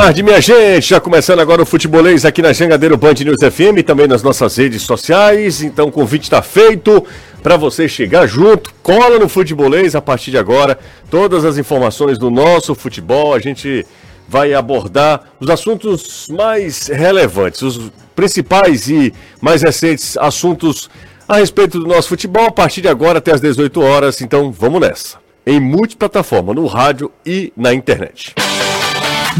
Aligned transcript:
tarde, 0.00 0.22
minha 0.22 0.40
gente. 0.40 0.90
Já 0.90 1.00
começando 1.00 1.40
agora 1.40 1.60
o 1.60 1.66
futebolês 1.66 2.24
aqui 2.24 2.40
na 2.40 2.52
Jangadeiro 2.52 2.96
Band 2.96 3.14
News 3.14 3.40
FM, 3.40 3.84
também 3.84 4.06
nas 4.06 4.22
nossas 4.22 4.56
redes 4.56 4.82
sociais. 4.82 5.60
Então 5.60 5.88
o 5.88 5.92
convite 5.92 6.22
está 6.22 6.40
feito 6.40 7.04
para 7.42 7.56
você 7.56 7.88
chegar 7.88 8.24
junto. 8.24 8.72
Cola 8.80 9.18
no 9.18 9.28
futebolês 9.28 9.96
a 9.96 10.00
partir 10.00 10.30
de 10.30 10.38
agora. 10.38 10.78
Todas 11.10 11.44
as 11.44 11.58
informações 11.58 12.16
do 12.16 12.30
nosso 12.30 12.76
futebol. 12.76 13.34
A 13.34 13.40
gente 13.40 13.84
vai 14.28 14.54
abordar 14.54 15.32
os 15.40 15.50
assuntos 15.50 16.28
mais 16.28 16.86
relevantes, 16.86 17.62
os 17.62 17.90
principais 18.14 18.88
e 18.88 19.12
mais 19.40 19.62
recentes 19.62 20.16
assuntos 20.16 20.88
a 21.26 21.38
respeito 21.38 21.80
do 21.80 21.88
nosso 21.88 22.08
futebol 22.08 22.46
a 22.46 22.52
partir 22.52 22.82
de 22.82 22.88
agora 22.88 23.18
até 23.18 23.32
as 23.32 23.40
18 23.40 23.80
horas. 23.80 24.20
Então 24.20 24.52
vamos 24.52 24.80
nessa. 24.80 25.18
Em 25.44 25.58
multiplataforma, 25.58 26.54
no 26.54 26.66
rádio 26.66 27.10
e 27.26 27.52
na 27.56 27.74
internet. 27.74 28.32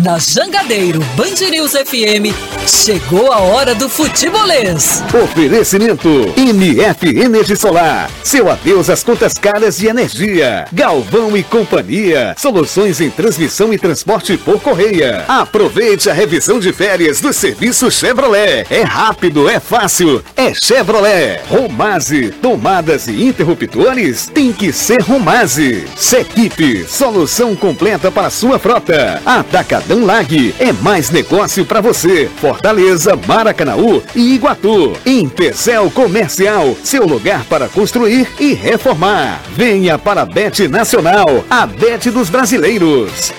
Na 0.04 0.16
Jangadeiro 0.18 1.00
Band 1.16 1.50
News 1.50 1.72
FM, 1.72 2.32
chegou 2.68 3.32
a 3.32 3.38
hora 3.38 3.74
do 3.74 3.88
futebolês. 3.88 5.02
Oferecimento 5.24 6.08
MF 6.36 7.08
Energia 7.18 7.56
Solar. 7.56 8.08
Seu 8.22 8.48
adeus 8.48 8.88
às 8.90 9.02
contas 9.02 9.34
caras 9.34 9.76
de 9.78 9.88
energia. 9.88 10.66
Galvão 10.72 11.36
e 11.36 11.42
Companhia. 11.42 12.34
Soluções 12.38 13.00
em 13.00 13.10
transmissão 13.10 13.72
e 13.72 13.78
transporte 13.78 14.36
por 14.36 14.60
correia. 14.60 15.24
Aproveite 15.26 16.08
a 16.08 16.12
revisão 16.12 16.60
de 16.60 16.72
férias 16.72 17.20
do 17.20 17.32
serviço 17.32 17.90
Chevrolet. 17.90 18.66
É 18.70 18.82
rápido, 18.82 19.48
é 19.48 19.58
fácil, 19.58 20.22
é 20.36 20.54
Chevrolet. 20.54 21.40
Romase. 21.48 22.30
Tomadas 22.42 23.08
e 23.08 23.24
interruptores 23.24 24.26
tem 24.32 24.52
que 24.52 24.72
ser 24.72 25.02
Romase. 25.02 25.88
Sequipe. 25.96 26.84
Solução 26.84 27.56
completa 27.56 28.12
para 28.12 28.30
sua 28.30 28.58
frota. 28.58 29.20
Atacadão 29.24 29.87
Atacadão 29.88 30.04
Lag. 30.04 30.54
É 30.58 30.70
mais 30.72 31.10
negócio 31.10 31.64
para 31.64 31.80
você. 31.80 32.28
Fortaleza, 32.36 33.18
Maracanaú 33.26 34.02
e 34.14 34.34
Iguatu. 34.34 34.92
Empecel 35.06 35.90
Comercial, 35.90 36.76
seu 36.84 37.06
lugar 37.06 37.44
para 37.46 37.68
construir 37.68 38.28
e 38.38 38.52
reformar. 38.52 39.40
Venha 39.54 39.98
para 39.98 40.22
a 40.22 40.26
Bet 40.26 40.68
Nacional, 40.68 41.42
a 41.48 41.66
Bet 41.66 42.10
dos 42.10 42.28
brasileiros. 42.28 43.32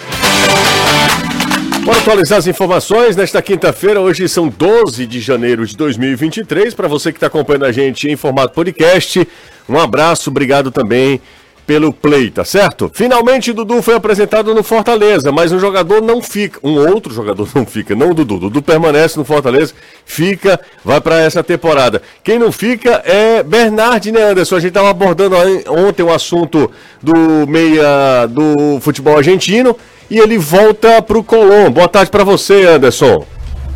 Bora 1.84 2.00
atualizar 2.00 2.40
as 2.40 2.48
informações 2.48 3.16
nesta 3.16 3.42
quinta-feira. 3.42 4.02
Hoje 4.02 4.28
são 4.28 4.48
12 4.50 5.06
de 5.06 5.20
janeiro 5.20 5.66
de 5.66 5.78
2023. 5.78 6.74
Para 6.74 6.88
você 6.88 7.12
que 7.12 7.18
está 7.18 7.28
acompanhando 7.28 7.66
a 7.66 7.72
gente 7.72 8.10
em 8.10 8.16
formato 8.16 8.54
podcast, 8.54 9.28
um 9.68 9.80
abraço, 9.80 10.32
obrigado 10.32 10.72
também 10.72 11.22
pelo 11.70 11.94
Play, 11.94 12.32
tá 12.32 12.44
certo? 12.44 12.90
Finalmente 12.92 13.54
Dudu 13.54 13.80
foi 13.84 13.94
apresentado 13.94 14.56
no 14.56 14.64
Fortaleza, 14.64 15.32
mas 15.32 15.52
um 15.52 15.60
jogador 15.60 16.02
não 16.02 16.20
fica, 16.20 16.60
um 16.64 16.80
outro 16.80 17.14
jogador 17.14 17.48
não 17.54 17.64
fica, 17.64 17.96
não 17.96 18.10
o 18.10 18.14
Dudu. 18.16 18.40
Dudu 18.40 18.60
permanece 18.60 19.20
no 19.20 19.24
Fortaleza, 19.24 19.76
fica, 20.04 20.60
vai 20.84 21.00
para 21.00 21.22
essa 21.22 21.44
temporada. 21.44 22.02
Quem 22.24 22.40
não 22.40 22.52
fica 22.52 23.04
é 23.06 23.44
Bernard, 23.44 24.12
né, 24.12 24.32
Anderson? 24.32 24.56
A 24.56 24.60
gente 24.60 24.72
tava 24.74 24.90
abordando 24.90 25.36
ontem 25.68 26.02
o 26.02 26.12
assunto 26.12 26.72
do 27.04 27.46
meia 27.48 28.26
do 28.26 28.80
futebol 28.82 29.16
argentino 29.16 29.78
e 30.10 30.18
ele 30.18 30.40
volta 30.40 31.04
pro 31.04 31.24
Colom. 31.24 31.70
Boa 31.70 31.88
tarde 31.88 32.10
para 32.10 32.24
você, 32.24 32.66
Anderson. 32.66 33.28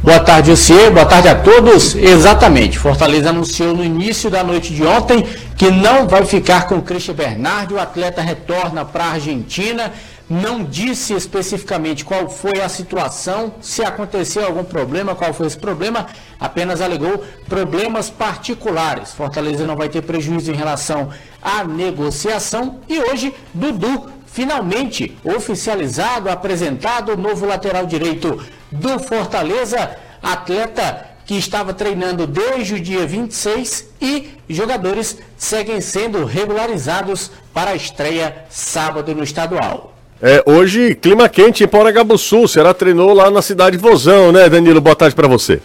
Boa 0.04 0.20
tarde, 0.20 0.52
Lucier. 0.52 0.92
Boa 0.92 1.06
tarde 1.06 1.30
a 1.30 1.36
todos. 1.36 1.96
Exatamente. 1.96 2.78
Fortaleza 2.78 3.30
anunciou 3.30 3.74
no 3.74 3.86
início 3.86 4.30
da 4.30 4.44
noite 4.44 4.74
de 4.74 4.84
ontem 4.84 5.24
que 5.58 5.72
não 5.72 6.10
vai 6.10 6.26
ficar 6.26 6.68
com 6.68 6.76
o 6.76 6.82
Christian 6.82 7.14
Bernardi. 7.14 7.74
O 7.74 7.80
atleta 7.80 8.22
retorna 8.22 8.84
para 8.84 9.06
a 9.06 9.12
Argentina. 9.12 9.94
Não 10.30 10.62
disse 10.62 11.14
especificamente 11.14 12.04
qual 12.04 12.30
foi 12.30 12.60
a 12.62 12.68
situação, 12.68 13.54
se 13.62 13.82
aconteceu 13.82 14.46
algum 14.46 14.64
problema, 14.66 15.16
qual 15.16 15.34
foi 15.34 15.48
esse 15.48 15.58
problema, 15.58 16.08
apenas 16.38 16.82
alegou 16.82 17.24
problemas 17.48 18.10
particulares. 18.10 19.14
Fortaleza 19.14 19.66
não 19.66 19.76
vai 19.78 19.88
ter 19.88 20.02
prejuízo 20.02 20.52
em 20.52 20.56
relação 20.56 21.10
à 21.42 21.64
negociação 21.64 22.80
e 22.90 23.00
hoje 23.00 23.34
Dudu 23.54 24.12
finalmente 24.26 25.16
oficializado, 25.24 26.30
apresentado 26.30 27.14
o 27.14 27.18
novo 27.18 27.46
lateral 27.46 27.86
direito 27.86 28.42
do 28.74 29.00
Fortaleza, 29.00 29.92
atleta 30.22 31.06
que 31.26 31.36
estava 31.36 31.74
treinando 31.74 32.28
desde 32.28 32.76
o 32.76 32.80
dia 32.80 33.06
26 33.06 33.90
e 34.02 34.30
jogadores 34.50 35.18
seguem 35.38 35.80
sendo 35.80 36.26
regularizados 36.26 37.32
para 37.54 37.72
a 37.72 37.76
estreia 37.76 38.46
sábado 38.50 39.16
no 39.16 39.24
estadual. 39.24 39.94
É, 40.22 40.44
hoje, 40.46 40.96
clima 40.96 41.28
quente 41.28 41.64
em 41.64 41.68
Poragabuçu. 41.68 42.48
Será 42.48 42.74
treinou 42.74 43.14
lá 43.14 43.30
na 43.30 43.42
cidade 43.42 43.78
de 43.78 43.84
Vozão, 43.84 44.32
né, 44.32 44.50
Danilo? 44.50 44.80
Boa 44.80 44.96
tarde 44.96 45.16
para 45.16 45.28
você. 45.28 45.62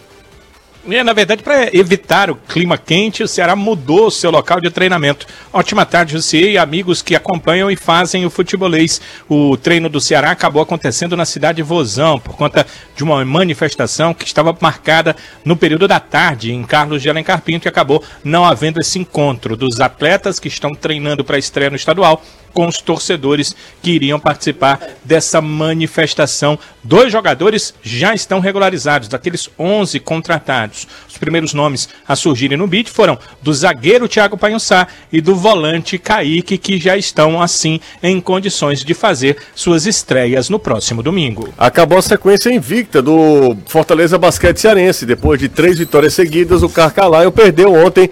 É, 0.91 1.03
na 1.03 1.13
verdade, 1.13 1.43
para 1.43 1.75
evitar 1.75 2.31
o 2.31 2.35
clima 2.35 2.77
quente, 2.77 3.21
o 3.21 3.27
Ceará 3.27 3.55
mudou 3.55 4.09
seu 4.09 4.31
local 4.31 4.59
de 4.59 4.71
treinamento. 4.71 5.27
Ótima 5.53 5.85
tarde, 5.85 6.13
Jussier 6.13 6.49
e 6.49 6.57
amigos 6.57 7.01
que 7.01 7.15
acompanham 7.15 7.69
e 7.69 7.75
fazem 7.75 8.25
o 8.25 8.29
futebolês. 8.29 8.99
O 9.27 9.55
treino 9.55 9.89
do 9.89 10.01
Ceará 10.01 10.31
acabou 10.31 10.61
acontecendo 10.61 11.15
na 11.15 11.25
cidade 11.25 11.57
de 11.57 11.63
Vozão, 11.63 12.19
por 12.19 12.35
conta 12.35 12.65
de 12.95 13.03
uma 13.03 13.23
manifestação 13.23 14.13
que 14.13 14.25
estava 14.25 14.57
marcada 14.59 15.15
no 15.45 15.55
período 15.55 15.87
da 15.87 15.99
tarde 15.99 16.51
em 16.51 16.63
Carlos 16.63 17.01
de 17.01 17.09
Alencar 17.09 17.41
Pinto 17.41 17.67
e 17.67 17.69
acabou 17.69 18.03
não 18.23 18.43
havendo 18.43 18.79
esse 18.79 18.97
encontro 18.97 19.55
dos 19.55 19.79
atletas 19.79 20.39
que 20.39 20.47
estão 20.47 20.73
treinando 20.73 21.23
para 21.23 21.35
a 21.35 21.39
estreia 21.39 21.69
no 21.69 21.75
estadual 21.75 22.23
com 22.53 22.67
os 22.67 22.81
torcedores 22.81 23.55
que 23.81 23.91
iriam 23.91 24.19
participar 24.19 24.79
dessa 25.03 25.41
manifestação. 25.41 26.57
Dois 26.83 27.11
jogadores 27.11 27.73
já 27.81 28.13
estão 28.13 28.39
regularizados, 28.39 29.07
daqueles 29.07 29.49
11 29.57 29.99
contratados. 29.99 30.87
Os 31.07 31.17
primeiros 31.17 31.53
nomes 31.53 31.89
a 32.07 32.15
surgirem 32.15 32.57
no 32.57 32.67
BID 32.67 32.89
foram 32.89 33.17
do 33.41 33.53
zagueiro 33.53 34.07
Thiago 34.07 34.37
Panhussá 34.37 34.87
e 35.11 35.21
do 35.21 35.35
volante 35.35 35.97
Kaique, 35.97 36.57
que 36.57 36.79
já 36.79 36.97
estão, 36.97 37.41
assim, 37.41 37.79
em 38.01 38.19
condições 38.21 38.83
de 38.83 38.93
fazer 38.93 39.37
suas 39.53 39.85
estreias 39.85 40.49
no 40.49 40.59
próximo 40.59 41.03
domingo. 41.03 41.53
Acabou 41.57 41.97
a 41.97 42.01
sequência 42.01 42.51
invicta 42.51 43.01
do 43.01 43.55
Fortaleza 43.65 44.17
Basquete 44.17 44.57
Cearense. 44.57 45.05
Depois 45.05 45.39
de 45.39 45.49
três 45.49 45.77
vitórias 45.77 46.13
seguidas, 46.13 46.63
o 46.63 46.69
Carcalaio 46.69 47.31
perdeu 47.31 47.73
ontem 47.73 48.09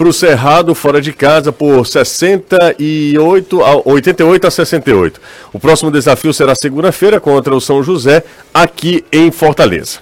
para 0.00 0.08
o 0.08 0.14
Cerrado 0.14 0.74
fora 0.74 0.98
de 0.98 1.12
casa 1.12 1.52
por 1.52 1.86
68 1.86 3.62
a 3.62 3.82
88 3.86 4.46
a 4.46 4.50
68. 4.50 5.20
O 5.52 5.60
próximo 5.60 5.90
desafio 5.90 6.32
será 6.32 6.54
segunda-feira 6.54 7.20
contra 7.20 7.54
o 7.54 7.60
São 7.60 7.82
José, 7.82 8.24
aqui 8.54 9.04
em 9.12 9.30
Fortaleza. 9.30 9.98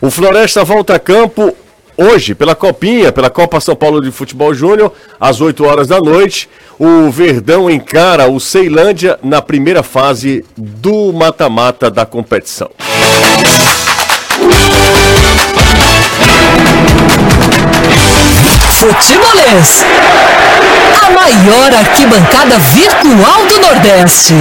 O 0.00 0.08
Floresta 0.08 0.62
volta 0.62 0.94
a 0.94 1.00
campo 1.00 1.52
hoje 1.96 2.32
pela 2.32 2.54
Copinha, 2.54 3.10
pela 3.10 3.28
Copa 3.28 3.60
São 3.60 3.74
Paulo 3.74 4.00
de 4.00 4.12
Futebol 4.12 4.54
Júnior, 4.54 4.92
às 5.18 5.40
8 5.40 5.64
horas 5.64 5.88
da 5.88 5.98
noite. 5.98 6.48
O 6.78 7.10
Verdão 7.10 7.68
encara 7.68 8.30
o 8.30 8.38
Ceilândia 8.38 9.18
na 9.20 9.42
primeira 9.42 9.82
fase 9.82 10.44
do 10.56 11.12
mata-mata 11.12 11.90
da 11.90 12.06
competição. 12.06 12.70
Futebolês. 18.80 19.84
A 21.04 21.10
maior 21.10 21.74
arquibancada 21.74 22.58
virtual 22.58 23.46
do 23.46 23.58
Nordeste. 23.58 24.32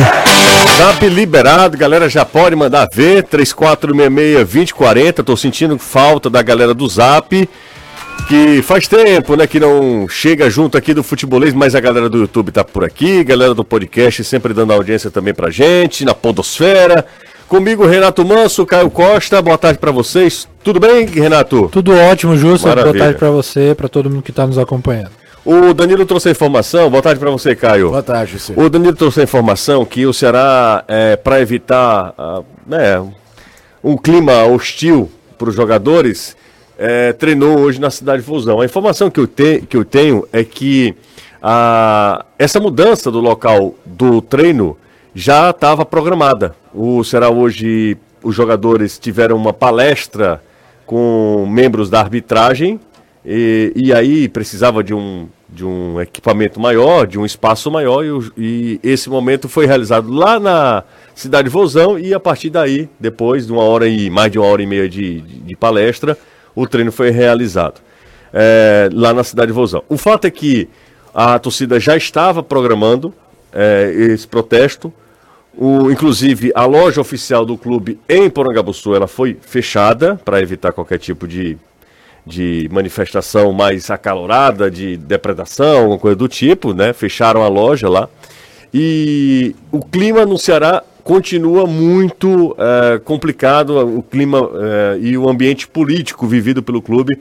Zap 0.78 1.06
liberado, 1.10 1.78
galera 1.78 2.08
já 2.08 2.24
pode 2.24 2.56
mandar 2.56 2.88
ver. 2.94 3.24
3466-2040. 3.24 5.26
Tô 5.26 5.36
sentindo 5.36 5.78
falta 5.78 6.30
da 6.30 6.42
galera 6.42 6.74
do 6.74 6.88
Zap. 6.88 7.50
Que 8.30 8.62
faz 8.62 8.88
tempo, 8.88 9.36
né, 9.36 9.46
que 9.46 9.60
não 9.60 10.08
chega 10.08 10.50
junto 10.50 10.78
aqui 10.78 10.94
do 10.94 11.04
futebolês, 11.04 11.54
mas 11.54 11.76
a 11.76 11.82
galera 11.82 12.08
do 12.08 12.20
YouTube 12.20 12.54
tá 12.54 12.64
por 12.64 12.86
aqui, 12.86 13.26
galera 13.26 13.54
do 13.54 13.66
podcast 13.66 14.24
sempre 14.24 14.54
dando 14.54 14.72
audiência 14.72 15.12
também 15.12 15.34
pra 15.34 15.50
gente, 15.50 16.06
na 16.06 16.14
podosfera. 16.14 17.06
Comigo, 17.50 17.88
Renato 17.88 18.24
Manso, 18.24 18.64
Caio 18.64 18.92
Costa, 18.92 19.42
boa 19.42 19.58
tarde 19.58 19.80
para 19.80 19.90
vocês. 19.92 20.48
Tudo 20.64 20.80
bem, 20.80 21.08
Renato? 21.08 21.68
Tudo 21.72 21.92
ótimo, 21.98 22.38
Justo. 22.38 22.68
Boa 22.68 22.94
tarde 22.94 23.18
para 23.18 23.32
você, 23.32 23.74
para 23.74 23.90
todo 23.90 24.08
mundo 24.08 24.22
que 24.22 24.30
está 24.30 24.46
nos 24.46 24.60
acompanhando. 24.60 25.10
O 25.44 25.74
Danilo 25.74 26.06
trouxe 26.06 26.30
a 26.30 26.32
informação, 26.32 26.92
boa 26.92 27.02
tarde 27.02 27.20
para 27.20 27.32
você, 27.32 27.56
Caio. 27.56 27.90
Boa 27.90 28.04
tarde, 28.04 28.40
você. 28.40 28.54
O 28.56 28.70
Danilo 28.70 28.96
trouxe 28.96 29.22
a 29.22 29.24
informação 29.24 29.84
que 29.84 30.06
o 30.06 30.14
Ceará, 30.14 30.84
é, 30.88 31.16
para 31.16 31.42
evitar 31.42 32.14
uh, 32.20 32.46
né, 32.68 33.04
um 33.84 33.98
clima 33.98 34.44
hostil 34.46 35.10
para 35.36 35.50
os 35.50 35.56
jogadores, 35.56 36.38
é, 36.78 37.14
treinou 37.14 37.62
hoje 37.62 37.82
na 37.82 37.90
cidade 37.90 38.22
de 38.22 38.28
Fusão. 38.28 38.62
A 38.62 38.66
informação 38.66 39.10
que 39.10 39.20
eu, 39.20 39.26
te, 39.26 39.62
que 39.62 39.76
eu 39.76 39.84
tenho 39.84 40.28
é 40.32 40.44
que 40.44 40.94
a, 41.42 42.26
essa 42.38 42.60
mudança 42.60 43.10
do 43.10 43.20
local 43.20 43.74
do 43.84 44.22
treino 44.22 44.78
já 45.14 45.50
estava 45.50 45.86
programada. 45.86 46.56
O 46.74 47.04
será 47.04 47.30
hoje 47.30 47.98
os 48.24 48.36
jogadores 48.36 49.00
tiveram 49.00 49.36
uma 49.36 49.54
palestra 49.54 50.42
com 50.86 51.48
membros 51.50 51.90
da 51.90 52.00
arbitragem 52.00 52.80
e, 53.26 53.72
e 53.76 53.94
aí 53.94 54.28
precisava 54.28 54.84
de 54.84 54.94
um, 54.94 55.28
de 55.48 55.66
um 55.66 56.00
equipamento 56.02 56.60
maior, 56.60 57.06
de 57.06 57.18
um 57.20 57.26
espaço 57.26 57.70
maior 57.72 58.04
e, 58.04 58.32
e 58.38 58.80
esse 58.84 59.10
momento 59.10 59.48
foi 59.48 59.66
realizado 59.66 60.12
lá 60.12 60.40
na 60.40 60.84
Cidade 61.16 61.50
Vozão 61.50 61.98
e 61.98 62.14
a 62.14 62.20
partir 62.20 62.50
daí, 62.50 62.90
depois 63.00 63.46
de 63.46 63.52
uma 63.52 63.64
hora 63.64 63.88
e 63.88 64.10
mais 64.10 64.32
de 64.32 64.40
uma 64.40 64.48
hora 64.48 64.62
e 64.62 64.66
meia 64.66 64.90
de, 64.90 65.22
de, 65.22 65.40
de 65.42 65.56
palestra, 65.56 66.18
o 66.56 66.68
treino 66.68 66.92
foi 66.92 67.10
realizado 67.10 67.82
é, 68.34 68.90
lá 68.94 69.14
na 69.14 69.24
Cidade 69.24 69.52
Vozão. 69.52 69.84
O 69.88 69.98
fato 69.98 70.26
é 70.26 70.32
que 70.32 70.68
a 71.14 71.38
torcida 71.40 71.80
já 71.80 71.96
estava 71.96 72.42
programando 72.44 73.14
é, 73.54 73.92
esse 73.96 74.28
protesto. 74.28 74.94
O, 75.58 75.92
inclusive, 75.92 76.52
a 76.56 76.66
loja 76.66 77.02
oficial 77.02 77.46
do 77.46 77.58
clube 77.58 78.00
em 78.08 78.30
Porangabuçu 78.30 78.96
ela 78.96 79.08
foi 79.08 79.38
fechada 79.42 80.16
para 80.24 80.42
evitar 80.42 80.72
qualquer 80.72 81.00
tipo 81.00 81.28
de, 81.28 81.58
de 82.26 82.70
manifestação 82.72 83.52
mais 83.52 83.90
acalorada, 83.90 84.70
de 84.72 84.96
depredação, 84.96 85.80
alguma 85.80 86.00
coisa 86.00 86.16
do 86.16 86.28
tipo, 86.28 86.74
né? 86.74 86.94
Fecharam 86.94 87.44
a 87.44 87.48
loja 87.48 87.90
lá. 87.90 88.08
E 88.74 89.56
o 89.72 89.80
clima 89.84 90.26
no 90.26 90.38
Ceará 90.38 90.84
continua 91.04 91.66
muito 91.66 92.56
é, 92.58 93.00
complicado, 93.00 93.98
o 93.98 94.04
clima 94.04 94.40
é, 94.40 94.98
e 95.02 95.18
o 95.18 95.28
ambiente 95.28 95.68
político 95.68 96.28
vivido 96.28 96.62
pelo 96.62 96.82
clube. 96.82 97.20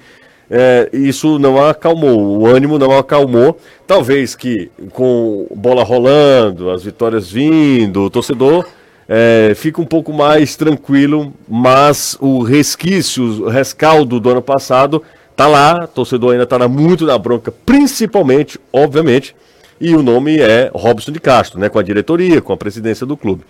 É, 0.50 0.88
isso 0.92 1.38
não 1.38 1.62
acalmou, 1.62 2.38
o 2.38 2.46
ânimo 2.46 2.78
não 2.78 2.96
acalmou. 2.96 3.58
Talvez 3.86 4.34
que 4.34 4.70
com 4.92 5.46
bola 5.54 5.84
rolando, 5.84 6.70
as 6.70 6.82
vitórias 6.84 7.30
vindo, 7.30 8.04
o 8.04 8.10
torcedor 8.10 8.66
é, 9.08 9.52
fica 9.54 9.80
um 9.80 9.86
pouco 9.86 10.12
mais 10.12 10.56
tranquilo, 10.56 11.32
mas 11.48 12.16
o 12.20 12.42
resquício, 12.42 13.44
o 13.44 13.48
rescaldo 13.48 14.20
do 14.20 14.30
ano 14.30 14.42
passado 14.42 15.02
tá 15.34 15.46
lá, 15.46 15.84
o 15.84 15.88
torcedor 15.88 16.32
ainda 16.32 16.44
está 16.44 16.68
muito 16.68 17.06
na 17.06 17.16
bronca, 17.16 17.52
principalmente, 17.64 18.58
obviamente, 18.72 19.34
e 19.80 19.94
o 19.94 20.02
nome 20.02 20.38
é 20.38 20.70
Robson 20.74 21.12
de 21.12 21.20
Castro, 21.20 21.60
né, 21.60 21.68
com 21.68 21.78
a 21.78 21.82
diretoria, 21.82 22.42
com 22.42 22.52
a 22.52 22.56
presidência 22.56 23.06
do 23.06 23.16
clube. 23.16 23.44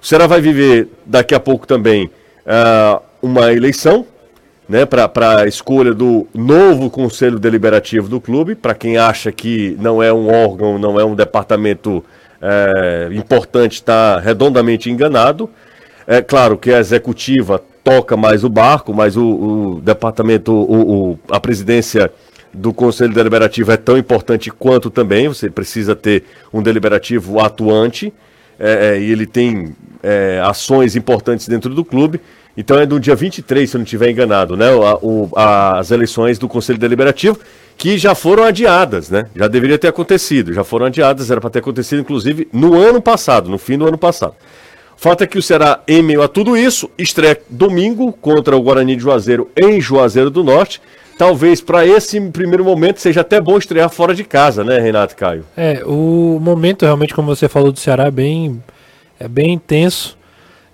O 0.00 0.06
Ceará 0.06 0.26
vai 0.26 0.40
viver 0.40 0.88
daqui 1.04 1.34
a 1.34 1.40
pouco 1.40 1.66
também 1.66 2.10
uh, 2.46 3.02
uma 3.22 3.52
eleição 3.52 4.06
né, 4.70 4.86
para 4.86 5.40
a 5.40 5.46
escolha 5.48 5.92
do 5.92 6.28
novo 6.32 6.88
conselho 6.88 7.40
deliberativo 7.40 8.08
do 8.08 8.20
clube. 8.20 8.54
Para 8.54 8.72
quem 8.72 8.96
acha 8.96 9.32
que 9.32 9.76
não 9.80 10.00
é 10.00 10.12
um 10.12 10.28
órgão, 10.28 10.78
não 10.78 10.98
é 10.98 11.04
um 11.04 11.16
departamento 11.16 12.04
é, 12.40 13.08
importante, 13.10 13.72
está 13.72 14.20
redondamente 14.20 14.88
enganado. 14.88 15.50
É 16.06 16.22
claro 16.22 16.56
que 16.56 16.72
a 16.72 16.78
executiva 16.78 17.60
toca 17.82 18.16
mais 18.16 18.44
o 18.44 18.48
barco, 18.48 18.94
mas 18.94 19.16
o, 19.16 19.24
o 19.24 19.80
departamento, 19.80 20.52
o, 20.52 21.10
o, 21.10 21.18
a 21.28 21.40
presidência 21.40 22.08
do 22.54 22.72
Conselho 22.72 23.12
Deliberativo 23.12 23.72
é 23.72 23.76
tão 23.76 23.98
importante 23.98 24.52
quanto 24.52 24.88
também. 24.88 25.26
Você 25.26 25.50
precisa 25.50 25.96
ter 25.96 26.22
um 26.52 26.62
deliberativo 26.62 27.40
atuante 27.40 28.14
é, 28.56 29.00
e 29.00 29.10
ele 29.10 29.26
tem 29.26 29.74
ações 30.44 30.96
importantes 30.96 31.46
dentro 31.48 31.74
do 31.74 31.84
clube. 31.84 32.20
Então 32.56 32.78
é 32.78 32.84
do 32.84 32.98
dia 32.98 33.14
23, 33.14 33.68
se 33.68 33.76
eu 33.76 33.78
não 33.78 33.84
estiver 33.84 34.10
enganado, 34.10 34.56
né? 34.56 34.70
O, 34.72 34.98
o, 35.02 35.30
as 35.34 35.90
eleições 35.90 36.38
do 36.38 36.48
Conselho 36.48 36.78
Deliberativo, 36.78 37.38
que 37.76 37.96
já 37.96 38.14
foram 38.14 38.44
adiadas, 38.44 39.08
né? 39.08 39.26
Já 39.34 39.48
deveria 39.48 39.78
ter 39.78 39.88
acontecido, 39.88 40.52
já 40.52 40.64
foram 40.64 40.86
adiadas, 40.86 41.30
era 41.30 41.40
para 41.40 41.50
ter 41.50 41.60
acontecido, 41.60 42.00
inclusive, 42.00 42.48
no 42.52 42.76
ano 42.76 43.00
passado, 43.00 43.48
no 43.48 43.58
fim 43.58 43.78
do 43.78 43.86
ano 43.86 43.98
passado. 43.98 44.34
Fato 44.96 45.24
é 45.24 45.26
que 45.26 45.38
o 45.38 45.42
Ceará, 45.42 45.80
em 45.88 46.02
meio 46.02 46.22
a 46.22 46.28
tudo 46.28 46.56
isso, 46.56 46.90
estreia 46.98 47.40
domingo 47.48 48.12
contra 48.12 48.54
o 48.56 48.62
Guarani 48.62 48.96
de 48.96 49.02
Juazeiro 49.02 49.48
em 49.56 49.80
Juazeiro 49.80 50.28
do 50.28 50.44
Norte 50.44 50.80
talvez 51.20 51.60
para 51.60 51.86
esse 51.86 52.18
primeiro 52.30 52.64
momento 52.64 52.98
seja 52.98 53.20
até 53.20 53.38
bom 53.38 53.58
estrear 53.58 53.90
fora 53.90 54.14
de 54.14 54.24
casa, 54.24 54.64
né, 54.64 54.78
Renato 54.78 55.14
Caio? 55.14 55.44
É, 55.54 55.82
o 55.84 56.38
momento 56.40 56.86
realmente, 56.86 57.12
como 57.12 57.28
você 57.28 57.46
falou 57.46 57.70
do 57.70 57.78
Ceará, 57.78 58.06
é 58.06 58.10
bem, 58.10 58.62
é 59.18 59.28
bem 59.28 59.52
intenso, 59.52 60.16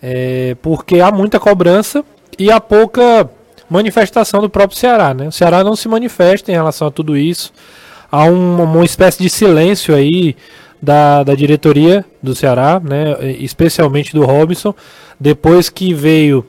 é, 0.03 0.57
porque 0.63 1.01
há 1.01 1.11
muita 1.11 1.39
cobrança 1.39 2.05
e 2.39 2.51
há 2.51 2.61
pouca 2.61 3.29
manifestação 3.69 4.41
do 4.41 4.51
próprio 4.51 4.79
Ceará, 4.79 5.13
né? 5.15 5.29
O 5.29 5.33
Ceará 5.33 5.65
não 5.65 5.75
se 5.75 5.89
manifesta 5.89 6.51
em 6.51 6.55
relação 6.55 6.89
a 6.89 6.91
tudo 6.91 7.17
isso, 7.17 7.53
há 8.11 8.25
um, 8.25 8.63
uma 8.63 8.85
espécie 8.85 9.23
de 9.23 9.29
silêncio 9.29 9.95
aí 9.95 10.37
da, 10.81 11.23
da 11.23 11.35
diretoria 11.35 12.05
do 12.23 12.35
Ceará, 12.35 12.81
né? 12.83 13.17
Especialmente 13.41 14.13
do 14.13 14.25
Robinson, 14.25 14.75
depois 15.19 15.69
que 15.69 15.93
veio 15.93 16.45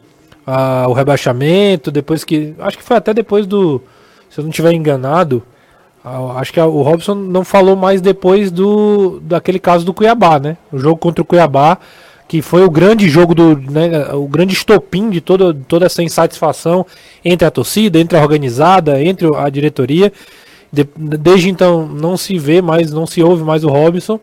a, 0.46 0.88
o 0.88 0.94
rebaixamento, 0.94 1.92
depois 1.92 2.24
que. 2.24 2.54
Acho 2.60 2.78
que 2.78 2.84
foi 2.84 2.98
até 2.98 3.14
depois 3.14 3.46
do. 3.46 3.82
Se 4.30 4.40
eu 4.40 4.44
não 4.44 4.50
estiver 4.50 4.72
enganado, 4.74 5.44
a, 6.04 6.40
acho 6.40 6.54
que 6.54 6.60
o 6.60 6.82
Robson 6.82 7.16
não 7.16 7.44
falou 7.44 7.76
mais 7.76 8.00
depois 8.00 8.52
do 8.52 9.20
daquele 9.22 9.60
caso 9.60 9.86
do 9.86 9.94
Cuiabá, 9.94 10.40
né? 10.40 10.58
O 10.72 10.78
jogo 10.78 10.98
contra 10.98 11.22
o 11.22 11.26
Cuiabá, 11.26 11.78
que 12.28 12.42
foi 12.42 12.64
o 12.64 12.70
grande 12.70 13.10
jogo 13.10 13.34
do. 13.34 13.56
Né, 13.56 14.14
o 14.14 14.28
grande 14.28 14.54
estopim 14.54 15.10
de 15.10 15.22
toda, 15.22 15.54
toda 15.54 15.86
essa 15.86 16.04
insatisfação 16.04 16.86
entre 17.24 17.48
a 17.48 17.52
torcida, 17.52 18.00
entre 18.00 18.18
a 18.18 18.22
organizada, 18.22 19.02
entre 19.02 19.34
a 19.36 19.50
diretoria. 19.50 20.12
De, 20.72 20.86
desde 20.98 21.50
então 21.50 21.88
não 21.88 22.18
se 22.18 22.38
vê 22.38 22.62
mais, 22.62 22.92
não 22.92 23.08
se 23.08 23.24
ouve 23.24 23.44
mais 23.44 23.64
o 23.64 23.70
Robson. 23.70 24.20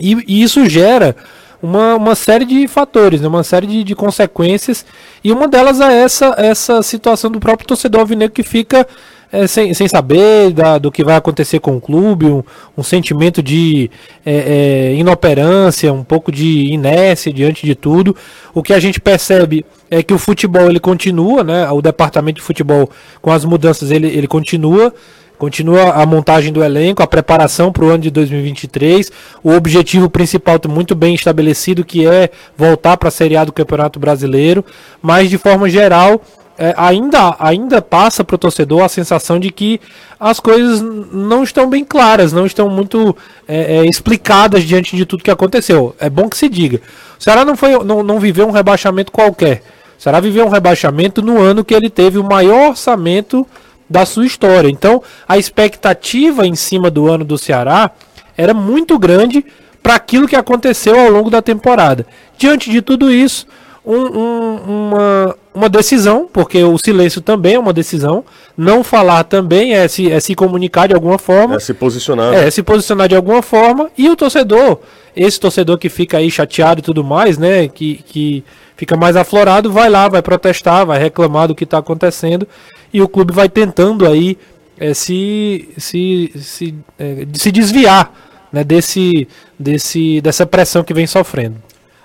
E, 0.00 0.16
e 0.26 0.42
isso 0.42 0.68
gera 0.68 1.14
uma, 1.62 1.94
uma 1.94 2.14
série 2.14 2.44
de 2.44 2.66
fatores, 2.66 3.20
né? 3.20 3.28
uma 3.28 3.42
série 3.42 3.66
de, 3.66 3.84
de 3.84 3.94
consequências, 3.94 4.84
e 5.22 5.32
uma 5.32 5.48
delas 5.48 5.80
é 5.80 6.02
essa, 6.02 6.34
essa 6.38 6.82
situação 6.82 7.30
do 7.30 7.40
próprio 7.40 7.66
torcedor 7.66 8.00
alvinegro 8.00 8.34
que 8.34 8.42
fica 8.42 8.86
é, 9.30 9.46
sem, 9.46 9.72
sem 9.74 9.86
saber 9.86 10.52
da, 10.52 10.78
do 10.78 10.90
que 10.90 11.04
vai 11.04 11.16
acontecer 11.16 11.58
com 11.58 11.76
o 11.76 11.80
clube, 11.80 12.26
um, 12.26 12.42
um 12.76 12.82
sentimento 12.82 13.42
de 13.42 13.90
é, 14.24 14.90
é, 14.90 14.94
inoperância, 14.94 15.92
um 15.92 16.04
pouco 16.04 16.32
de 16.32 16.72
inércia 16.72 17.32
diante 17.32 17.66
de 17.66 17.74
tudo. 17.74 18.16
O 18.54 18.62
que 18.62 18.72
a 18.72 18.80
gente 18.80 19.00
percebe 19.00 19.64
é 19.90 20.02
que 20.02 20.14
o 20.14 20.18
futebol 20.18 20.68
ele 20.68 20.80
continua, 20.80 21.44
né? 21.44 21.70
o 21.70 21.82
departamento 21.82 22.36
de 22.36 22.42
futebol 22.42 22.88
com 23.20 23.30
as 23.30 23.44
mudanças 23.44 23.90
ele, 23.90 24.06
ele 24.06 24.26
continua. 24.26 24.92
Continua 25.38 25.92
a 25.92 26.04
montagem 26.04 26.52
do 26.52 26.64
elenco, 26.64 27.00
a 27.00 27.06
preparação 27.06 27.70
para 27.70 27.84
o 27.84 27.88
ano 27.88 28.02
de 28.02 28.10
2023. 28.10 29.12
O 29.40 29.52
objetivo 29.52 30.10
principal 30.10 30.56
está 30.56 30.68
muito 30.68 30.96
bem 30.96 31.14
estabelecido, 31.14 31.84
que 31.84 32.04
é 32.04 32.28
voltar 32.56 32.96
para 32.96 33.06
a 33.06 33.12
Série 33.12 33.36
A 33.36 33.44
do 33.44 33.52
Campeonato 33.52 34.00
Brasileiro. 34.00 34.64
Mas, 35.00 35.30
de 35.30 35.38
forma 35.38 35.70
geral, 35.70 36.20
é, 36.58 36.74
ainda, 36.76 37.36
ainda 37.38 37.80
passa 37.80 38.24
para 38.24 38.34
o 38.34 38.38
torcedor 38.38 38.82
a 38.82 38.88
sensação 38.88 39.38
de 39.38 39.48
que 39.50 39.80
as 40.18 40.40
coisas 40.40 40.82
não 40.82 41.44
estão 41.44 41.70
bem 41.70 41.84
claras, 41.84 42.32
não 42.32 42.44
estão 42.44 42.68
muito 42.68 43.16
é, 43.46 43.76
é, 43.76 43.86
explicadas 43.86 44.64
diante 44.64 44.96
de 44.96 45.06
tudo 45.06 45.22
que 45.22 45.30
aconteceu. 45.30 45.94
É 46.00 46.10
bom 46.10 46.28
que 46.28 46.36
se 46.36 46.48
diga. 46.48 46.80
O 47.18 47.22
Ceará 47.22 47.44
não, 47.44 47.56
foi, 47.56 47.72
não, 47.84 48.02
não 48.02 48.18
viveu 48.18 48.48
um 48.48 48.50
rebaixamento 48.50 49.12
qualquer. 49.12 49.62
O 49.96 50.02
Ceará 50.02 50.18
viveu 50.18 50.46
um 50.46 50.50
rebaixamento 50.50 51.22
no 51.22 51.40
ano 51.40 51.64
que 51.64 51.72
ele 51.72 51.88
teve 51.88 52.18
o 52.18 52.24
maior 52.24 52.70
orçamento 52.70 53.46
da 53.88 54.04
sua 54.04 54.26
história. 54.26 54.68
Então, 54.68 55.00
a 55.28 55.38
expectativa 55.38 56.44
em 56.44 56.56
cima 56.56 56.90
do 56.90 57.08
ano 57.08 57.24
do 57.24 57.38
Ceará 57.38 57.92
era 58.36 58.52
muito 58.52 58.98
grande 58.98 59.46
para 59.80 59.94
aquilo 59.94 60.26
que 60.26 60.36
aconteceu 60.36 60.98
ao 60.98 61.08
longo 61.08 61.30
da 61.30 61.40
temporada. 61.40 62.04
Diante 62.36 62.68
de 62.68 62.82
tudo 62.82 63.12
isso, 63.12 63.46
um, 63.88 64.18
um, 64.18 64.56
uma, 64.66 65.36
uma 65.54 65.68
decisão, 65.68 66.28
porque 66.30 66.62
o 66.62 66.76
silêncio 66.76 67.22
também 67.22 67.54
é 67.54 67.58
uma 67.58 67.72
decisão. 67.72 68.22
Não 68.54 68.84
falar 68.84 69.24
também 69.24 69.72
é 69.72 69.88
se, 69.88 70.12
é 70.12 70.20
se 70.20 70.34
comunicar 70.34 70.88
de 70.88 70.94
alguma 70.94 71.18
forma. 71.18 71.56
É 71.56 71.58
se 71.58 71.72
posicionar. 71.72 72.34
É, 72.34 72.50
se 72.50 72.62
posicionar 72.62 73.08
de 73.08 73.16
alguma 73.16 73.40
forma. 73.40 73.90
E 73.96 74.10
o 74.10 74.14
torcedor, 74.14 74.80
esse 75.16 75.40
torcedor 75.40 75.78
que 75.78 75.88
fica 75.88 76.18
aí 76.18 76.30
chateado 76.30 76.80
e 76.80 76.82
tudo 76.82 77.02
mais, 77.02 77.38
né? 77.38 77.66
Que, 77.66 78.02
que 78.04 78.44
fica 78.76 78.94
mais 78.94 79.16
aflorado, 79.16 79.72
vai 79.72 79.88
lá, 79.88 80.06
vai 80.06 80.20
protestar, 80.20 80.84
vai 80.84 80.98
reclamar 80.98 81.48
do 81.48 81.54
que 81.54 81.64
está 81.64 81.78
acontecendo 81.78 82.46
e 82.92 83.00
o 83.00 83.08
clube 83.08 83.32
vai 83.32 83.48
tentando 83.48 84.06
aí 84.06 84.36
é, 84.78 84.92
se, 84.92 85.68
se, 85.78 86.30
se, 86.36 86.74
é, 86.98 87.26
se 87.32 87.50
desviar 87.50 88.12
né, 88.52 88.62
desse, 88.62 89.26
desse, 89.58 90.20
dessa 90.20 90.46
pressão 90.46 90.84
que 90.84 90.92
vem 90.94 91.06
sofrendo. 91.06 91.56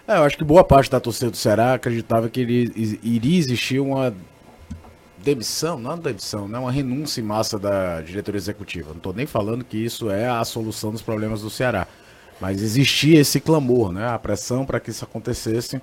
É, 0.08 0.18
eu 0.18 0.24
acho 0.24 0.38
que 0.38 0.44
boa 0.44 0.64
parte 0.64 0.92
da 0.92 1.00
torcida 1.00 1.32
do 1.32 1.38
Ceará 1.38 1.74
acreditava 1.74 2.28
que 2.30 2.42
iria, 2.42 2.72
iria 3.02 3.40
existir 3.40 3.80
uma 3.80 4.14
demissão, 5.24 5.80
não 5.80 5.94
é 5.94 5.98
demissão, 5.98 6.48
né? 6.48 6.60
uma 6.60 6.72
renúncia 6.72 7.22
em 7.22 7.24
massa 7.24 7.58
da 7.58 8.02
diretoria 8.02 8.38
executiva. 8.38 8.90
Não 8.90 8.98
estou 8.98 9.14
nem 9.14 9.26
falando 9.26 9.64
que 9.64 9.78
isso 9.78 10.12
é 10.12 10.28
a 10.28 10.44
solução 10.44 10.92
dos 10.92 11.02
problemas 11.02 11.42
do 11.42 11.50
Ceará. 11.50 11.88
Mas 12.42 12.62
existia 12.62 13.22
esse 13.22 13.40
clamor, 13.40 13.94
né? 13.94 14.06
a 14.10 14.20
pressão 14.20 14.66
para 14.66 14.80
que 14.80 14.90
isso 14.90 15.06
acontecesse 15.06 15.82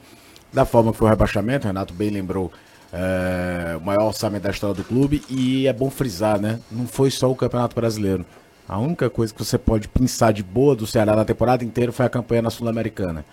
da 0.53 0.65
forma 0.65 0.93
que 0.93 0.99
foi 0.99 1.07
o 1.07 1.11
rebaixamento, 1.11 1.67
o 1.67 1.69
Renato 1.69 1.95
bem 1.95 2.11
lembrou 2.11 2.53
é, 2.93 3.77
o 3.77 3.81
maior 3.81 4.07
orçamento 4.07 4.43
da 4.43 4.51
história 4.51 4.75
do 4.75 4.85
clube 4.85 5.23
e 5.29 5.67
é 5.67 5.73
bom 5.73 5.89
frisar, 5.89 6.41
né? 6.41 6.59
Não 6.71 6.87
foi 6.87 7.11
só 7.11 7.31
o 7.31 7.37
Campeonato 7.37 7.75
Brasileiro. 7.75 8.27
A 8.69 8.79
única 8.79 9.09
coisa 9.09 9.33
que 9.33 9.45
você 9.45 9.57
pode 9.57 9.89
pensar 9.89 10.33
de 10.33 10.43
boa 10.43 10.75
do 10.75 10.87
Ceará 10.87 11.15
na 11.15 11.25
temporada 11.25 11.65
inteira 11.65 11.93
foi 11.93 12.05
a 12.07 12.09
campanha 12.09 12.43
na 12.43 12.51
Sul-Americana. 12.51 13.25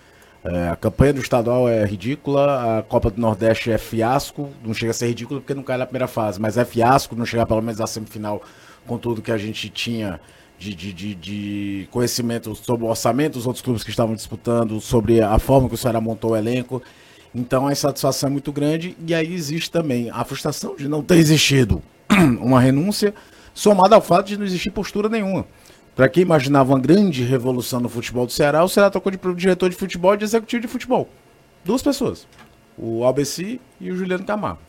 É, 0.44 0.68
a 0.68 0.76
campanha 0.76 1.12
do 1.14 1.20
estadual 1.20 1.68
é 1.68 1.84
ridícula, 1.84 2.78
a 2.78 2.82
Copa 2.82 3.10
do 3.10 3.20
Nordeste 3.20 3.70
é 3.70 3.78
fiasco, 3.78 4.48
não 4.64 4.72
chega 4.72 4.92
a 4.92 4.94
ser 4.94 5.08
ridículo 5.08 5.40
porque 5.40 5.54
não 5.54 5.62
cai 5.62 5.76
na 5.76 5.84
primeira 5.84 6.06
fase, 6.06 6.40
mas 6.40 6.56
é 6.56 6.64
fiasco, 6.64 7.16
não 7.16 7.26
chegar 7.26 7.44
pelo 7.44 7.60
menos 7.60 7.80
à 7.80 7.86
semifinal 7.86 8.40
com 8.86 8.96
tudo 8.96 9.20
que 9.20 9.32
a 9.32 9.36
gente 9.36 9.68
tinha 9.68 10.20
de, 10.58 10.74
de, 10.74 10.92
de, 10.92 11.14
de 11.14 11.88
conhecimento 11.90 12.54
sobre 12.54 12.84
o 12.84 12.88
orçamento 12.88 13.34
dos 13.34 13.46
outros 13.46 13.62
clubes 13.62 13.84
que 13.84 13.90
estavam 13.90 14.14
disputando, 14.14 14.80
sobre 14.80 15.20
a 15.20 15.38
forma 15.38 15.68
que 15.68 15.74
o 15.74 15.78
Ceará 15.78 16.00
montou 16.00 16.32
o 16.32 16.36
elenco. 16.36 16.82
Então 17.34 17.66
a 17.66 17.72
insatisfação 17.72 18.28
é 18.28 18.32
muito 18.32 18.52
grande 18.52 18.96
e 19.06 19.14
aí 19.14 19.32
existe 19.32 19.70
também 19.70 20.10
a 20.10 20.24
frustração 20.24 20.74
de 20.76 20.88
não 20.88 21.02
ter 21.02 21.16
existido 21.16 21.82
uma 22.40 22.60
renúncia, 22.60 23.14
somada 23.52 23.94
ao 23.94 24.00
fato 24.00 24.26
de 24.26 24.36
não 24.36 24.46
existir 24.46 24.70
postura 24.70 25.08
nenhuma. 25.08 25.46
Para 25.98 26.08
quem 26.08 26.22
imaginava 26.22 26.72
uma 26.72 26.78
grande 26.78 27.24
revolução 27.24 27.80
no 27.80 27.88
futebol 27.88 28.24
do 28.24 28.30
Ceará, 28.30 28.62
o 28.62 28.68
Ceará 28.68 28.88
trocou 28.88 29.10
de 29.10 29.18
diretor 29.34 29.68
de 29.68 29.74
futebol 29.74 30.14
e 30.14 30.16
de 30.16 30.22
executivo 30.22 30.62
de 30.62 30.68
futebol. 30.68 31.08
Duas 31.64 31.82
pessoas. 31.82 32.24
O 32.78 33.02
Albeci 33.02 33.60
e 33.80 33.90
o 33.90 33.96
Juliano 33.96 34.22
Camargo. 34.22 34.60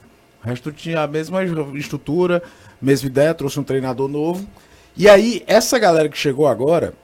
O 0.43 0.47
resto 0.47 0.71
tinha 0.71 1.03
a 1.03 1.07
mesma 1.07 1.43
estrutura, 1.75 2.41
mesma 2.81 3.07
ideia, 3.07 3.31
trouxe 3.35 3.59
um 3.59 3.63
treinador 3.63 4.07
novo. 4.07 4.49
E 4.97 5.07
aí, 5.07 5.43
essa 5.45 5.77
galera 5.77 6.09
que 6.09 6.17
chegou 6.17 6.47
agora, 6.47 6.95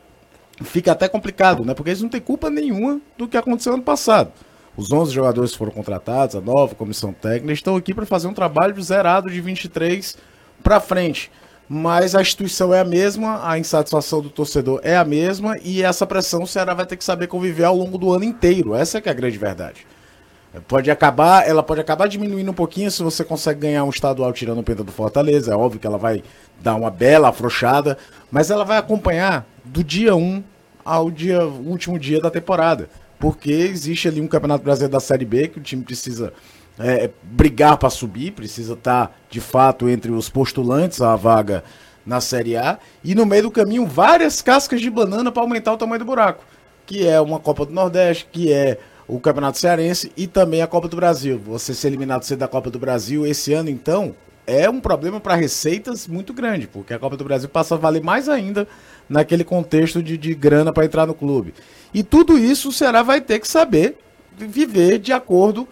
fica 0.63 0.93
até 0.93 1.07
complicado, 1.07 1.63
né? 1.63 1.75
Porque 1.75 1.91
eles 1.91 2.01
não 2.01 2.09
têm 2.09 2.19
culpa 2.19 2.49
nenhuma 2.49 2.99
do 3.15 3.27
que 3.27 3.37
aconteceu 3.37 3.75
ano 3.75 3.83
passado. 3.83 4.31
Os 4.75 4.91
11 4.91 5.13
jogadores 5.13 5.53
foram 5.53 5.71
contratados, 5.71 6.35
a 6.35 6.41
nova 6.41 6.73
comissão 6.73 7.13
técnica, 7.13 7.53
estão 7.53 7.75
aqui 7.75 7.93
para 7.93 8.07
fazer 8.07 8.25
um 8.25 8.33
trabalho 8.33 8.81
zerado 8.81 9.29
de 9.29 9.39
23 9.39 10.17
para 10.63 10.79
frente 10.79 11.29
mas 11.67 12.15
a 12.15 12.21
instituição 12.21 12.73
é 12.73 12.79
a 12.79 12.85
mesma, 12.85 13.47
a 13.47 13.57
insatisfação 13.57 14.21
do 14.21 14.29
torcedor 14.29 14.79
é 14.83 14.95
a 14.95 15.03
mesma 15.03 15.57
e 15.63 15.81
essa 15.81 16.05
pressão 16.05 16.43
o 16.43 16.47
Ceará 16.47 16.73
vai 16.73 16.85
ter 16.85 16.95
que 16.95 17.03
saber 17.03 17.27
conviver 17.27 17.63
ao 17.63 17.75
longo 17.75 17.97
do 17.97 18.13
ano 18.13 18.23
inteiro. 18.23 18.75
Essa 18.75 18.99
é 18.99 19.01
que 19.01 19.09
é 19.09 19.11
a 19.11 19.15
grande 19.15 19.37
verdade. 19.37 19.85
Pode 20.67 20.89
acabar, 20.89 21.47
ela 21.47 21.61
pode 21.61 21.81
acabar 21.81 22.07
diminuindo 22.07 22.49
um 22.49 22.53
pouquinho 22.53 22.89
se 22.89 23.03
você 23.03 23.23
consegue 23.25 23.61
ganhar 23.61 23.83
um 23.83 23.89
estadual 23.89 24.31
tirando 24.31 24.59
o 24.59 24.63
penta 24.63 24.83
do 24.83 24.91
Fortaleza. 24.91 25.51
É 25.51 25.55
óbvio 25.55 25.79
que 25.79 25.87
ela 25.87 25.97
vai 25.97 26.23
dar 26.61 26.75
uma 26.75 26.89
bela 26.89 27.29
afrouxada, 27.29 27.97
mas 28.31 28.49
ela 28.49 28.63
vai 28.63 28.77
acompanhar 28.77 29.45
do 29.65 29.83
dia 29.83 30.15
1 30.15 30.43
ao 30.83 31.11
dia 31.11 31.43
último 31.43 31.99
dia 31.99 32.21
da 32.21 32.29
temporada. 32.29 32.87
Porque 33.19 33.51
existe 33.51 34.07
ali 34.07 34.21
um 34.21 34.27
Campeonato 34.27 34.63
Brasileiro 34.63 34.93
da 34.93 34.99
Série 34.99 35.25
B 35.25 35.47
que 35.47 35.59
o 35.59 35.63
time 35.63 35.83
precisa 35.83 36.31
é, 36.79 37.09
brigar 37.23 37.77
para 37.77 37.89
subir, 37.89 38.31
precisa 38.31 38.73
estar 38.73 39.07
tá, 39.07 39.13
de 39.29 39.39
fato 39.39 39.87
entre 39.89 40.11
os 40.11 40.29
postulantes 40.29 41.01
à 41.01 41.15
vaga 41.15 41.63
na 42.05 42.21
Série 42.21 42.55
A. 42.55 42.77
E 43.03 43.15
no 43.15 43.25
meio 43.25 43.43
do 43.43 43.51
caminho, 43.51 43.85
várias 43.85 44.41
cascas 44.41 44.81
de 44.81 44.89
banana 44.89 45.31
para 45.31 45.41
aumentar 45.41 45.73
o 45.73 45.77
tamanho 45.77 45.99
do 45.99 46.05
buraco, 46.05 46.43
que 46.85 47.07
é 47.07 47.19
uma 47.19 47.39
Copa 47.39 47.65
do 47.65 47.73
Nordeste, 47.73 48.27
que 48.31 48.51
é 48.51 48.77
o 49.07 49.19
Campeonato 49.19 49.57
Cearense 49.57 50.11
e 50.17 50.27
também 50.27 50.61
a 50.61 50.67
Copa 50.67 50.87
do 50.87 50.95
Brasil. 50.95 51.39
Você 51.45 51.73
ser 51.73 51.87
eliminado 51.87 52.23
cedo 52.23 52.39
da 52.39 52.47
Copa 52.47 52.69
do 52.69 52.79
Brasil 52.79 53.25
esse 53.25 53.53
ano, 53.53 53.69
então, 53.69 54.15
é 54.47 54.69
um 54.69 54.79
problema 54.79 55.19
para 55.19 55.35
receitas 55.35 56.07
muito 56.07 56.33
grande, 56.33 56.67
porque 56.67 56.93
a 56.93 56.99
Copa 56.99 57.17
do 57.17 57.23
Brasil 57.23 57.49
passa 57.49 57.75
a 57.75 57.77
valer 57.77 58.03
mais 58.03 58.29
ainda 58.29 58.67
naquele 59.09 59.43
contexto 59.43 60.03
de, 60.03 60.17
de 60.17 60.35
grana 60.35 60.71
para 60.71 60.85
entrar 60.85 61.05
no 61.05 61.13
clube. 61.13 61.53
E 61.93 62.03
tudo 62.03 62.37
isso 62.37 62.69
o 62.69 62.71
Ceará 62.71 63.01
vai 63.01 63.21
ter 63.21 63.39
que 63.39 63.47
saber 63.47 63.97
viver 64.37 64.99
de 64.99 65.13
acordo 65.13 65.65
com 65.65 65.69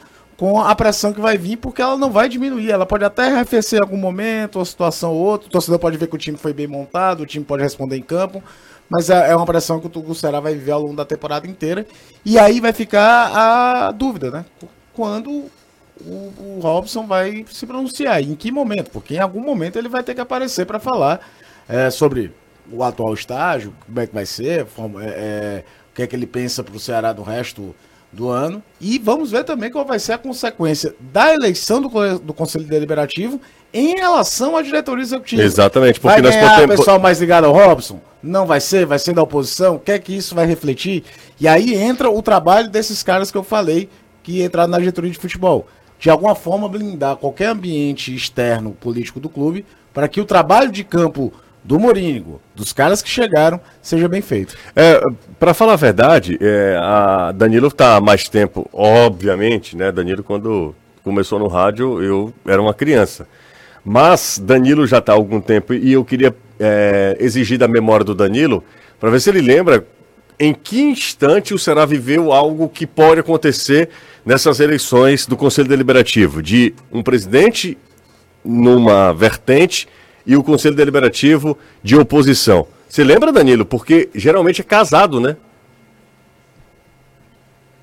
a 0.63 0.75
pressão 0.75 1.13
que 1.13 1.21
vai 1.21 1.37
vir, 1.37 1.57
porque 1.57 1.81
ela 1.81 1.97
não 1.97 2.11
vai 2.11 2.27
diminuir. 2.27 2.71
Ela 2.71 2.85
pode 2.85 3.05
até 3.05 3.27
arrefecer 3.27 3.79
em 3.79 3.81
algum 3.81 3.97
momento, 3.97 4.59
uma 4.59 4.65
situação 4.65 5.13
ou 5.13 5.17
outra. 5.17 5.47
O 5.47 5.51
torcedor 5.51 5.79
pode 5.79 5.97
ver 5.97 6.07
que 6.07 6.15
o 6.15 6.19
time 6.19 6.37
foi 6.37 6.53
bem 6.53 6.67
montado, 6.67 7.21
o 7.21 7.25
time 7.25 7.45
pode 7.45 7.63
responder 7.63 7.97
em 7.97 8.01
campo. 8.01 8.43
Mas 8.89 9.09
é, 9.09 9.31
é 9.31 9.35
uma 9.35 9.45
pressão 9.45 9.79
que 9.79 9.97
o 9.97 10.15
Ceará 10.15 10.39
vai 10.39 10.53
viver 10.53 10.71
ao 10.71 10.81
longo 10.81 10.95
da 10.95 11.05
temporada 11.05 11.47
inteira. 11.47 11.85
E 12.25 12.37
aí 12.37 12.59
vai 12.59 12.73
ficar 12.73 13.31
a 13.33 13.91
dúvida, 13.91 14.29
né? 14.29 14.45
Quando 14.93 15.45
o, 16.01 16.33
o 16.39 16.59
Robson 16.61 17.05
vai 17.07 17.45
se 17.49 17.65
pronunciar. 17.65 18.21
Em 18.21 18.35
que 18.35 18.51
momento? 18.51 18.91
Porque 18.91 19.15
em 19.15 19.19
algum 19.19 19.41
momento 19.41 19.77
ele 19.77 19.89
vai 19.89 20.03
ter 20.03 20.13
que 20.13 20.21
aparecer 20.21 20.65
para 20.65 20.79
falar 20.79 21.21
é, 21.67 21.89
sobre 21.89 22.31
o 22.71 22.83
atual 22.83 23.13
estágio, 23.13 23.73
como 23.85 23.99
é 23.99 24.07
que 24.07 24.13
vai 24.13 24.25
ser, 24.25 24.61
é, 24.61 25.07
é, 25.07 25.63
o 25.91 25.95
que 25.95 26.03
é 26.03 26.07
que 26.07 26.15
ele 26.15 26.25
pensa 26.25 26.63
para 26.63 26.75
o 26.75 26.79
Ceará 26.79 27.11
do 27.13 27.21
resto 27.21 27.75
do 28.13 28.29
ano. 28.29 28.63
E 28.79 28.99
vamos 28.99 29.31
ver 29.31 29.43
também 29.43 29.71
qual 29.71 29.85
vai 29.85 29.99
ser 29.99 30.13
a 30.13 30.17
consequência 30.17 30.95
da 30.99 31.33
eleição 31.33 31.81
do, 31.81 32.19
do 32.19 32.33
Conselho 32.33 32.65
Deliberativo 32.65 33.41
em 33.73 33.95
relação 33.95 34.55
à 34.55 34.61
diretoria 34.61 35.03
executiva. 35.03 35.41
Exatamente, 35.41 35.99
porque 35.99 36.13
vai 36.13 36.21
nós 36.21 36.35
ganhar 36.35 36.51
podemos... 36.51 36.75
o 36.75 36.77
pessoal 36.77 36.99
mais 36.99 37.19
ligado 37.19 37.45
ao 37.45 37.53
Robson? 37.53 37.99
Não 38.21 38.45
vai 38.45 38.61
ser? 38.61 38.85
Vai 38.85 38.99
ser 38.99 39.13
da 39.13 39.23
oposição? 39.23 39.75
O 39.75 39.79
que 39.79 39.91
é 39.91 39.99
que 39.99 40.15
isso 40.15 40.35
vai 40.35 40.45
refletir? 40.45 41.03
E 41.39 41.47
aí 41.47 41.73
entra 41.73 42.09
o 42.09 42.21
trabalho 42.21 42.69
desses 42.69 43.01
caras 43.01 43.31
que 43.31 43.37
eu 43.37 43.43
falei 43.43 43.89
que 44.21 44.43
entraram 44.43 44.69
na 44.69 44.79
diretoria 44.79 45.11
de 45.11 45.17
futebol. 45.17 45.67
De 45.99 46.09
alguma 46.09 46.35
forma 46.35 46.69
blindar 46.69 47.15
qualquer 47.17 47.47
ambiente 47.47 48.13
externo 48.13 48.71
político 48.79 49.19
do 49.19 49.29
clube 49.29 49.65
para 49.93 50.07
que 50.07 50.21
o 50.21 50.25
trabalho 50.25 50.71
de 50.71 50.83
campo 50.83 51.33
do 51.63 51.79
Morínigo, 51.79 52.41
dos 52.53 52.73
caras 52.73 53.01
que 53.01 53.09
chegaram, 53.09 53.59
seja 53.81 54.07
bem 54.07 54.21
feito. 54.21 54.55
É, 54.75 55.01
para 55.39 55.53
falar 55.53 55.73
a 55.73 55.77
verdade, 55.77 56.37
é, 56.41 56.77
a 56.81 57.31
Danilo 57.31 57.67
está 57.67 57.95
há 57.95 58.01
mais 58.01 58.27
tempo, 58.27 58.69
obviamente, 58.73 59.77
né? 59.77 59.91
Danilo, 59.91 60.23
quando 60.23 60.75
começou 61.03 61.39
no 61.39 61.47
rádio, 61.47 62.03
eu 62.03 62.33
era 62.45 62.61
uma 62.61 62.73
criança. 62.73 63.27
Mas 63.83 64.39
Danilo 64.41 64.87
já 64.87 64.99
está 64.99 65.13
há 65.13 65.15
algum 65.15 65.41
tempo 65.41 65.73
e 65.73 65.93
eu 65.93 66.03
queria 66.03 66.35
é, 66.59 67.17
exigir 67.19 67.57
da 67.57 67.67
memória 67.67 68.05
do 68.05 68.15
Danilo 68.15 68.63
para 68.99 69.09
ver 69.09 69.19
se 69.19 69.29
ele 69.29 69.41
lembra 69.41 69.85
em 70.39 70.53
que 70.53 70.81
instante 70.81 71.53
o 71.53 71.59
Ceará 71.59 71.85
viveu 71.85 72.31
algo 72.31 72.67
que 72.69 72.87
pode 72.87 73.19
acontecer 73.19 73.89
nessas 74.25 74.59
eleições 74.59 75.25
do 75.25 75.35
Conselho 75.37 75.67
Deliberativo, 75.67 76.41
de 76.41 76.73
um 76.91 77.03
presidente 77.03 77.77
numa 78.43 79.13
vertente 79.13 79.87
e 80.25 80.35
o 80.35 80.43
Conselho 80.43 80.75
Deliberativo 80.75 81.57
de 81.81 81.95
oposição. 81.95 82.67
Você 82.87 83.03
lembra, 83.03 83.31
Danilo? 83.31 83.65
Porque 83.65 84.09
geralmente 84.13 84.61
é 84.61 84.63
casado, 84.63 85.19
né? 85.19 85.35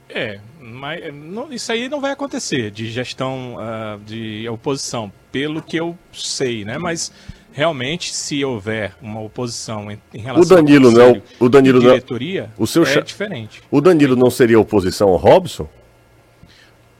É, 0.08 0.40
mas 0.60 1.12
não, 1.12 1.52
isso 1.52 1.70
aí 1.70 1.88
não 1.88 2.00
vai 2.00 2.12
acontecer 2.12 2.70
de 2.70 2.90
gestão 2.90 3.56
uh, 3.56 3.98
de 4.04 4.48
oposição, 4.48 5.12
pelo 5.30 5.62
que 5.62 5.76
eu 5.76 5.96
sei, 6.12 6.64
né? 6.64 6.78
Mas 6.78 7.12
realmente, 7.52 8.14
se 8.14 8.44
houver 8.44 8.94
uma 9.00 9.20
oposição 9.20 9.90
em, 9.90 10.00
em 10.14 10.20
relação 10.20 10.56
o 10.58 10.62
Danilo 10.62 10.88
ao 10.88 10.94
não, 10.94 11.22
o 11.38 11.48
Danilo 11.48 11.80
diretoria, 11.80 12.42
não, 12.42 12.64
o 12.64 12.66
seu 12.66 12.84
é 12.84 13.00
diferente. 13.00 13.62
O 13.70 13.80
Danilo 13.80 14.16
não 14.16 14.30
seria 14.30 14.58
oposição 14.58 15.08
ao 15.08 15.16
Robson? 15.16 15.68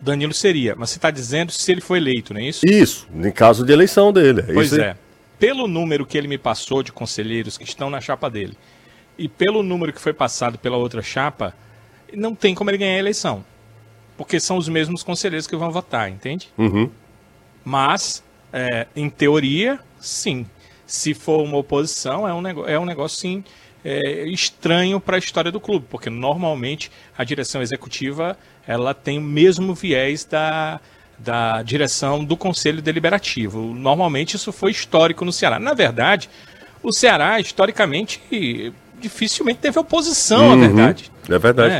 Danilo 0.00 0.32
seria, 0.32 0.74
mas 0.76 0.90
você 0.90 0.98
está 0.98 1.10
dizendo 1.10 1.52
se 1.52 1.70
ele 1.70 1.80
foi 1.80 1.98
eleito, 1.98 2.32
não 2.32 2.40
é 2.40 2.44
isso? 2.44 2.66
Isso, 2.66 3.06
em 3.14 3.30
caso 3.30 3.64
de 3.64 3.72
eleição 3.72 4.12
dele. 4.12 4.44
É 4.48 4.52
pois 4.52 4.72
é 4.72 4.96
pelo 5.40 5.66
número 5.66 6.06
que 6.06 6.18
ele 6.18 6.28
me 6.28 6.38
passou 6.38 6.82
de 6.82 6.92
conselheiros 6.92 7.56
que 7.56 7.64
estão 7.64 7.88
na 7.88 8.00
chapa 8.00 8.28
dele 8.28 8.56
e 9.18 9.26
pelo 9.26 9.62
número 9.62 9.92
que 9.92 10.00
foi 10.00 10.12
passado 10.12 10.58
pela 10.58 10.76
outra 10.76 11.02
chapa, 11.02 11.54
não 12.12 12.34
tem 12.34 12.54
como 12.54 12.70
ele 12.70 12.78
ganhar 12.78 12.96
a 12.96 12.98
eleição. 12.98 13.44
Porque 14.16 14.38
são 14.38 14.58
os 14.58 14.68
mesmos 14.68 15.02
conselheiros 15.02 15.46
que 15.46 15.56
vão 15.56 15.70
votar, 15.70 16.10
entende? 16.10 16.48
Uhum. 16.58 16.90
Mas, 17.64 18.22
é, 18.52 18.86
em 18.94 19.08
teoria, 19.08 19.80
sim. 19.98 20.46
Se 20.86 21.14
for 21.14 21.42
uma 21.42 21.56
oposição, 21.56 22.28
é 22.28 22.34
um, 22.34 22.66
é 22.66 22.78
um 22.78 22.84
negócio, 22.84 23.18
sim, 23.18 23.44
é, 23.84 24.26
estranho 24.28 25.00
para 25.00 25.16
a 25.16 25.18
história 25.18 25.50
do 25.50 25.60
clube, 25.60 25.86
porque 25.88 26.10
normalmente 26.10 26.90
a 27.16 27.24
direção 27.24 27.62
executiva 27.62 28.38
ela 28.66 28.92
tem 28.92 29.18
o 29.18 29.22
mesmo 29.22 29.74
viés 29.74 30.24
da, 30.24 30.80
da 31.22 31.62
direção 31.62 32.24
do 32.24 32.36
Conselho 32.36 32.80
Deliberativo. 32.80 33.74
Normalmente 33.74 34.36
isso 34.36 34.52
foi 34.52 34.70
histórico 34.70 35.24
no 35.24 35.32
Ceará. 35.32 35.58
Na 35.58 35.74
verdade, 35.74 36.28
o 36.82 36.92
Ceará, 36.92 37.38
historicamente, 37.38 38.20
dificilmente 38.98 39.60
teve 39.60 39.78
oposição, 39.78 40.50
uhum, 40.50 40.60
verdade. 40.60 41.12
É 41.28 41.38
verdade. 41.38 41.74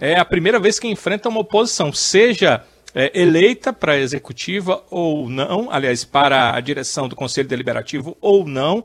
É, 0.00 0.12
é, 0.12 0.18
a 0.18 0.24
primeira 0.24 0.58
vez 0.58 0.78
que 0.78 0.88
enfrenta 0.88 1.28
uma 1.28 1.40
oposição, 1.40 1.92
seja 1.92 2.62
é, 2.94 3.10
eleita 3.14 3.72
para 3.72 3.92
a 3.92 3.98
executiva 3.98 4.82
ou 4.90 5.28
não, 5.28 5.70
aliás, 5.70 6.04
para 6.04 6.54
a 6.54 6.60
direção 6.60 7.08
do 7.08 7.14
Conselho 7.14 7.48
Deliberativo 7.48 8.16
ou 8.20 8.46
não. 8.46 8.84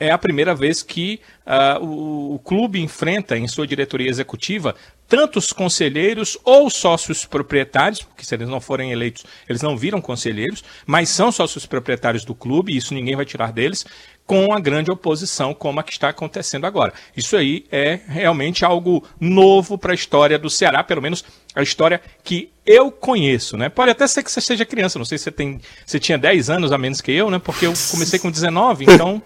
É 0.00 0.10
a 0.10 0.18
primeira 0.18 0.52
vez 0.52 0.82
que 0.82 1.20
uh, 1.46 1.84
o, 1.84 2.34
o 2.34 2.38
clube 2.40 2.80
enfrenta 2.80 3.36
em 3.36 3.46
sua 3.46 3.66
diretoria 3.66 4.08
executiva 4.08 4.74
tantos 5.12 5.52
conselheiros 5.52 6.38
ou 6.42 6.70
sócios 6.70 7.26
proprietários, 7.26 8.02
porque 8.02 8.24
se 8.24 8.34
eles 8.34 8.48
não 8.48 8.62
forem 8.62 8.92
eleitos, 8.92 9.26
eles 9.46 9.60
não 9.60 9.76
viram 9.76 10.00
conselheiros, 10.00 10.64
mas 10.86 11.10
são 11.10 11.30
sócios 11.30 11.66
proprietários 11.66 12.24
do 12.24 12.34
clube, 12.34 12.72
e 12.72 12.78
isso 12.78 12.94
ninguém 12.94 13.14
vai 13.14 13.26
tirar 13.26 13.52
deles, 13.52 13.84
com 14.24 14.54
a 14.54 14.58
grande 14.58 14.90
oposição 14.90 15.52
como 15.52 15.80
a 15.80 15.82
que 15.82 15.92
está 15.92 16.08
acontecendo 16.08 16.64
agora. 16.64 16.94
Isso 17.14 17.36
aí 17.36 17.66
é 17.70 18.00
realmente 18.08 18.64
algo 18.64 19.06
novo 19.20 19.76
para 19.76 19.92
a 19.92 19.94
história 19.94 20.38
do 20.38 20.48
Ceará, 20.48 20.82
pelo 20.82 21.02
menos 21.02 21.22
a 21.54 21.62
história 21.62 22.00
que 22.24 22.50
eu 22.64 22.90
conheço, 22.90 23.58
né? 23.58 23.68
Pode 23.68 23.90
até 23.90 24.06
ser 24.06 24.22
que 24.22 24.32
você 24.32 24.40
seja 24.40 24.64
criança, 24.64 24.98
não 24.98 25.04
sei 25.04 25.18
se 25.18 25.24
você 25.24 25.30
tem, 25.30 25.60
você 25.84 26.00
tinha 26.00 26.16
10 26.16 26.48
anos 26.48 26.72
a 26.72 26.78
menos 26.78 27.02
que 27.02 27.12
eu, 27.12 27.30
né? 27.30 27.38
Porque 27.38 27.66
eu 27.66 27.74
comecei 27.90 28.18
com 28.18 28.30
19, 28.30 28.86
então, 28.88 29.22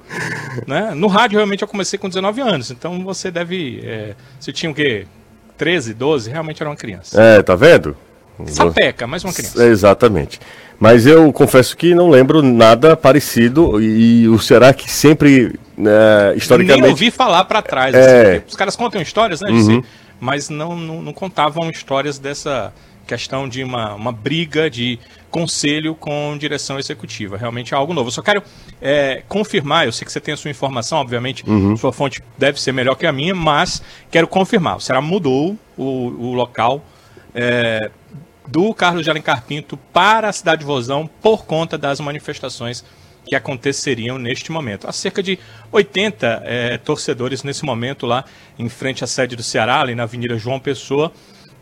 né? 0.67 0.93
No 0.97 1.07
rádio 1.07 1.37
realmente 1.37 1.63
eu 1.63 1.69
comecei 1.69 1.97
com 1.97 2.09
19 2.09 2.41
anos, 2.41 2.73
então 2.73 3.05
você 3.05 3.31
deve, 3.31 3.83
é, 3.85 4.17
você 4.41 4.53
tinha 4.53 4.73
o 4.73 4.75
quê? 4.75 5.07
13, 5.57 5.95
12, 5.95 6.31
realmente 6.31 6.63
era 6.63 6.71
uma 6.71 6.77
criança. 6.77 7.21
É, 7.21 7.43
tá 7.43 7.55
vendo? 7.55 7.97
Sapeca, 8.47 9.07
mais 9.07 9.25
uma 9.25 9.33
criança. 9.33 9.65
exatamente. 9.65 10.39
Mas 10.79 11.07
eu 11.07 11.33
confesso 11.33 11.77
que 11.77 11.95
não 11.95 12.11
lembro 12.11 12.43
nada 12.43 12.95
parecido 12.95 13.81
e 13.81 14.29
o 14.29 14.39
Ceará 14.39 14.75
que 14.75 14.91
sempre 14.91 15.59
né, 15.77 16.35
historicamente. 16.37 16.83
Nem 16.83 16.91
ouvi 16.91 17.11
falar 17.11 17.45
pra 17.45 17.63
trás. 17.63 17.95
É. 17.95 18.37
assim, 18.37 18.45
os 18.47 18.55
caras 18.55 18.77
contam 18.77 19.01
histórias, 19.01 19.41
né, 19.41 19.51
Uhum. 19.51 19.83
Mas 20.19 20.49
não, 20.49 20.75
não, 20.75 21.03
não 21.03 21.13
contavam 21.13 21.69
histórias 21.69 22.19
dessa 22.19 22.73
questão 23.07 23.49
de 23.49 23.63
uma, 23.63 23.95
uma 23.95 24.13
briga 24.13 24.71
de 24.71 24.99
conselho 25.37 25.95
com 25.95 26.35
direção 26.39 26.79
executiva. 26.79 27.37
Realmente 27.37 27.75
é 27.75 27.77
algo 27.77 27.93
novo. 27.93 28.09
Eu 28.09 28.13
só 28.13 28.23
quero 28.23 28.43
é, 28.81 29.23
confirmar, 29.29 29.85
eu 29.85 29.93
sei 29.93 30.07
que 30.07 30.11
você 30.11 30.19
tem 30.19 30.33
a 30.33 30.37
sua 30.37 30.51
informação, 30.51 30.97
obviamente, 30.99 31.45
Uhum. 31.47 31.77
sua 31.77 31.93
fonte 31.93 32.23
deve 32.39 32.59
ser 32.59 32.73
melhor 32.73 32.95
que 32.95 33.07
a 33.07 33.13
minha, 33.13 33.35
mas 33.35 33.83
quero 34.11 34.27
confirmar. 34.27 34.79
O 34.79 34.81
Ceará 34.81 35.03
mudou 35.03 35.55
o, 35.77 35.85
o 35.85 36.33
local 36.33 36.83
é, 37.35 37.91
do 38.49 38.73
Carlos 38.73 39.05
de 39.05 39.11
Alencar 39.11 39.43
Pinto 39.43 39.77
para 39.93 40.31
a 40.31 40.33
cidade 40.33 40.61
de 40.61 40.65
Vozão 40.65 41.07
por 41.21 41.45
conta 41.45 41.77
das 41.77 42.01
manifestações 42.01 42.83
que 43.27 43.35
aconteceriam 43.35 44.19
neste 44.19 44.51
momento. 44.51 44.89
Há 44.89 44.93
cerca 44.93 45.23
de 45.23 45.39
80 45.71 46.43
eh, 46.45 46.79
torcedores 46.79 47.43
nesse 47.43 47.65
momento 47.65 48.07
lá 48.07 48.25
em 48.59 48.69
frente 48.69 49.03
à 49.03 49.07
sede 49.07 49.35
do 49.35 49.43
Ceará, 49.43 49.81
ali 49.81 49.97
na 49.97 50.05
Avenida 50.05 50.39
João 50.39 50.61
Pessoa, 50.61 51.13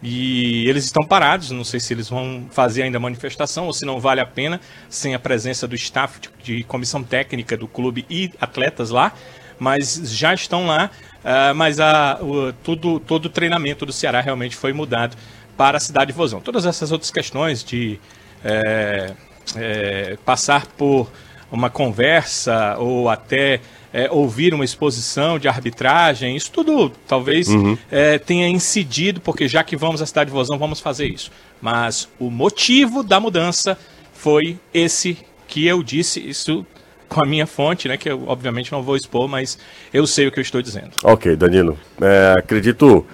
e 0.07 0.69
eles 0.69 0.85
estão 0.85 1.03
parados, 1.03 1.51
não 1.51 1.65
sei 1.65 1.81
se 1.81 1.95
eles 1.95 2.11
vão 2.11 2.47
fazer 2.51 2.83
ainda 2.83 3.01
manifestação 3.01 3.65
ou 3.65 3.73
se 3.73 3.87
não 3.87 3.99
vale 3.99 4.21
a 4.21 4.27
pena, 4.27 4.61
sem 4.87 5.15
a 5.15 5.19
presença 5.19 5.67
do 5.67 5.75
staff 5.75 6.21
de, 6.21 6.57
de 6.57 6.65
comissão 6.65 7.03
técnica 7.03 7.57
do 7.57 7.67
clube 7.67 8.05
e 8.11 8.31
atletas 8.39 8.91
lá, 8.91 9.15
mas 9.59 9.95
já 10.13 10.35
estão 10.35 10.67
lá, 10.67 10.91
ah, 11.25 11.55
mas 11.55 11.81
a, 11.81 12.19
o, 12.21 12.53
tudo, 12.53 13.01
todo 13.01 13.27
o 13.27 13.29
treinamento 13.31 13.87
do 13.87 13.95
Ceará 13.95 14.21
realmente 14.21 14.55
foi 14.55 14.75
mudado 14.75 15.17
para 15.57 15.79
a 15.79 15.81
cidade 15.81 16.13
de 16.13 16.13
Vozão. 16.13 16.39
Todas 16.39 16.67
essas 16.67 16.93
outras 16.93 17.11
questões 17.11 17.65
de 17.65 17.99
eh, 18.45 19.15
eh, 19.57 20.19
passar 20.23 20.67
por 20.67 21.11
uma 21.51 21.71
conversa 21.71 22.77
ou 22.79 23.09
até 23.09 23.61
é, 23.95 24.11
ouvir 24.11 24.53
uma 24.53 24.65
exposição 24.65 25.39
de 25.39 25.47
arbitragem, 25.47 26.37
isso 26.37 26.51
tudo 26.51 26.91
talvez 27.07 27.47
é, 27.89 28.19
tenha 28.19 28.49
incidido, 28.49 29.21
porque 29.21 29.47
já 29.47 29.63
que 29.63 29.77
vamos 29.77 30.03
à 30.03 30.07
cidade 30.07 30.31
de 30.31 30.37
Vozão, 30.37 30.59
vamos 30.59 30.81
fazer 30.81 31.07
isso. 31.07 31.31
Mas 31.63 32.09
o 32.19 32.29
motivo 32.29 33.05
da 33.05 33.21
mudança 33.21 33.79
foi 34.13 34.59
esse 34.75 35.17
que 35.47 35.65
eu 35.65 35.81
disse, 35.81 36.19
isso 36.19 36.67
com 37.09 37.23
a 37.23 37.27
minha 37.27 37.47
fonte, 37.47 37.87
né, 37.87 37.97
que 37.97 38.11
eu 38.11 38.25
obviamente 38.27 38.73
não 38.73 38.83
vou 38.83 38.97
expor, 38.97 39.29
mas 39.29 39.57
eu 39.93 40.05
sei 40.09 40.27
o 40.27 40.33
que 40.33 40.41
eu 40.41 40.43
estou 40.43 40.61
dizendo. 40.61 40.91
Ok, 41.05 41.37
Danilo. 41.37 41.79
É, 42.03 42.35
acredito 42.37 43.07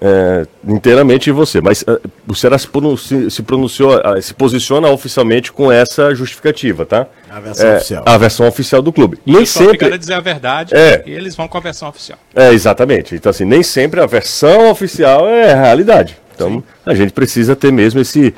é, 0.00 0.46
inteiramente 0.66 1.30
em 1.30 1.32
você, 1.32 1.60
mas 1.60 1.82
é, 1.88 1.98
o 2.28 2.34
Ceará 2.34 2.58
se, 2.58 2.68
se- 3.30 3.42
pronunciou, 3.42 4.00
ah, 4.04 4.20
se 4.20 4.34
posiciona 4.34 4.88
oficialmente 4.90 5.50
com 5.52 5.72
essa 5.72 6.14
justificativa, 6.14 6.84
tá? 6.84 7.06
A 7.30 7.40
versão 7.40 7.66
É, 7.66 7.76
oficial. 7.76 8.02
A 8.06 8.18
versão 8.18 8.46
oficial 8.48 8.82
do 8.82 8.92
clube. 8.92 9.18
Nem 9.24 9.36
Eu 9.40 9.46
sou 9.46 9.62
obrigado 9.64 9.82
a 9.88 9.92
sempre. 9.92 9.98
dizer 9.98 10.14
a 10.14 10.20
verdade 10.20 10.74
É. 10.74 11.02
e 11.06 11.12
eles 11.12 11.34
vão 11.34 11.48
com 11.48 11.56
a 11.56 11.60
versão 11.60 11.88
oficial. 11.88 12.18
É, 12.34 12.52
exatamente. 12.52 13.14
Então, 13.14 13.30
assim, 13.30 13.44
nem 13.44 13.62
sempre 13.62 14.00
a 14.00 14.06
versão 14.06 14.70
oficial 14.70 15.26
é 15.28 15.52
a 15.52 15.60
realidade. 15.62 16.16
Então, 16.34 16.62
a 16.84 16.94
gente 16.94 17.12
precisa 17.14 17.56
ter 17.56 17.72
mesmo 17.72 18.00
esse, 18.00 18.34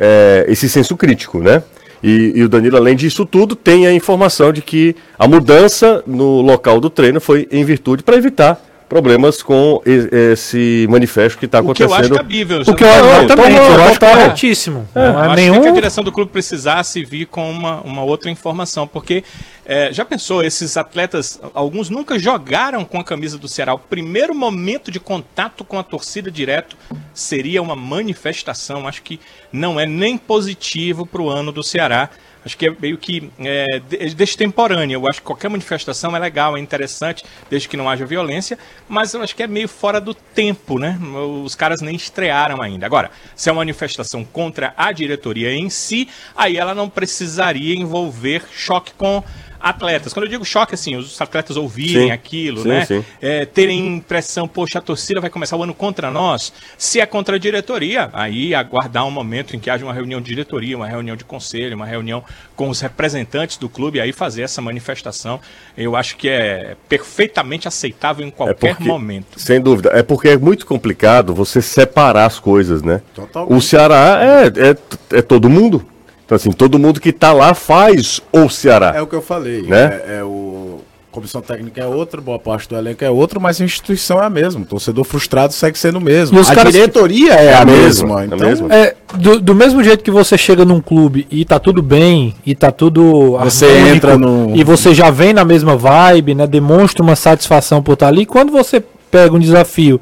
é, 0.00 0.46
esse 0.48 0.68
senso 0.68 0.96
crítico, 0.96 1.40
né? 1.40 1.62
E, 2.02 2.32
e 2.34 2.42
o 2.42 2.48
Danilo, 2.48 2.76
além 2.78 2.96
disso 2.96 3.24
tudo, 3.26 3.54
tem 3.54 3.86
a 3.86 3.92
informação 3.92 4.52
de 4.52 4.60
que 4.62 4.96
a 5.18 5.28
mudança 5.28 6.02
no 6.06 6.40
local 6.40 6.80
do 6.80 6.88
treino 6.90 7.20
foi 7.20 7.46
em 7.52 7.64
virtude 7.64 8.02
para 8.02 8.16
evitar 8.16 8.60
problemas 8.92 9.42
com 9.42 9.80
e- 9.86 10.32
esse 10.34 10.86
manifesto 10.90 11.38
que 11.38 11.46
está 11.46 11.60
O 11.60 11.72
que 11.72 11.82
eu 11.82 11.86
acontecendo. 11.86 12.12
acho 12.12 12.22
cabível. 12.22 12.60
O 12.60 12.74
que 12.74 12.84
eu 12.84 12.88
Não, 12.88 13.10
acho 13.12 13.26
também, 13.26 13.56
eu 13.56 13.84
acho 13.84 13.98
corretíssimo. 13.98 14.86
Eu 14.94 15.00
Não 15.00 15.08
é 15.08 15.26
acho 15.28 15.34
que 15.34 15.40
nenhum. 15.40 15.66
a 15.66 15.70
direção 15.70 16.04
do 16.04 16.12
clube 16.12 16.30
precisasse 16.30 17.02
vir 17.02 17.24
com 17.24 17.50
uma, 17.50 17.80
uma 17.80 18.04
outra 18.04 18.30
informação, 18.30 18.86
porque 18.86 19.24
é, 19.64 19.90
já 19.94 20.04
pensou, 20.04 20.44
esses 20.44 20.76
atletas, 20.76 21.40
alguns 21.54 21.88
nunca 21.88 22.18
jogaram 22.18 22.84
com 22.84 23.00
a 23.00 23.04
camisa 23.04 23.38
do 23.38 23.48
Ceará. 23.48 23.72
O 23.72 23.78
primeiro 23.78 24.34
momento 24.34 24.90
de 24.90 25.00
contato 25.00 25.64
com 25.64 25.78
a 25.78 25.82
torcida 25.82 26.30
direto 26.30 26.76
seria 27.14 27.62
uma 27.62 27.74
manifestação. 27.74 28.86
Acho 28.86 29.00
que 29.02 29.18
não 29.50 29.80
é 29.80 29.86
nem 29.86 30.18
positivo 30.18 31.06
para 31.06 31.22
o 31.22 31.30
ano 31.30 31.50
do 31.50 31.62
Ceará. 31.62 32.10
Acho 32.44 32.56
que 32.58 32.66
é 32.66 32.74
meio 32.78 32.98
que 32.98 33.30
é, 33.38 33.66
de- 33.88 34.14
destemporânea. 34.14 34.94
Eu 34.94 35.06
acho 35.08 35.20
que 35.20 35.26
qualquer 35.26 35.48
manifestação 35.48 36.14
é 36.16 36.18
legal, 36.18 36.56
é 36.56 36.60
interessante, 36.60 37.24
desde 37.48 37.68
que 37.68 37.76
não 37.76 37.88
haja 37.88 38.04
violência, 38.04 38.58
mas 38.88 39.14
eu 39.14 39.22
acho 39.22 39.34
que 39.36 39.42
é 39.42 39.46
meio 39.46 39.68
fora 39.68 40.00
do 40.00 40.12
tempo, 40.12 40.78
né? 40.78 40.98
Os 41.44 41.54
caras 41.54 41.80
nem 41.80 41.94
estrearam 41.94 42.60
ainda. 42.60 42.84
Agora, 42.84 43.10
se 43.36 43.48
é 43.48 43.52
uma 43.52 43.58
manifestação 43.60 44.24
contra 44.24 44.74
a 44.76 44.90
diretoria 44.90 45.52
em 45.54 45.70
si, 45.70 46.08
aí 46.36 46.56
ela 46.56 46.74
não 46.74 46.88
precisaria 46.88 47.74
envolver 47.76 48.42
choque 48.52 48.92
com 48.96 49.22
atletas. 49.62 50.12
Quando 50.12 50.24
eu 50.24 50.30
digo 50.30 50.44
choque, 50.44 50.74
assim, 50.74 50.96
os 50.96 51.20
atletas 51.20 51.56
ouvirem 51.56 52.06
Sim. 52.06 52.10
aquilo, 52.10 52.62
Sim, 52.62 52.68
né? 52.68 52.84
sim. 52.84 53.04
É, 53.20 53.44
terem 53.46 53.86
impressão, 53.96 54.48
poxa, 54.48 54.78
a 54.78 54.82
torcida 54.82 55.20
vai 55.20 55.30
começar 55.30 55.56
o 55.56 55.62
ano 55.62 55.72
contra 55.74 56.10
nós. 56.10 56.52
Se 56.76 57.00
é 57.00 57.06
contra 57.06 57.36
a 57.36 57.38
diretoria, 57.38 58.10
aí 58.12 58.54
aguardar 58.54 59.06
um 59.06 59.10
momento 59.10 59.54
em 59.54 59.58
que 59.60 59.70
haja 59.70 59.84
uma 59.84 59.94
reunião 59.94 60.20
de 60.20 60.28
diretoria, 60.30 60.76
uma 60.76 60.88
reunião 60.88 61.16
de 61.16 61.24
conselho, 61.24 61.76
uma 61.76 61.86
reunião 61.86 62.24
com 62.56 62.68
os 62.68 62.80
representantes 62.80 63.56
do 63.56 63.68
clube, 63.68 64.00
aí 64.00 64.12
fazer 64.12 64.42
essa 64.42 64.60
manifestação. 64.60 65.40
Eu 65.76 65.94
acho 65.94 66.16
que 66.16 66.28
é 66.28 66.76
perfeitamente 66.88 67.68
aceitável 67.68 68.26
em 68.26 68.30
qualquer 68.30 68.74
porque- 68.74 68.84
momento. 68.84 69.38
Sem 69.38 69.60
dúvida. 69.60 69.90
É 69.94 70.02
porque 70.02 70.28
é 70.30 70.36
muito 70.36 70.66
complicado 70.66 71.34
você 71.34 71.62
separar 71.62 72.26
as 72.26 72.38
coisas, 72.38 72.82
né? 72.82 73.00
Totalmente. 73.14 73.52
O 73.56 73.60
Ceará 73.60 74.18
é, 74.22 74.70
é, 74.70 75.18
é 75.18 75.22
todo 75.22 75.48
mundo. 75.48 75.86
Então, 76.32 76.36
assim, 76.36 76.50
todo 76.50 76.78
mundo 76.78 76.98
que 76.98 77.12
tá 77.12 77.30
lá 77.32 77.52
faz 77.52 78.20
o 78.32 78.48
Ceará. 78.48 78.94
É 78.96 79.02
o 79.02 79.06
que 79.06 79.14
eu 79.14 79.20
falei. 79.20 79.62
Né? 79.62 80.00
É, 80.08 80.16
é 80.20 80.24
o. 80.24 80.80
Comissão 81.10 81.42
técnica 81.42 81.78
é 81.82 81.84
outra, 81.86 82.22
boa 82.22 82.38
parte 82.38 82.66
do 82.70 82.74
elenco 82.74 83.04
é 83.04 83.10
outra, 83.10 83.38
mas 83.38 83.60
a 83.60 83.64
instituição 83.66 84.18
é 84.18 84.24
a 84.24 84.30
mesma. 84.30 84.62
O 84.62 84.64
torcedor 84.64 85.04
frustrado 85.04 85.52
segue 85.52 85.78
sendo 85.78 85.98
o 85.98 86.00
mesmo. 86.00 86.38
E 86.38 86.40
os 86.40 86.48
a 86.48 86.54
caras- 86.54 86.72
diretoria 86.72 87.34
é, 87.34 87.44
É 87.48 87.54
a 87.54 87.66
mesma. 87.66 88.06
mesma, 88.06 88.20
é 88.20 88.22
a 88.22 88.24
Então, 88.24 88.38
mesma. 88.38 88.74
É, 88.74 88.94
do, 89.18 89.38
do 89.38 89.54
mesmo 89.54 89.84
jeito 89.84 90.02
que 90.02 90.10
você 90.10 90.38
chega 90.38 90.64
num 90.64 90.80
clube 90.80 91.26
e 91.30 91.44
tá 91.44 91.58
tudo 91.58 91.82
bem, 91.82 92.34
e 92.46 92.54
tá 92.54 92.72
tudo 92.72 93.32
Você 93.40 93.66
harmônico, 93.66 93.94
entra 93.94 94.16
no- 94.16 94.56
E 94.56 94.64
você 94.64 94.94
já 94.94 95.10
vem 95.10 95.34
na 95.34 95.44
mesma 95.44 95.76
vibe, 95.76 96.34
né? 96.34 96.46
Demonstra 96.46 97.02
uma 97.02 97.14
satisfação 97.14 97.82
por 97.82 97.92
estar 97.92 98.08
ali. 98.08 98.24
Quando 98.24 98.50
você 98.50 98.82
pega 99.10 99.34
um 99.36 99.38
desafio 99.38 100.00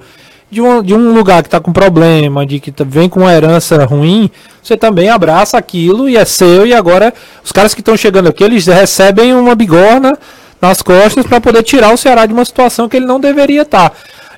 de 0.51 0.61
um, 0.61 0.83
de 0.83 0.95
um 0.95 1.13
lugar 1.15 1.43
que 1.43 1.49
tá 1.49 1.61
com 1.61 1.73
problema, 1.73 2.45
de 2.45 2.59
que 2.59 2.73
tá- 2.73 2.85
vem 2.87 3.09
com 3.09 3.21
uma 3.21 3.33
herança 3.33 3.85
ruim, 3.85 4.29
você 4.63 4.77
também 4.77 5.09
abraça 5.09 5.57
aquilo 5.57 6.09
e 6.09 6.17
é 6.17 6.25
seu. 6.25 6.67
E 6.67 6.75
agora, 6.75 7.15
os 7.45 7.53
caras 7.53 7.73
que 7.75 7.81
estão 7.81 7.97
chegando 7.97 8.29
aqui, 8.29 8.43
eles 8.43 8.67
recebem 8.67 9.33
uma 9.35 9.55
bigorna 9.55 10.19
nas 10.61 10.83
costas 10.83 11.25
para 11.27 11.41
poder 11.41 11.63
tirar 11.63 11.93
o 11.93 11.97
Ceará 11.97 12.27
de 12.27 12.33
uma 12.33 12.45
situação 12.45 12.89
que 12.89 12.97
ele 12.97 13.07
não 13.07 13.21
deveria 13.21 13.63
estar. 13.63 13.93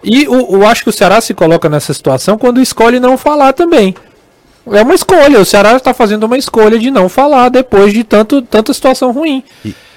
E 0.04 0.28
o- 0.28 0.56
eu 0.56 0.66
acho 0.66 0.82
que 0.84 0.90
o 0.90 0.92
Ceará 0.92 1.20
se 1.20 1.32
coloca 1.32 1.68
nessa 1.68 1.94
situação 1.94 2.36
quando 2.36 2.60
escolhe 2.60 3.00
não 3.00 3.16
falar 3.16 3.52
também. 3.52 3.94
É 4.70 4.82
uma 4.82 4.94
escolha. 4.94 5.40
O 5.40 5.44
Ceará 5.44 5.74
está 5.76 5.92
fazendo 5.92 6.24
uma 6.24 6.36
escolha 6.38 6.78
de 6.78 6.90
não 6.90 7.08
falar 7.08 7.48
depois 7.48 7.92
de 7.92 8.04
tanto, 8.04 8.40
tanta 8.42 8.72
situação 8.72 9.10
ruim. 9.10 9.42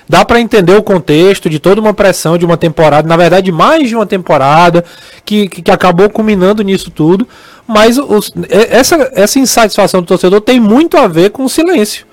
Dá 0.08 0.24
para 0.24 0.40
entender 0.40 0.76
o 0.76 0.84
contexto 0.84 1.50
de 1.50 1.58
toda 1.60 1.82
uma 1.82 1.94
pressão 1.94 2.38
de 2.38 2.46
uma 2.46 2.58
temporada, 2.58 3.08
na 3.08 3.18
verdade, 3.18 3.52
mais 3.52 3.90
de 3.90 3.96
uma 3.96 4.06
temporada, 4.06 4.86
que, 5.26 5.48
que, 5.48 5.72
acabou 5.72 6.10
culminando 6.10 6.62
nisso 6.64 6.92
tudo. 6.92 7.28
Mas 7.68 7.98
os- 7.98 8.32
essa, 8.50 9.12
essa 9.16 9.40
insatisfação 9.40 10.02
do 10.02 10.08
torcedor 10.08 10.42
tem 10.42 10.60
muito 10.60 10.96
a 10.98 11.08
ver 11.08 11.32
com 11.32 11.44
o 11.44 11.50
silêncio. 11.50 12.06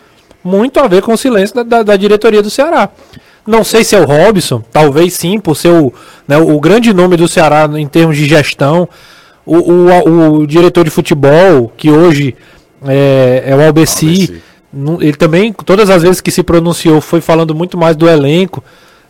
Muito 0.42 0.80
a 0.80 0.88
ver 0.88 1.02
com 1.02 1.12
o 1.12 1.18
silêncio 1.18 1.54
da, 1.56 1.62
da- 1.62 1.82
da 1.82 1.96
diretoria 1.96 2.42
do 2.42 2.48
Ceará. 2.50 2.88
Não 3.46 3.62
sei 3.62 3.84
se 3.84 3.94
é 3.94 4.00
o 4.00 4.04
Robson, 4.06 4.62
talvez 4.72 5.12
sim, 5.14 5.38
por 5.38 5.56
ser 5.56 5.68
o, 5.70 5.92
né, 6.26 6.38
o 6.38 6.58
grande 6.60 6.92
nome 6.94 7.16
do 7.16 7.28
Ceará 7.28 7.68
em 7.76 7.86
termos 7.86 8.16
de 8.16 8.24
gestão. 8.26 8.88
O, 9.44 9.56
o, 9.56 10.34
o 10.38 10.46
diretor 10.46 10.84
de 10.84 10.90
futebol, 10.90 11.70
que 11.76 11.90
hoje 11.90 12.34
é, 12.86 13.42
é 13.46 13.54
o 13.56 13.60
Albeci, 13.62 14.06
Albeci. 14.06 14.42
Ele 15.00 15.16
também, 15.16 15.52
todas 15.52 15.90
as 15.90 16.02
vezes 16.02 16.20
que 16.20 16.30
se 16.30 16.42
pronunciou, 16.42 17.00
foi 17.00 17.20
falando 17.20 17.54
muito 17.54 17.76
mais 17.76 17.94
do 17.94 18.08
elenco. 18.08 18.64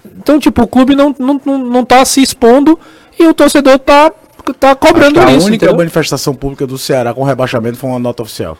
Então, 0.04 0.38
tipo, 0.38 0.62
o 0.62 0.66
clube 0.66 0.96
não, 0.96 1.14
não, 1.18 1.40
não, 1.44 1.58
não 1.58 1.84
tá 1.84 2.04
se 2.04 2.20
expondo 2.20 2.78
e 3.18 3.26
o 3.26 3.32
torcedor 3.32 3.78
tá, 3.78 4.10
tá 4.58 4.70
acho 4.70 4.76
cobrando 4.76 5.20
que 5.20 5.26
a 5.26 5.32
isso. 5.32 5.46
única 5.46 5.66
entendeu? 5.66 5.76
manifestação 5.76 6.34
pública 6.34 6.66
do 6.66 6.76
Ceará 6.76 7.14
com 7.14 7.22
rebaixamento 7.22 7.76
foi 7.78 7.88
uma 7.90 7.98
nota 7.98 8.22
oficial. 8.22 8.58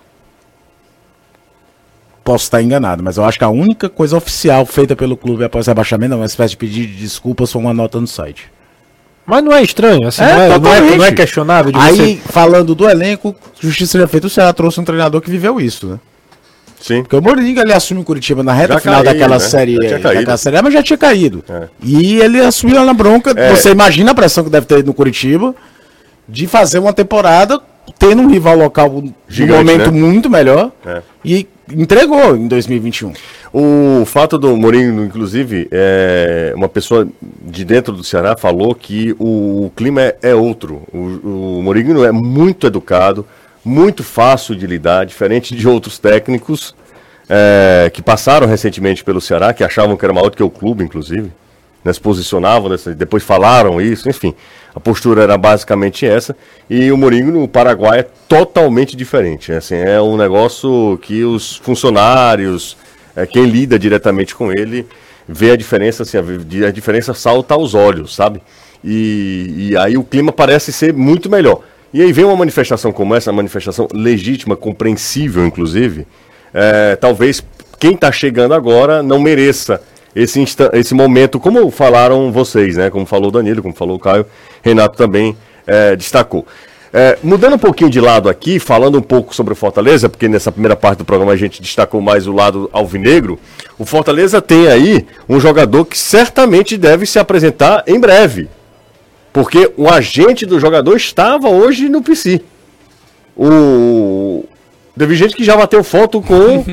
Posso 2.22 2.44
estar 2.44 2.62
enganado, 2.62 3.02
mas 3.02 3.16
eu 3.16 3.24
acho 3.24 3.36
que 3.36 3.44
a 3.44 3.48
única 3.48 3.88
coisa 3.88 4.16
oficial 4.16 4.64
feita 4.64 4.94
pelo 4.94 5.16
clube 5.16 5.42
após 5.44 5.66
o 5.66 5.70
rebaixamento, 5.70 6.14
uma 6.14 6.24
espécie 6.24 6.50
de 6.50 6.56
pedido 6.56 6.92
de 6.92 6.98
desculpas, 6.98 7.50
foi 7.50 7.60
uma 7.60 7.74
nota 7.74 8.00
no 8.00 8.06
site. 8.06 8.48
Mas 9.26 9.42
não 9.42 9.52
é 9.52 9.62
estranho, 9.62 10.06
assim, 10.06 10.22
É, 10.22 10.32
não, 10.32 10.40
é, 10.40 10.58
não, 10.58 10.74
é, 10.74 10.96
não 10.98 11.04
é 11.04 11.12
questionável 11.12 11.72
de 11.72 11.78
Aí, 11.78 11.96
você... 11.96 12.32
falando 12.32 12.74
do 12.76 12.88
elenco, 12.88 13.34
justiça 13.60 13.98
já 13.98 14.06
feita, 14.06 14.28
o 14.28 14.30
Ceará 14.30 14.52
trouxe 14.52 14.80
um 14.80 14.84
treinador 14.84 15.20
que 15.20 15.30
viveu 15.30 15.60
isso, 15.60 15.86
né? 15.86 16.00
Sim. 16.82 17.02
Porque 17.02 17.16
o 17.16 17.22
Mourinho 17.22 17.60
ele 17.60 17.72
assume 17.72 18.00
o 18.00 18.04
Curitiba 18.04 18.42
na 18.42 18.52
reta 18.52 18.74
Já 18.74 18.80
final 18.80 19.04
daquela 19.04 19.36
né? 19.36 19.38
série, 19.38 19.76
daquela 19.78 20.36
série, 20.36 20.60
mas 20.60 20.74
já 20.74 20.82
tinha 20.82 20.98
caído. 20.98 21.44
É. 21.48 21.68
E 21.82 22.18
ele 22.20 22.40
assumiu 22.40 22.84
na 22.84 22.92
bronca. 22.92 23.32
É. 23.36 23.54
Você 23.54 23.70
imagina 23.70 24.10
a 24.10 24.14
pressão 24.14 24.42
que 24.42 24.50
deve 24.50 24.66
ter 24.66 24.84
no 24.84 24.92
Curitiba 24.92 25.54
de 26.28 26.46
fazer 26.46 26.80
uma 26.80 26.92
temporada 26.92 27.60
tendo 27.98 28.22
um 28.22 28.28
rival 28.28 28.56
local 28.56 29.00
de 29.00 29.12
Gigante, 29.28 29.58
momento 29.58 29.90
né? 29.90 30.00
muito 30.00 30.28
melhor 30.28 30.72
É. 30.84 31.02
e 31.24 31.48
entregou 31.72 32.36
em 32.36 32.48
2021. 32.48 33.12
O 33.52 34.04
fato 34.06 34.38
do 34.38 34.56
Mourinho, 34.56 35.04
inclusive, 35.04 35.68
é, 35.70 36.52
uma 36.56 36.68
pessoa 36.68 37.06
de 37.42 37.64
dentro 37.64 37.92
do 37.92 38.02
Ceará 38.02 38.36
falou 38.36 38.74
que 38.74 39.14
o, 39.18 39.70
clima 39.76 40.00
é, 40.00 40.16
é 40.22 40.34
outro. 40.34 40.82
O, 40.92 41.58
o 41.58 41.62
Mourinho 41.62 42.04
é 42.04 42.10
muito 42.10 42.66
educado, 42.66 43.26
muito 43.64 44.03
fácil 44.03 44.55
de 44.55 44.66
lidar, 44.66 45.07
diferente 45.07 45.55
de 45.55 45.68
outros 45.68 45.98
técnicos 45.98 46.75
é, 47.29 47.90
que 47.92 48.03
passaram 48.03 48.46
recentemente 48.46 49.05
pelo 49.05 49.20
Ceará, 49.20 49.55
que 49.55 49.64
achavam 49.64 49.96
que 49.96 50.05
era 50.05 50.12
maior 50.12 50.29
do 50.29 50.37
que 50.37 50.42
o 50.42 50.51
clube, 50.51 50.85
inclusive. 50.85 51.31
Né, 51.85 51.92
se 51.92 52.01
posicionavam, 52.01 52.70
depois 52.96 53.25
falaram 53.25 53.81
isso, 53.81 54.09
enfim. 54.09 54.35
A 54.72 54.79
postura 54.79 55.22
era 55.22 55.37
basicamente 55.37 56.07
essa. 56.07 56.37
E 56.70 56.92
o 56.92 56.96
Mourinho 56.96 57.33
no 57.33 57.48
Paraguai 57.48 58.01
é 58.01 58.07
totalmente 58.29 58.96
diferente. 58.96 59.51
Né, 59.51 59.59
assim, 59.59 59.75
é 59.75 60.01
um 60.01 60.16
negócio 60.16 60.98
que 61.03 61.25
os 61.25 61.57
funcionários, 61.57 62.77
é, 63.16 63.27
quem 63.27 63.46
lida 63.46 63.79
diretamente 63.79 64.35
com 64.35 64.53
ele, 64.53 64.87
vê 65.27 65.51
a 65.51 65.57
diferença, 65.57 66.05
assim, 66.05 66.18
a, 66.18 66.68
a 66.68 66.70
diferença 66.70 67.14
salta 67.14 67.55
aos 67.55 67.75
olhos, 67.75 68.14
sabe? 68.14 68.40
E, 68.85 69.70
e 69.70 69.77
aí 69.77 69.96
o 69.96 70.05
clima 70.05 70.33
parece 70.33 70.72
ser 70.72 70.92
muito 70.92 71.29
melhor. 71.29 71.62
E 71.92 72.00
aí 72.00 72.12
vem 72.12 72.24
uma 72.24 72.37
manifestação 72.37 72.90
como 72.90 73.14
essa, 73.14 73.31
uma 73.31 73.37
manifestação 73.37 73.87
legítima, 73.92 74.57
compreensível, 74.57 75.46
inclusive. 75.46 76.07
É, 76.55 76.96
talvez 76.96 77.44
quem 77.78 77.94
está 77.94 78.11
chegando 78.11 78.55
agora 78.55 79.02
não 79.02 79.20
mereça 79.20 79.81
esse, 80.14 80.42
esse 80.72 80.94
momento, 80.94 81.40
como 81.40 81.70
falaram 81.70 82.31
vocês, 82.31 82.76
né? 82.76 82.90
Como 82.90 83.05
falou 83.05 83.28
o 83.28 83.33
Danilo, 83.33 83.62
como 83.62 83.74
falou 83.74 83.96
o 83.96 83.98
Caio, 83.98 84.26
Renato 84.62 84.96
também 84.96 85.37
é, 85.66 85.96
destacou. 85.96 86.46
É, 86.94 87.18
mudando 87.22 87.55
um 87.55 87.59
pouquinho 87.59 87.88
de 87.88 88.00
lado 88.00 88.28
aqui, 88.28 88.59
falando 88.59 88.98
um 88.98 89.02
pouco 89.02 89.35
sobre 89.35 89.55
o 89.55 89.57
Fortaleza, 89.57 90.11
porque 90.11 90.28
nessa 90.28 90.52
primeira 90.52 90.76
parte 90.76 90.98
do 90.98 91.05
programa 91.07 91.33
a 91.33 91.37
gente 91.37 91.62
destacou 91.62 92.02
mais 92.02 92.26
o 92.26 92.33
lado 92.33 92.68
alvinegro, 92.70 93.38
o 93.78 93.87
Fortaleza 93.87 94.42
tem 94.42 94.68
aí 94.68 95.07
um 95.26 95.40
jogador 95.40 95.87
que 95.87 95.96
certamente 95.96 96.76
deve 96.76 97.07
se 97.07 97.18
apresentar 97.18 97.83
em 97.87 97.98
breve. 97.98 98.48
Porque 99.32 99.72
o 99.76 99.88
agente 99.88 100.44
do 100.44 100.60
jogador 100.60 100.96
estava 100.96 101.48
hoje 101.48 101.88
no 101.88 102.02
PC. 102.02 102.42
O... 103.36 104.44
Teve 104.96 105.14
gente 105.14 105.34
que 105.34 105.44
já 105.44 105.56
bateu 105.56 105.82
foto 105.82 106.20
com, 106.20 106.64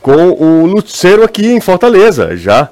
com 0.00 0.30
o 0.30 0.66
Luceiro 0.66 1.22
aqui 1.22 1.46
em 1.46 1.60
Fortaleza, 1.60 2.36
já. 2.36 2.70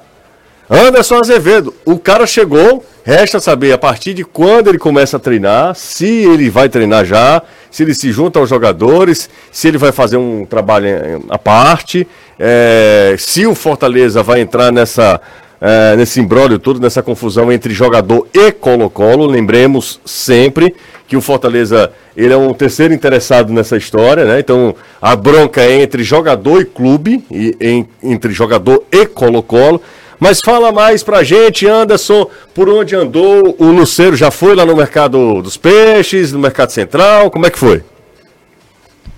Anderson 0.67 1.19
Azevedo, 1.19 1.75
o 1.85 1.99
cara 1.99 2.25
chegou, 2.25 2.83
resta 3.03 3.39
saber 3.39 3.71
a 3.71 3.77
partir 3.77 4.15
de 4.15 4.23
quando 4.23 4.67
ele 4.69 4.79
começa 4.79 5.17
a 5.17 5.19
treinar, 5.19 5.75
se 5.75 6.07
ele 6.07 6.49
vai 6.49 6.67
treinar 6.67 7.05
já, 7.05 7.43
se 7.69 7.83
ele 7.83 7.93
se 7.93 8.11
junta 8.11 8.39
aos 8.39 8.49
jogadores, 8.49 9.29
se 9.51 9.67
ele 9.67 9.77
vai 9.77 9.91
fazer 9.91 10.17
um 10.17 10.43
trabalho 10.43 11.23
à 11.29 11.37
parte, 11.37 12.07
é, 12.39 13.15
se 13.19 13.45
o 13.45 13.53
Fortaleza 13.53 14.23
vai 14.23 14.41
entrar 14.41 14.71
nessa, 14.71 15.21
é, 15.59 15.95
nesse 15.95 16.19
imbróglio 16.19 16.59
todo, 16.59 16.79
nessa 16.79 17.01
confusão 17.01 17.51
entre 17.51 17.73
jogador 17.73 18.27
e 18.33 18.51
Colo-Colo. 18.51 19.25
Lembremos 19.25 19.99
sempre 20.05 20.75
que 21.07 21.15
o 21.15 21.21
Fortaleza 21.21 21.91
ele 22.15 22.33
é 22.33 22.37
um 22.37 22.53
terceiro 22.53 22.93
interessado 22.93 23.53
nessa 23.53 23.77
história, 23.77 24.25
né? 24.25 24.39
Então 24.39 24.75
a 25.01 25.15
bronca 25.15 25.61
é 25.61 25.81
entre 25.81 26.03
jogador 26.03 26.61
e 26.61 26.65
clube, 26.65 27.23
e, 27.29 27.55
em, 27.59 27.87
entre 28.03 28.31
jogador 28.31 28.83
e 28.91 29.05
Colo-Colo. 29.05 29.81
Mas 30.19 30.39
fala 30.39 30.71
mais 30.71 31.03
pra 31.03 31.23
gente, 31.23 31.67
Anderson, 31.67 32.27
por 32.53 32.69
onde 32.69 32.95
andou? 32.95 33.55
O 33.59 33.65
Luceiro 33.65 34.15
já 34.15 34.31
foi 34.31 34.55
lá 34.55 34.65
no 34.65 34.75
mercado 34.75 35.41
dos 35.41 35.57
peixes, 35.57 36.31
no 36.31 36.39
mercado 36.39 36.69
central, 36.69 37.29
como 37.29 37.45
é 37.45 37.49
que 37.49 37.59
foi? 37.59 37.83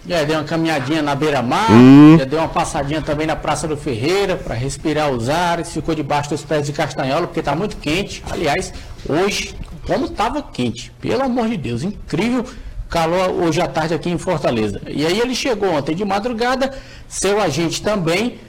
Já 0.07 0.23
deu 0.23 0.37
uma 0.37 0.43
caminhadinha 0.45 1.01
na 1.01 1.13
beira-mar, 1.15 1.69
hum. 1.69 2.17
já 2.17 2.23
deu 2.25 2.39
uma 2.39 2.47
passadinha 2.47 3.01
também 3.01 3.27
na 3.27 3.35
Praça 3.35 3.67
do 3.67 3.75
Ferreira 3.75 4.37
para 4.37 4.55
respirar 4.55 5.11
os 5.11 5.27
ares, 5.27 5.73
ficou 5.73 5.93
debaixo 5.93 6.29
dos 6.29 6.43
pés 6.43 6.65
de 6.65 6.71
castanhola 6.71 7.27
porque 7.27 7.41
está 7.41 7.53
muito 7.53 7.75
quente. 7.77 8.23
Aliás, 8.31 8.73
hoje, 9.07 9.53
como 9.85 10.05
estava 10.05 10.41
quente, 10.41 10.91
pelo 11.01 11.23
amor 11.23 11.49
de 11.49 11.57
Deus, 11.57 11.83
incrível 11.83 12.45
calor 12.89 13.31
hoje 13.31 13.61
à 13.61 13.67
tarde 13.67 13.93
aqui 13.93 14.09
em 14.09 14.17
Fortaleza. 14.17 14.81
E 14.87 15.05
aí 15.05 15.19
ele 15.19 15.35
chegou 15.35 15.71
ontem 15.73 15.93
de 15.95 16.05
madrugada, 16.05 16.73
seu 17.07 17.41
agente 17.41 17.81
também 17.81 18.39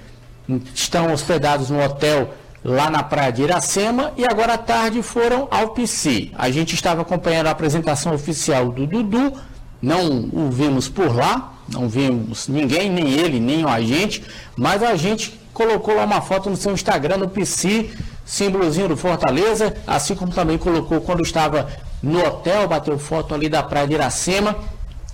estão 0.75 1.13
hospedados 1.13 1.71
no 1.71 1.83
hotel 1.83 2.35
lá 2.65 2.91
na 2.91 3.03
praia 3.03 3.33
de 3.33 3.43
Iracema 3.43 4.13
e 4.17 4.25
agora 4.25 4.55
à 4.55 4.59
tarde 4.59 5.03
foram 5.03 5.49
ao 5.51 5.71
PC. 5.71 6.31
A 6.37 6.51
gente 6.51 6.75
estava 6.75 7.03
acompanhando 7.03 7.47
a 7.49 7.51
apresentação 7.51 8.15
oficial 8.15 8.71
do 8.71 8.87
Dudu, 8.87 9.33
não 9.81 10.29
o 10.33 10.51
vimos 10.51 10.89
por 10.89 11.15
lá, 11.15 11.55
não 11.73 11.89
vimos 11.89 12.49
ninguém, 12.49 12.91
nem 12.91 13.11
ele, 13.11 13.39
nem 13.39 13.65
o 13.65 13.69
agente, 13.69 14.23
mas 14.57 14.83
a 14.83 14.97
gente 14.97 15.39
colocou 15.53 15.95
lá 15.95 16.05
uma 16.05 16.21
foto 16.21 16.49
no 16.49 16.57
seu 16.57 16.73
Instagram, 16.73 17.19
no 17.19 17.29
PC, 17.29 17.91
símbolozinho 18.25 18.89
do 18.89 18.97
Fortaleza, 18.97 19.75
assim 19.87 20.15
como 20.15 20.33
também 20.33 20.57
colocou 20.59 21.01
quando 21.01 21.23
estava 21.23 21.69
no 22.03 22.25
hotel, 22.25 22.69
bateu 22.69 22.99
foto 22.99 23.35
ali 23.35 23.49
da 23.49 23.63
praia 23.63 23.87
de 23.87 23.95
Iracema. 23.95 24.57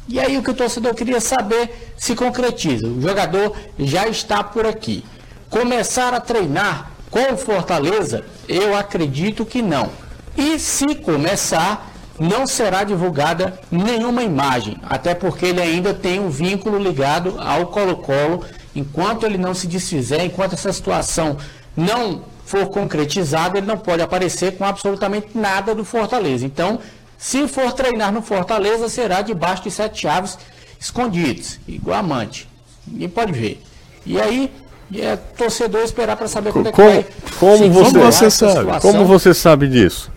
E 0.07 0.21
aí 0.21 0.37
o 0.37 0.43
que 0.43 0.51
o 0.51 0.55
torcedor 0.55 0.95
queria 0.95 1.21
saber 1.21 1.95
se 1.97 2.15
concretiza. 2.15 2.87
O 2.87 3.01
jogador 3.01 3.57
já 3.79 4.07
está 4.07 4.45
por 4.45 4.67
aqui. 4.67 5.05
Começar 5.49 6.13
a 6.13 6.21
treinar 6.21 6.91
com 7.11 7.33
o 7.33 7.37
Fortaleza, 7.39 8.25
eu 8.49 8.77
acredito 8.77 9.47
que 9.47 9.63
não. 9.63 9.91
E 10.37 10.59
se 10.59 10.97
começar, 10.97 11.94
não 12.19 12.47
será 12.47 12.85
divulgada 12.85 13.59
nenhuma 13.71 14.23
imagem, 14.23 14.77
até 14.83 15.15
porque 15.15 15.47
ele 15.47 15.61
ainda 15.61 15.93
tem 15.93 16.21
um 16.21 16.31
vínculo 16.31 16.79
ligado 16.79 17.37
ao 17.39 17.67
Colo-Colo. 17.67 18.45
Enquanto 18.75 19.25
ele 19.25 19.39
não 19.39 19.55
se 19.55 19.67
desfizer, 19.67 20.21
enquanto 20.25 20.55
essa 20.55 20.73
situação 20.73 21.37
não 21.77 22.23
for 22.45 22.67
concretizada, 22.67 23.59
ele 23.59 23.67
não 23.67 23.79
pode 23.79 24.03
aparecer 24.03 24.57
com 24.57 24.65
absolutamente 24.65 25.29
nada 25.35 25.75
do 25.75 25.85
Fortaleza. 25.85 26.45
Então, 26.45 26.79
se 27.17 27.49
for 27.49 27.73
treinar 27.73 28.13
no 28.13 28.21
Fortaleza, 28.23 28.89
será 28.89 29.23
debaixo 29.23 29.63
de 29.63 29.71
sete 29.71 30.03
chaves 30.03 30.39
escondidos, 30.79 31.59
igual 31.67 31.99
amante. 31.99 32.49
Ninguém 32.87 33.09
pode 33.09 33.33
ver. 33.33 33.63
E 34.05 34.21
aí, 34.21 34.53
é 34.95 35.17
torcedor 35.17 35.83
esperar 35.83 36.17
para 36.17 36.29
saber 36.29 36.53
quando 36.53 36.71
como, 36.71 36.89
é 36.89 37.03
que 37.03 37.11
vai. 37.11 37.39
Como 37.39 37.71
você, 37.71 37.99
você 37.99 38.31
sabe? 38.31 38.81
Como 38.81 39.05
você 39.05 39.33
sabe 39.33 39.67
disso? 39.69 40.13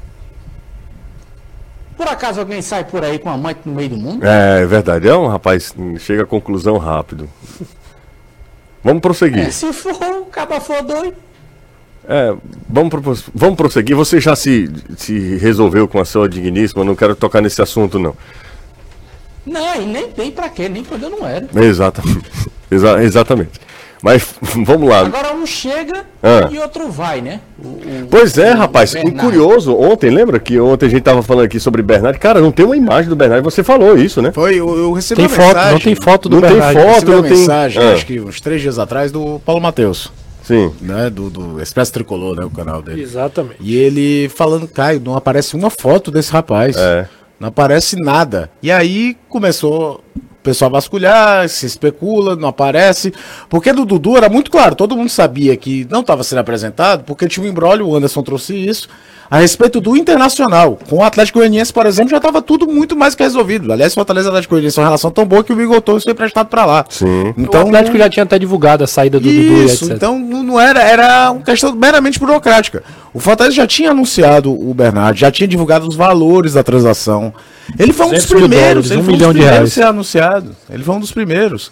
Por 1.98 2.08
acaso 2.08 2.40
alguém 2.40 2.62
sai 2.62 2.84
por 2.84 3.04
aí 3.04 3.18
com 3.18 3.30
a 3.30 3.36
mãe 3.36 3.56
no 3.66 3.74
meio 3.74 3.90
do 3.90 3.98
mundo? 3.98 4.24
É, 4.24 4.62
é 4.62 4.66
verdade. 4.68 5.08
É 5.08 5.16
um 5.16 5.28
rapaz, 5.28 5.74
chega 5.98 6.24
a 6.24 6.26
conclusão 6.28 6.78
rápido. 6.78 7.28
Vamos 8.84 9.02
prosseguir. 9.02 9.48
É, 9.48 9.50
se 9.50 9.74
for, 9.74 9.94
o 9.94 10.26
caba 10.26 10.62
for 10.62 10.84
doido. 10.84 11.16
É, 12.08 12.34
vamos, 12.70 13.26
vamos 13.34 13.58
prosseguir. 13.58 13.96
Você 13.96 14.22
já 14.22 14.36
se, 14.36 14.72
se 14.96 15.38
resolveu 15.38 15.88
com 15.88 16.00
a 16.00 16.06
sua 16.06 16.30
digníssima, 16.30 16.86
não 16.86 16.96
quero 16.96 17.16
tocar 17.16 17.42
nesse 17.42 17.62
assunto, 17.62 17.98
não. 17.98 18.16
Não, 19.46 19.82
e 19.82 19.86
nem, 19.86 20.14
nem 20.16 20.32
pra 20.32 20.50
quê, 20.50 20.70
nem 20.70 20.84
quando 20.84 21.04
eu 21.04 21.10
não 21.10 21.28
era. 21.28 21.48
Exatamente. 21.56 22.30
Exa 22.70 23.02
exatamente. 23.02 23.60
Mas 24.02 24.36
vamos 24.66 24.90
lá. 24.90 25.02
Agora 25.02 25.34
um 25.34 25.46
chega 25.46 26.06
ah. 26.22 26.50
e 26.52 26.58
outro 26.60 26.90
vai, 26.90 27.22
né? 27.22 27.40
O, 27.58 27.68
o, 27.68 28.08
pois 28.10 28.38
é, 28.38 28.52
rapaz. 28.52 28.94
O 28.94 29.12
curioso, 29.14 29.76
ontem, 29.76 30.10
lembra 30.10 30.40
que 30.40 30.60
ontem 30.60 30.86
a 30.86 30.90
gente 30.90 31.02
tava 31.02 31.22
falando 31.22 31.46
aqui 31.46 31.60
sobre 31.60 31.82
Bernardo? 31.82 32.20
Cara, 32.20 32.40
não 32.40 32.52
tem 32.52 32.66
uma 32.66 32.78
imagem 32.78 33.10
do 33.10 33.16
Bernardo. 33.16 33.44
Você 33.44 33.64
falou 33.64 33.98
isso, 33.98 34.22
né? 34.22 34.32
Foi, 34.32 34.56
eu, 34.56 34.78
eu 34.78 34.92
recebi 34.92 35.22
tem 35.22 35.30
foto, 35.30 35.56
Não 35.72 35.80
tem 35.80 35.96
foto 35.96 36.30
do 36.30 36.40
não 36.40 36.42
Bernardo. 36.42 36.76
Tem 36.76 36.94
foto, 36.94 37.12
não 37.12 37.22
tem 37.24 37.32
mensagem, 37.32 37.84
ah. 37.84 37.94
acho 37.94 38.06
que 38.06 38.20
uns 38.20 38.40
três 38.42 38.62
dias 38.62 38.80
atrás, 38.80 39.12
do 39.12 39.40
Paulo 39.46 39.62
Matheus. 39.62 40.12
Sim. 40.44 40.72
Né, 40.80 41.10
do, 41.10 41.30
do 41.30 41.62
Expresso 41.62 41.92
Tricolor, 41.92 42.38
né? 42.38 42.46
O 42.46 42.50
canal 42.50 42.82
dele. 42.82 43.02
Exatamente. 43.02 43.58
E 43.60 43.76
ele 43.76 44.30
falando, 44.30 44.66
Caio, 44.66 45.02
não 45.04 45.16
aparece 45.16 45.56
uma 45.56 45.70
foto 45.70 46.10
desse 46.10 46.32
rapaz. 46.32 46.78
É. 46.78 47.08
Não 47.40 47.50
aparece 47.50 47.96
nada. 47.98 48.50
E 48.64 48.72
aí 48.72 49.18
começou 49.30 50.02
pessoal 50.48 50.72
vasculhar, 50.72 51.50
se 51.50 51.66
especula, 51.66 52.36
não 52.36 52.48
aparece. 52.48 53.14
Porque 53.50 53.74
do 53.74 53.86
Dudu 53.86 54.16
era 54.16 54.30
muito 54.30 54.50
claro, 54.50 54.76
todo 54.76 54.96
mundo 54.96 55.10
sabia 55.10 55.58
que 55.58 55.86
não 55.90 56.00
estava 56.00 56.24
sendo 56.24 56.40
apresentado, 56.40 57.04
porque 57.04 57.28
tinha 57.28 57.46
um 57.46 57.50
embrólio, 57.50 57.86
o 57.86 57.96
Anderson 57.96 58.24
trouxe 58.24 58.56
isso 58.56 58.88
a 59.30 59.40
respeito 59.40 59.82
do 59.82 59.96
Internacional. 59.96 60.78
Com 60.90 60.98
o 60.98 61.04
Atlético 61.04 61.40
Goianiense, 61.40 61.72
por 61.74 61.86
exemplo, 61.86 62.12
já 62.12 62.18
estava 62.18 62.42
tudo 62.42 62.66
muito 62.68 62.96
mais 62.96 63.14
que 63.14 63.24
resolvido. 63.24 63.72
Aliás, 63.72 63.92
o 63.92 63.96
Fortaleza 63.96 64.28
e 64.28 64.30
o 64.30 64.32
Atlético 64.32 64.56
Goianiense 64.56 64.80
é 64.80 64.82
uma 64.82 64.88
relação 64.88 65.12
tão 65.12 65.26
boa 65.26 65.44
que 65.44 65.52
o 65.52 65.56
Bigotô 65.56 66.00
foi 66.00 66.14
prestado 66.14 66.48
para 66.48 66.66
lá. 66.66 66.86
Sim. 66.90 67.34
Então, 67.38 67.64
o 67.64 67.68
Atlético 67.68 67.98
já 67.98 68.10
tinha 68.10 68.24
até 68.24 68.40
divulgado 68.40 68.84
a 68.84 68.88
saída 68.88 69.20
do 69.20 69.30
isso, 69.30 69.86
Dudu, 69.86 69.96
Então 69.96 70.20
não 70.20 70.60
era, 70.60 70.82
era 70.82 71.32
uma 71.32 71.42
questão 71.42 71.76
meramente 71.76 72.20
burocrática. 72.20 72.84
O 73.14 73.20
Fortaleza 73.20 73.56
já 73.56 73.68
tinha 73.68 73.92
anunciado 73.92 74.52
o 74.52 74.74
Bernardo, 74.74 75.18
já 75.18 75.32
tinha 75.32 75.48
divulgado 75.48 75.88
os 75.88 75.96
valores 75.96 76.54
da 76.54 76.64
transação. 76.64 77.34
Ele 77.78 77.92
foi 77.92 78.06
um 78.06 78.12
dos 78.12 78.26
primeiros, 78.26 78.60
dólares, 78.60 78.92
ele 78.92 79.02
um 79.02 79.04
foi 79.04 79.14
milhão 79.14 79.30
um 79.30 79.34
dos 79.34 79.42
primeiros 79.42 79.72
a 79.72 79.74
ser 79.74 79.84
anunciado. 79.84 80.56
Ele 80.70 80.84
foi 80.84 80.96
um 80.96 81.00
dos 81.00 81.12
primeiros. 81.12 81.72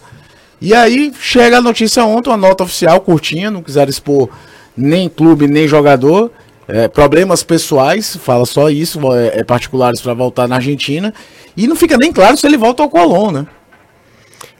E 0.62 0.74
aí 0.74 1.14
chega 1.20 1.58
a 1.58 1.62
notícia 1.62 2.04
ontem, 2.04 2.30
uma 2.30 2.38
nota 2.38 2.64
oficial 2.64 3.00
curtinha, 3.00 3.52
não 3.52 3.62
quiseram 3.62 3.90
expor 3.90 4.30
nem 4.76 5.08
clube, 5.08 5.48
nem 5.48 5.68
jogador. 5.68 6.32
É, 6.68 6.88
problemas 6.88 7.44
pessoais, 7.44 8.16
fala 8.16 8.46
só 8.46 8.70
isso, 8.70 9.00
é, 9.14 9.40
é 9.40 9.44
particulares 9.44 10.02
para 10.02 10.14
voltar 10.14 10.48
na 10.48 10.56
Argentina. 10.56 11.14
E 11.56 11.68
não 11.68 11.76
fica 11.76 11.98
nem 11.98 12.12
claro 12.12 12.36
se 12.38 12.46
ele 12.46 12.58
volta 12.58 12.82
ao 12.82 12.90
Colón, 12.90 13.32
né? 13.32 13.48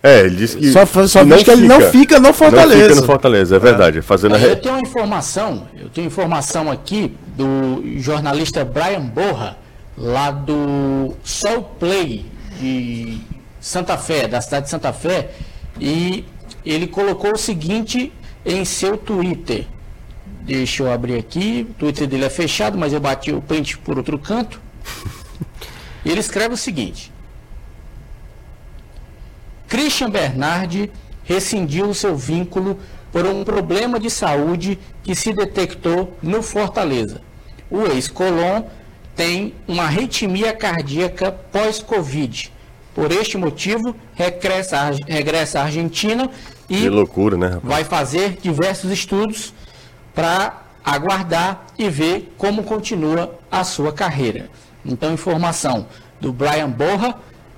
É, 0.06 0.20
ele 0.20 0.36
disse 0.36 0.58
que. 0.58 0.72
Só, 0.72 0.86
só 0.86 1.24
diz 1.24 1.42
que 1.42 1.50
ele 1.50 1.68
não 1.68 1.82
fica 1.82 2.18
no 2.18 2.28
Não 2.28 2.34
Fortaleza. 2.34 2.90
fica 2.90 3.02
no 3.02 3.08
Fortaleza, 3.08 3.56
é 3.56 3.60
verdade. 3.60 4.04
Fazendo 4.04 4.36
a 4.36 4.40
Eu 4.40 4.56
tenho 4.56 4.76
uma 4.76 4.82
informação, 4.82 5.68
eu 5.76 5.90
tenho 5.90 6.06
informação 6.06 6.72
aqui 6.72 7.16
do 7.36 7.82
jornalista 7.98 8.64
Brian 8.64 9.02
Borra, 9.02 9.58
lá 9.98 10.30
do 10.30 11.16
Sol 11.24 11.76
Play 11.80 12.24
de 12.60 13.18
Santa 13.60 13.98
Fé, 13.98 14.28
da 14.28 14.40
cidade 14.42 14.66
de 14.66 14.70
Santa 14.70 14.94
Fé, 14.94 15.32
e 15.82 16.24
ele 16.64 16.86
colocou 16.86 17.34
o 17.34 17.38
seguinte 17.38 18.14
em 18.46 18.64
seu 18.64 18.98
Twitter. 18.98 19.66
Deixa 20.46 20.84
eu 20.84 20.92
abrir 20.92 21.18
aqui, 21.18 21.66
o 21.72 21.74
Twitter 21.74 22.06
dele 22.08 22.26
é 22.26 22.30
fechado, 22.30 22.78
mas 22.78 22.94
eu 22.94 23.00
bati 23.00 23.32
o 23.32 23.42
print 23.42 23.80
por 23.80 23.98
outro 23.98 24.20
canto. 24.20 24.62
Ele 26.06 26.20
escreve 26.20 26.54
o 26.54 26.58
seguinte: 26.58 27.12
Christian 29.68 30.10
Bernardi 30.10 30.92
rescindiu 31.24 31.92
seu 31.94 32.16
vínculo 32.16 32.78
por 33.12 33.26
um 33.26 33.44
problema 33.44 34.00
de 34.00 34.10
saúde 34.10 34.78
que 35.04 35.16
se 35.16 35.34
detectou 35.34 36.16
no 36.22 36.44
Fortaleza. 36.44 37.22
O 37.70 37.82
ex-Colom 37.88 38.66
tem 39.16 39.56
uma 39.68 39.84
arritmia 39.84 40.54
cardíaca 40.54 41.32
pós-Covid. 41.32 42.52
Por 42.94 43.12
este 43.12 43.38
motivo, 43.38 43.96
regressa, 44.14 44.78
à- 44.78 44.92
regressa 45.08 45.60
à 45.60 45.64
Argentina 45.64 46.30
e 46.70 46.78
Que 46.82 46.90
loucura, 46.90 47.36
né? 47.36 47.48
rapaz? 47.48 47.64
vai 47.64 47.84
fazer 47.84 48.38
diversos 48.42 48.92
estudos 48.92 49.54
para 50.16 50.62
aguardar 50.84 51.68
e 51.78 51.90
ver 51.90 52.34
como 52.38 52.64
continua 52.64 53.38
a 53.52 53.64
sua 53.64 53.92
carreira. 53.92 54.50
Então, 54.86 55.14
informação 55.14 55.88
do 56.22 56.32
Brian 56.32 56.70
Borra, 56.70 57.16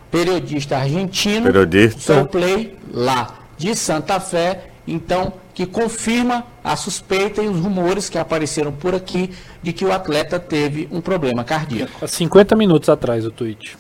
periodista 0.10 0.78
argentino, 0.78 1.46
Periodista. 1.46 2.14
Soul 2.14 2.26
Play 2.28 2.78
lá 2.92 3.40
de 3.58 3.76
Santa 3.76 4.20
Fé, 4.20 4.72
então 4.88 5.34
que 5.54 5.66
confirma 5.66 6.46
a 6.64 6.76
suspeita 6.76 7.42
e 7.42 7.48
os 7.48 7.60
rumores 7.60 8.10
que 8.10 8.18
apareceram 8.18 8.72
por 8.72 8.94
aqui 8.94 9.32
de 9.62 9.74
que 9.74 9.84
o 9.84 9.92
atleta 9.92 10.40
teve 10.40 10.88
um 10.92 11.02
problema 11.02 11.44
cardíaco. 11.44 12.06
Há 12.06 12.08
50 12.08 12.56
minutos 12.56 12.88
atrás 12.90 13.26
o 13.26 13.32
tweet. 13.32 13.76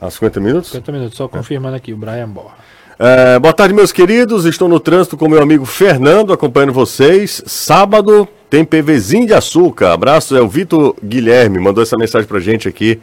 Há 0.00 0.10
50 0.10 0.40
minutos? 0.40 0.70
50 0.70 0.92
minutos, 0.92 1.16
só 1.16 1.26
confirmando 1.26 1.74
aqui, 1.74 1.92
o 1.92 1.96
Brian 1.96 2.28
Borra. 2.28 2.56
É, 2.98 3.38
boa 3.38 3.52
tarde, 3.52 3.74
meus 3.74 3.92
queridos. 3.92 4.46
Estou 4.46 4.68
no 4.68 4.80
trânsito 4.80 5.18
com 5.18 5.28
meu 5.28 5.42
amigo 5.42 5.66
Fernando, 5.66 6.32
acompanhando 6.32 6.72
vocês. 6.72 7.42
Sábado 7.44 8.26
tem 8.48 8.64
PVzinho 8.64 9.26
de 9.26 9.34
açúcar. 9.34 9.92
Abraço, 9.92 10.34
é 10.34 10.40
o 10.40 10.48
Vitor 10.48 10.94
Guilherme, 11.04 11.58
mandou 11.58 11.82
essa 11.82 11.96
mensagem 11.98 12.26
pra 12.26 12.40
gente 12.40 12.66
aqui 12.66 12.98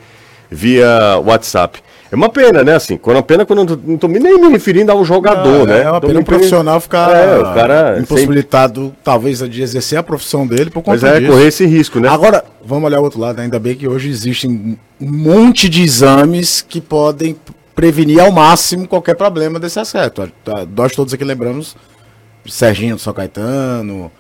via 0.50 1.20
WhatsApp. 1.24 1.80
É 2.12 2.16
uma 2.16 2.30
pena, 2.30 2.64
né? 2.64 2.76
Assim, 2.76 2.98
quando 2.98 3.18
uma 3.18 3.24
pena 3.24 3.46
quando 3.46 3.60
eu 3.72 3.80
não 3.86 3.98
tô, 3.98 4.08
nem 4.08 4.40
me 4.40 4.50
referindo 4.50 4.92
ao 4.92 5.06
jogador, 5.06 5.68
né? 5.68 5.84
É 5.84 5.92
uma 5.92 6.02
Tô 6.02 6.08
pena 6.08 6.20
um 6.20 6.24
profissional 6.24 6.80
ficar 6.80 7.12
É, 7.16 7.38
o 7.38 7.44
cara 7.54 8.00
impossibilitado, 8.00 8.96
talvez, 9.04 9.48
de 9.48 9.62
exercer 9.62 10.00
a 10.00 10.04
profissão 10.04 10.46
dele 10.48 10.72
por 10.72 10.84
Mas 10.88 11.02
conta 11.02 11.14
é 11.16 11.20
disso. 11.20 11.32
correr 11.32 11.48
esse 11.48 11.66
risco, 11.68 12.00
né? 12.00 12.10
Agora, 12.10 12.44
vamos 12.66 12.86
olhar 12.86 13.00
o 13.00 13.04
outro 13.04 13.20
lado. 13.20 13.40
Ainda 13.40 13.60
bem 13.60 13.76
que 13.76 13.88
hoje 13.88 14.10
existem 14.10 14.78
um 15.00 15.12
monte 15.12 15.70
de 15.70 15.84
exames 15.84 16.66
que 16.68 16.82
podem 16.82 17.36
prevenir 17.76 18.20
ao 18.20 18.32
máximo 18.32 18.88
qualquer 18.88 19.16
problema 19.16 19.60
desse 19.60 19.80
aspecto. 19.80 20.32
Tá, 20.44 20.66
Nós 20.76 20.94
todos 20.94 21.14
aqui 21.14 21.24
lembramos 21.24 21.76
Serginho 22.46 22.96
do 22.96 23.02
São 23.02 23.14
Caetano, 23.14 24.12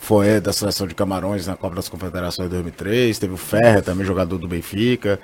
Foé 0.00 0.40
da 0.40 0.52
seleção 0.52 0.86
de 0.86 0.94
Camarões 0.94 1.46
na 1.46 1.56
Copa 1.56 1.76
das 1.76 1.88
Confederações 1.88 2.48
de 2.48 2.54
2003, 2.54 3.18
teve 3.18 3.34
o 3.34 3.36
Ferrer 3.36 3.82
também, 3.82 4.04
jogador 4.04 4.38
do 4.38 4.48
Benfica. 4.48 5.18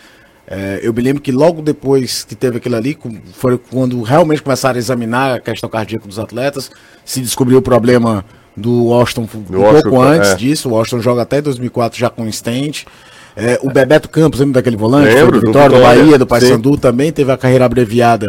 É, 0.50 0.80
eu 0.82 0.94
me 0.94 1.02
lembro 1.02 1.20
que 1.20 1.30
logo 1.30 1.60
depois 1.60 2.24
que 2.24 2.34
teve 2.34 2.56
aquilo 2.56 2.76
ali, 2.76 2.96
foi 3.34 3.58
quando 3.58 4.00
realmente 4.02 4.42
começaram 4.42 4.76
a 4.76 4.78
examinar 4.78 5.34
a 5.36 5.40
questão 5.40 5.68
cardíaca 5.68 6.06
dos 6.06 6.18
atletas, 6.18 6.70
se 7.04 7.20
descobriu 7.20 7.58
o 7.58 7.62
problema 7.62 8.24
do 8.56 8.86
Washington 8.86 9.28
um 9.34 9.40
Do 9.42 9.52
pouco 9.52 9.90
Washington, 9.90 10.02
antes 10.02 10.30
é. 10.30 10.34
disso. 10.36 10.68
O 10.68 10.72
Washington 10.72 11.00
joga 11.02 11.22
até 11.22 11.40
2004 11.40 11.98
já 11.98 12.10
com 12.10 12.30
stent. 12.30 12.86
É, 13.38 13.58
o 13.62 13.70
Bebeto 13.70 14.08
Campos, 14.08 14.40
lembra 14.40 14.54
daquele 14.54 14.76
volante? 14.76 15.14
Lembro, 15.14 15.36
do 15.36 15.40
do 15.40 15.46
Vitória, 15.46 15.76
do 15.76 15.82
Bahia, 15.82 16.18
do. 16.18 16.26
Paysandu, 16.26 16.76
também 16.76 17.12
teve 17.12 17.30
a 17.30 17.36
carreira 17.36 17.64
abreviada 17.64 18.26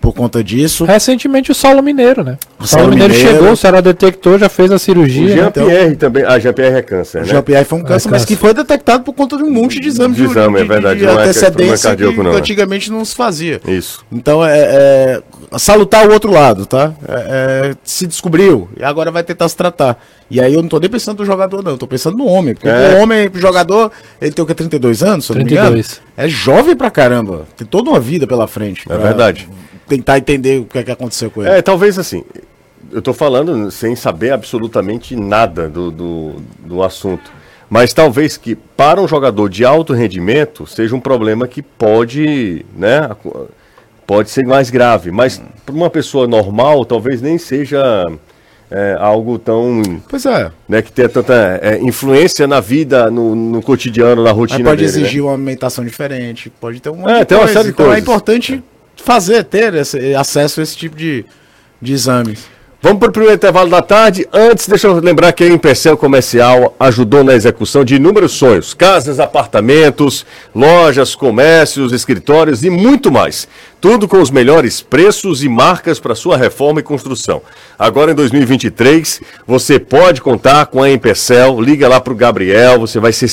por 0.00 0.14
conta 0.14 0.42
disso. 0.42 0.84
Recentemente 0.84 1.50
o 1.50 1.54
Saulo 1.54 1.82
Mineiro, 1.82 2.24
né? 2.24 2.38
O 2.58 2.66
Saulo 2.66 2.84
Saulo 2.84 2.90
Mineiro, 2.90 3.12
Mineiro. 3.14 3.36
chegou, 3.38 3.52
o 3.52 3.56
Ceará 3.56 3.80
detectou, 3.82 4.38
já 4.38 4.48
fez 4.48 4.70
a 4.70 4.76
O 4.76 4.78
cirurgia. 4.78 5.28
né? 5.28 5.34
Jean-Pierre 5.42 5.96
também. 5.96 6.24
Ah, 6.26 6.38
Jean-Pierre 6.38 6.76
é 6.76 6.82
câncer, 6.82 7.18
O 7.18 7.20
né? 7.22 7.26
Jean-Pierre 7.28 7.64
foi 7.66 7.78
um 7.78 7.82
câncer, 7.82 8.08
É 8.08 8.10
mas 8.10 8.22
câncer. 8.22 8.34
que 8.34 8.40
foi 8.40 8.54
detectado 8.54 9.02
por 9.04 9.12
conta 9.14 9.36
de 9.36 9.42
um 9.42 9.50
monte 9.50 9.78
de 9.80 9.88
exames 9.88 10.16
De 10.16 10.24
exame, 10.24 10.60
é 10.60 10.64
verdade, 10.64 11.00
de, 11.00 11.04
não 11.06 11.12
é 11.12 11.16
que 11.16 11.20
é 11.20 11.24
antecedência 11.24 11.90
cardíaco, 11.90 12.14
que 12.14 12.22
não, 12.22 12.32
é. 12.32 12.36
antigamente 12.36 12.90
não 12.90 13.04
se 13.04 13.14
fazia. 13.14 13.60
Isso. 13.66 14.02
Então 14.10 14.44
é, 14.44 14.58
é 14.58 15.22
salutar 15.58 16.08
o 16.08 16.12
outro 16.12 16.30
lado, 16.30 16.64
tá? 16.66 16.94
É, 17.08 17.70
é, 17.70 17.76
se 17.82 18.06
descobriu 18.06 18.68
e 18.76 18.84
agora 18.84 19.10
vai 19.10 19.22
tentar 19.22 19.48
se 19.48 19.56
tratar. 19.56 20.02
E 20.30 20.40
aí 20.40 20.54
eu 20.54 20.62
não 20.62 20.68
tô 20.68 20.78
nem 20.78 20.88
pensando 20.88 21.18
no 21.20 21.24
jogador, 21.26 21.62
não, 21.62 21.72
eu 21.72 21.78
tô 21.78 21.86
pensando 21.86 22.16
no 22.16 22.26
homem. 22.26 22.54
Porque 22.54 22.68
É. 22.68 22.96
o 22.96 23.02
homem, 23.02 23.28
o 23.28 23.38
jogador, 23.38 23.90
ele 24.20 24.32
tem 24.32 24.42
o 24.44 24.46
que? 24.46 24.54
32 24.54 25.02
anos, 25.02 25.26
se 25.26 25.32
eu 25.32 25.36
não 25.36 25.44
me 25.44 25.50
engano? 25.50 25.72
32. 25.72 26.00
É 26.16 26.28
jovem 26.28 26.76
pra 26.76 26.90
caramba. 26.90 27.46
Tem 27.56 27.66
toda 27.66 27.90
uma 27.90 27.98
vida 28.00 28.26
pela 28.26 28.46
frente. 28.46 28.84
É 28.90 28.96
verdade. 28.96 29.48
Tentar 29.88 30.18
entender 30.18 30.60
o 30.60 30.64
que 30.66 30.78
é 30.78 30.82
que 30.84 30.90
aconteceu 30.90 31.30
com 31.30 31.42
ele. 31.42 31.50
É, 31.50 31.62
talvez 31.62 31.98
assim. 31.98 32.24
Eu 32.92 33.02
tô 33.02 33.12
falando 33.12 33.70
sem 33.70 33.94
saber 33.94 34.32
absolutamente 34.32 35.14
nada 35.14 35.68
do, 35.68 35.90
do, 35.90 36.36
do 36.58 36.82
assunto. 36.82 37.30
Mas 37.68 37.92
talvez 37.92 38.36
que 38.36 38.56
para 38.56 39.00
um 39.00 39.06
jogador 39.06 39.48
de 39.48 39.64
alto 39.64 39.92
rendimento 39.92 40.66
seja 40.66 40.94
um 40.96 41.00
problema 41.00 41.46
que 41.46 41.62
pode, 41.62 42.66
né, 42.76 43.08
pode 44.10 44.28
ser 44.28 44.44
mais 44.44 44.70
grave. 44.70 45.12
Mas 45.12 45.40
para 45.64 45.72
uma 45.72 45.88
pessoa 45.88 46.26
normal, 46.26 46.84
talvez 46.84 47.22
nem 47.22 47.38
seja 47.38 47.80
é, 48.68 48.96
algo 48.98 49.38
tão, 49.38 49.80
Pois 50.08 50.26
é. 50.26 50.50
né, 50.68 50.82
que 50.82 50.90
tenha 50.90 51.08
tanta 51.08 51.60
é, 51.62 51.78
influência 51.80 52.44
na 52.48 52.58
vida, 52.58 53.08
no, 53.08 53.36
no 53.36 53.62
cotidiano, 53.62 54.24
na 54.24 54.30
Mas 54.30 54.36
rotina 54.38 54.64
pode 54.70 54.82
dele, 54.84 54.92
né? 54.96 55.00
exigir 55.02 55.22
uma 55.22 55.34
alimentação 55.34 55.84
diferente, 55.84 56.50
pode 56.60 56.80
ter 56.80 56.90
um 56.90 56.96
monte 56.96 57.10
É, 57.12 57.18
de 57.20 57.24
tem 57.24 57.38
uma 57.38 57.44
coisa. 57.44 57.52
série 57.60 57.68
de 57.68 57.70
então 57.72 57.86
é 57.86 57.88
coisas. 57.90 58.02
importante 58.02 58.64
fazer, 58.96 59.44
ter 59.44 59.74
esse, 59.74 60.12
acesso 60.16 60.58
a 60.58 60.62
esse 60.64 60.76
tipo 60.76 60.96
de, 60.96 61.24
de 61.80 61.92
exames. 61.92 62.48
Vamos 62.82 62.98
para 62.98 63.10
o 63.10 63.12
primeiro 63.12 63.36
intervalo 63.36 63.68
da 63.68 63.82
tarde. 63.82 64.26
Antes, 64.32 64.66
deixa 64.66 64.86
eu 64.86 64.94
lembrar 64.94 65.32
que 65.32 65.44
a 65.44 65.48
Empecel 65.48 65.98
Comercial 65.98 66.74
ajudou 66.80 67.22
na 67.22 67.34
execução 67.34 67.84
de 67.84 67.96
inúmeros 67.96 68.32
sonhos: 68.32 68.72
casas, 68.72 69.20
apartamentos, 69.20 70.24
lojas, 70.54 71.14
comércios, 71.14 71.92
escritórios 71.92 72.64
e 72.64 72.70
muito 72.70 73.12
mais. 73.12 73.46
Tudo 73.82 74.08
com 74.08 74.18
os 74.18 74.30
melhores 74.30 74.80
preços 74.80 75.44
e 75.44 75.48
marcas 75.48 76.00
para 76.00 76.14
sua 76.14 76.38
reforma 76.38 76.80
e 76.80 76.82
construção. 76.82 77.42
Agora 77.78 78.12
em 78.12 78.14
2023, 78.14 79.20
você 79.46 79.78
pode 79.78 80.22
contar 80.22 80.64
com 80.64 80.82
a 80.82 80.90
Empecel. 80.90 81.60
Liga 81.60 81.86
lá 81.86 82.00
para 82.00 82.14
o 82.14 82.16
Gabriel, 82.16 82.80
você 82.80 82.98
vai 82.98 83.12
ser 83.12 83.28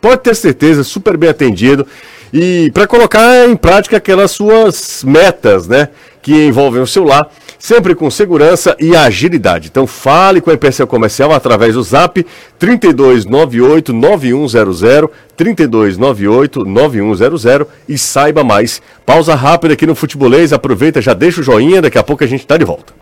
pode 0.00 0.22
ter 0.22 0.36
certeza, 0.36 0.84
super 0.84 1.16
bem 1.16 1.30
atendido. 1.30 1.84
E 2.32 2.70
para 2.72 2.86
colocar 2.86 3.48
em 3.48 3.56
prática 3.56 3.96
aquelas 3.96 4.30
suas 4.30 5.02
metas, 5.02 5.66
né? 5.66 5.88
Que 6.22 6.46
envolvem 6.46 6.80
o 6.80 6.86
celular, 6.86 7.28
sempre 7.58 7.94
com 7.94 8.10
segurança 8.10 8.76
e 8.78 8.94
agilidade. 8.94 9.68
Então 9.68 9.86
fale 9.86 10.40
com 10.40 10.50
a 10.50 10.54
Empecel 10.54 10.86
Comercial 10.86 11.32
através 11.32 11.74
do 11.74 11.82
zap 11.82 12.24
3298-9100, 12.60 15.10
3298-9100 15.36 17.66
e 17.88 17.98
saiba 17.98 18.44
mais. 18.44 18.80
Pausa 19.04 19.34
rápida 19.34 19.74
aqui 19.74 19.86
no 19.86 19.94
Futebolês, 19.94 20.52
aproveita, 20.52 21.02
já 21.02 21.14
deixa 21.14 21.40
o 21.40 21.44
joinha, 21.44 21.82
daqui 21.82 21.98
a 21.98 22.02
pouco 22.02 22.24
a 22.24 22.26
gente 22.26 22.40
está 22.40 22.56
de 22.56 22.64
volta. 22.64 22.92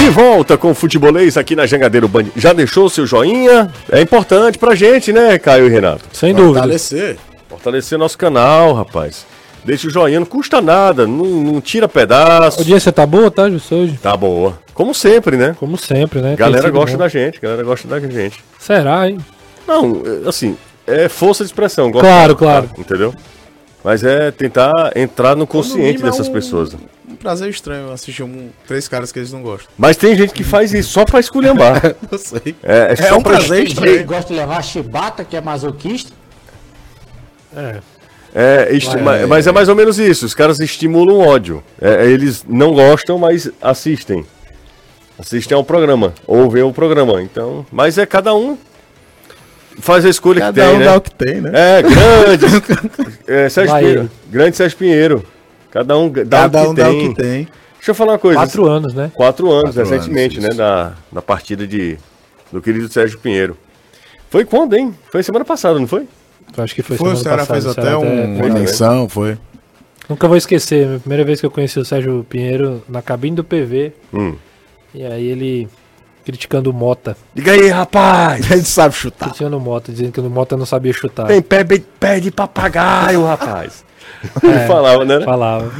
De 0.00 0.08
volta 0.08 0.56
com 0.56 0.70
o 0.70 0.74
Futebolês 0.74 1.36
aqui 1.36 1.54
na 1.54 1.66
Jangadeiro 1.66 2.08
Band. 2.08 2.26
Já 2.34 2.52
deixou 2.52 2.86
o 2.86 2.90
seu 2.90 3.06
joinha? 3.06 3.70
É 3.92 4.00
importante 4.00 4.58
pra 4.58 4.74
gente, 4.74 5.12
né, 5.12 5.38
Caio 5.38 5.66
e 5.66 5.68
Renato? 5.68 6.04
Sem 6.12 6.34
dúvida. 6.34 6.60
Fortalecer. 6.60 7.18
Fortalecer 7.48 7.98
nosso 7.98 8.16
canal, 8.16 8.72
rapaz. 8.72 9.26
Deixa 9.64 9.86
o 9.88 9.90
joinha, 9.90 10.18
não 10.20 10.26
custa 10.26 10.60
nada, 10.60 11.06
não, 11.06 11.24
não 11.24 11.60
tira 11.60 11.86
pedaço. 11.88 12.60
O 12.62 12.64
dia 12.64 12.80
você 12.80 12.90
tá 12.90 13.04
boa, 13.06 13.30
tá, 13.30 13.48
Justo, 13.50 13.74
hoje? 13.74 13.98
Tá 14.02 14.16
boa. 14.16 14.58
Como 14.72 14.94
sempre, 14.94 15.36
né? 15.36 15.54
Como 15.58 15.76
sempre, 15.76 16.20
né? 16.20 16.34
Galera 16.36 16.70
gosta 16.70 16.96
bom. 16.96 17.02
da 17.02 17.08
gente, 17.08 17.38
galera 17.40 17.62
gosta 17.62 17.86
da 17.86 18.00
gente. 18.00 18.42
Será, 18.58 19.08
hein? 19.08 19.18
Não, 19.68 20.02
é, 20.24 20.28
assim, 20.28 20.56
é 20.86 21.08
força 21.08 21.44
de 21.44 21.48
expressão. 21.50 21.90
gosta, 21.90 22.08
Claro, 22.08 22.34
claro. 22.36 22.68
tá? 22.68 22.80
Entendeu? 22.80 23.14
Mas 23.84 24.02
é 24.02 24.30
tentar 24.30 24.92
entrar 24.96 25.36
no 25.36 25.46
consciente 25.46 26.00
é 26.02 26.04
dessas 26.06 26.28
um- 26.28 26.32
pessoas. 26.32 26.74
Um 27.08 27.16
prazer 27.16 27.48
estranho 27.50 27.90
assistir 27.92 28.22
um, 28.22 28.48
três 28.66 28.86
caras 28.88 29.10
que 29.12 29.18
eles 29.18 29.32
não 29.32 29.42
gostam. 29.42 29.68
Mas 29.76 29.96
tem 29.96 30.16
gente 30.16 30.32
que 30.32 30.44
faz 30.44 30.72
isso 30.72 30.90
só 30.90 31.04
pra 31.04 31.18
esculhambar. 31.20 31.94
Eu 32.10 32.18
sei. 32.18 32.54
É, 32.62 32.92
é 32.92 32.96
só 32.96 33.18
um 33.18 33.22
pra- 33.22 33.32
prazer 33.36 33.48
Tem 33.58 33.66
gente 33.66 33.76
que 33.80 33.84
estranho. 33.86 34.06
gosta 34.06 34.32
de 34.32 34.38
levar 34.40 34.62
chibata, 34.62 35.24
que 35.24 35.36
é 35.36 35.40
masoquista. 35.40 36.12
É, 37.54 37.78
esti- 38.70 38.96
ma- 38.98 39.26
mas 39.26 39.46
é 39.46 39.52
mais 39.52 39.68
ou 39.68 39.74
menos 39.74 39.98
isso. 39.98 40.24
Os 40.26 40.34
caras 40.34 40.60
estimulam 40.60 41.16
o 41.16 41.26
ódio. 41.26 41.62
É, 41.80 42.06
eles 42.06 42.44
não 42.48 42.72
gostam, 42.72 43.18
mas 43.18 43.50
assistem. 43.60 44.24
Assistem 45.18 45.56
ao 45.56 45.64
programa. 45.64 46.14
Ou 46.26 46.48
vê 46.50 46.62
o 46.62 46.72
programa. 46.72 47.20
Então, 47.22 47.66
mas 47.72 47.98
é 47.98 48.06
cada 48.06 48.34
um 48.34 48.56
faz 49.80 50.04
a 50.04 50.08
escolha 50.08 50.36
que 50.40 50.46
Cada 50.46 50.62
tem, 50.66 50.74
um 50.74 50.78
né? 50.78 50.84
dá 50.84 50.96
o 50.96 51.00
que 51.00 51.10
tem, 51.14 51.40
né? 51.40 51.50
É, 51.54 51.82
grande. 51.82 52.46
é, 53.26 53.48
Sérgio 53.48 53.72
Vai 53.72 53.82
Pinheiro. 53.82 54.10
Grande 54.30 54.56
Sérgio 54.56 54.78
Pinheiro. 54.78 55.24
Cada 55.70 55.96
um 55.98 56.08
dá 56.10 56.24
Cada 56.48 56.62
o 56.62 56.64
que 56.64 56.68
um 56.70 56.74
tem. 56.74 56.84
dá 56.84 56.90
o 56.90 56.98
que 57.08 57.14
tem. 57.22 57.48
Deixa 57.76 57.90
eu 57.92 57.94
falar 57.94 58.12
uma 58.12 58.18
coisa. 58.18 58.38
Quatro 58.38 58.66
anos, 58.66 58.92
né? 58.94 59.10
Quatro 59.14 59.50
anos, 59.50 59.74
Quatro 59.74 59.90
recentemente, 59.90 60.38
anos, 60.38 60.50
né? 60.50 60.54
Da, 60.56 60.92
da 61.10 61.22
partida 61.22 61.66
de, 61.66 61.96
do 62.52 62.60
querido 62.60 62.92
Sérgio 62.92 63.18
Pinheiro. 63.18 63.56
Foi 64.28 64.44
quando, 64.44 64.74
hein? 64.74 64.94
Foi 65.10 65.22
semana 65.22 65.44
passada, 65.44 65.78
não 65.78 65.86
foi? 65.86 66.06
Acho 66.58 66.74
que 66.74 66.82
foi, 66.82 66.96
Foi, 66.96 67.12
o 67.12 67.16
Ceará 67.16 67.38
passada, 67.46 67.60
fez 67.60 67.66
até 67.66 67.82
Ceará 67.82 67.98
um- 67.98 68.34
uma 68.34 68.38
foi, 68.42 68.50
menção, 68.50 69.08
foi. 69.08 69.38
Nunca 70.08 70.26
vou 70.26 70.36
esquecer, 70.36 70.96
a 70.96 70.98
primeira 70.98 71.24
vez 71.24 71.40
que 71.40 71.46
eu 71.46 71.50
conheci 71.50 71.78
o 71.78 71.84
Sérgio 71.84 72.26
Pinheiro 72.28 72.82
na 72.88 73.00
cabine 73.00 73.36
do 73.36 73.44
PV, 73.44 73.92
Hum. 74.12 74.34
e 74.94 75.04
aí 75.04 75.26
ele 75.28 75.68
criticando 76.24 76.70
o 76.70 76.72
Mota. 76.72 77.16
Diga 77.34 77.52
aí, 77.52 77.68
rapaz! 77.68 78.44
A 78.50 78.56
gente 78.56 78.68
sabe 78.68 78.94
chutar. 78.94 79.26
Criticando 79.26 79.56
o 79.56 79.60
Mota, 79.60 79.90
dizendo 79.92 80.12
que 80.12 80.20
o 80.20 80.28
Mota 80.28 80.56
não 80.56 80.66
sabia 80.66 80.92
chutar. 80.92 81.26
Tem 81.28 81.40
pé, 81.40 81.64
pé 81.98 82.20
de 82.20 82.30
papagaio, 82.30 83.24
rapaz. 83.24 83.84
É. 84.42 84.46
Ele 84.46 84.66
falava, 84.66 85.02
né? 85.04 85.20
Falava. 85.22 85.70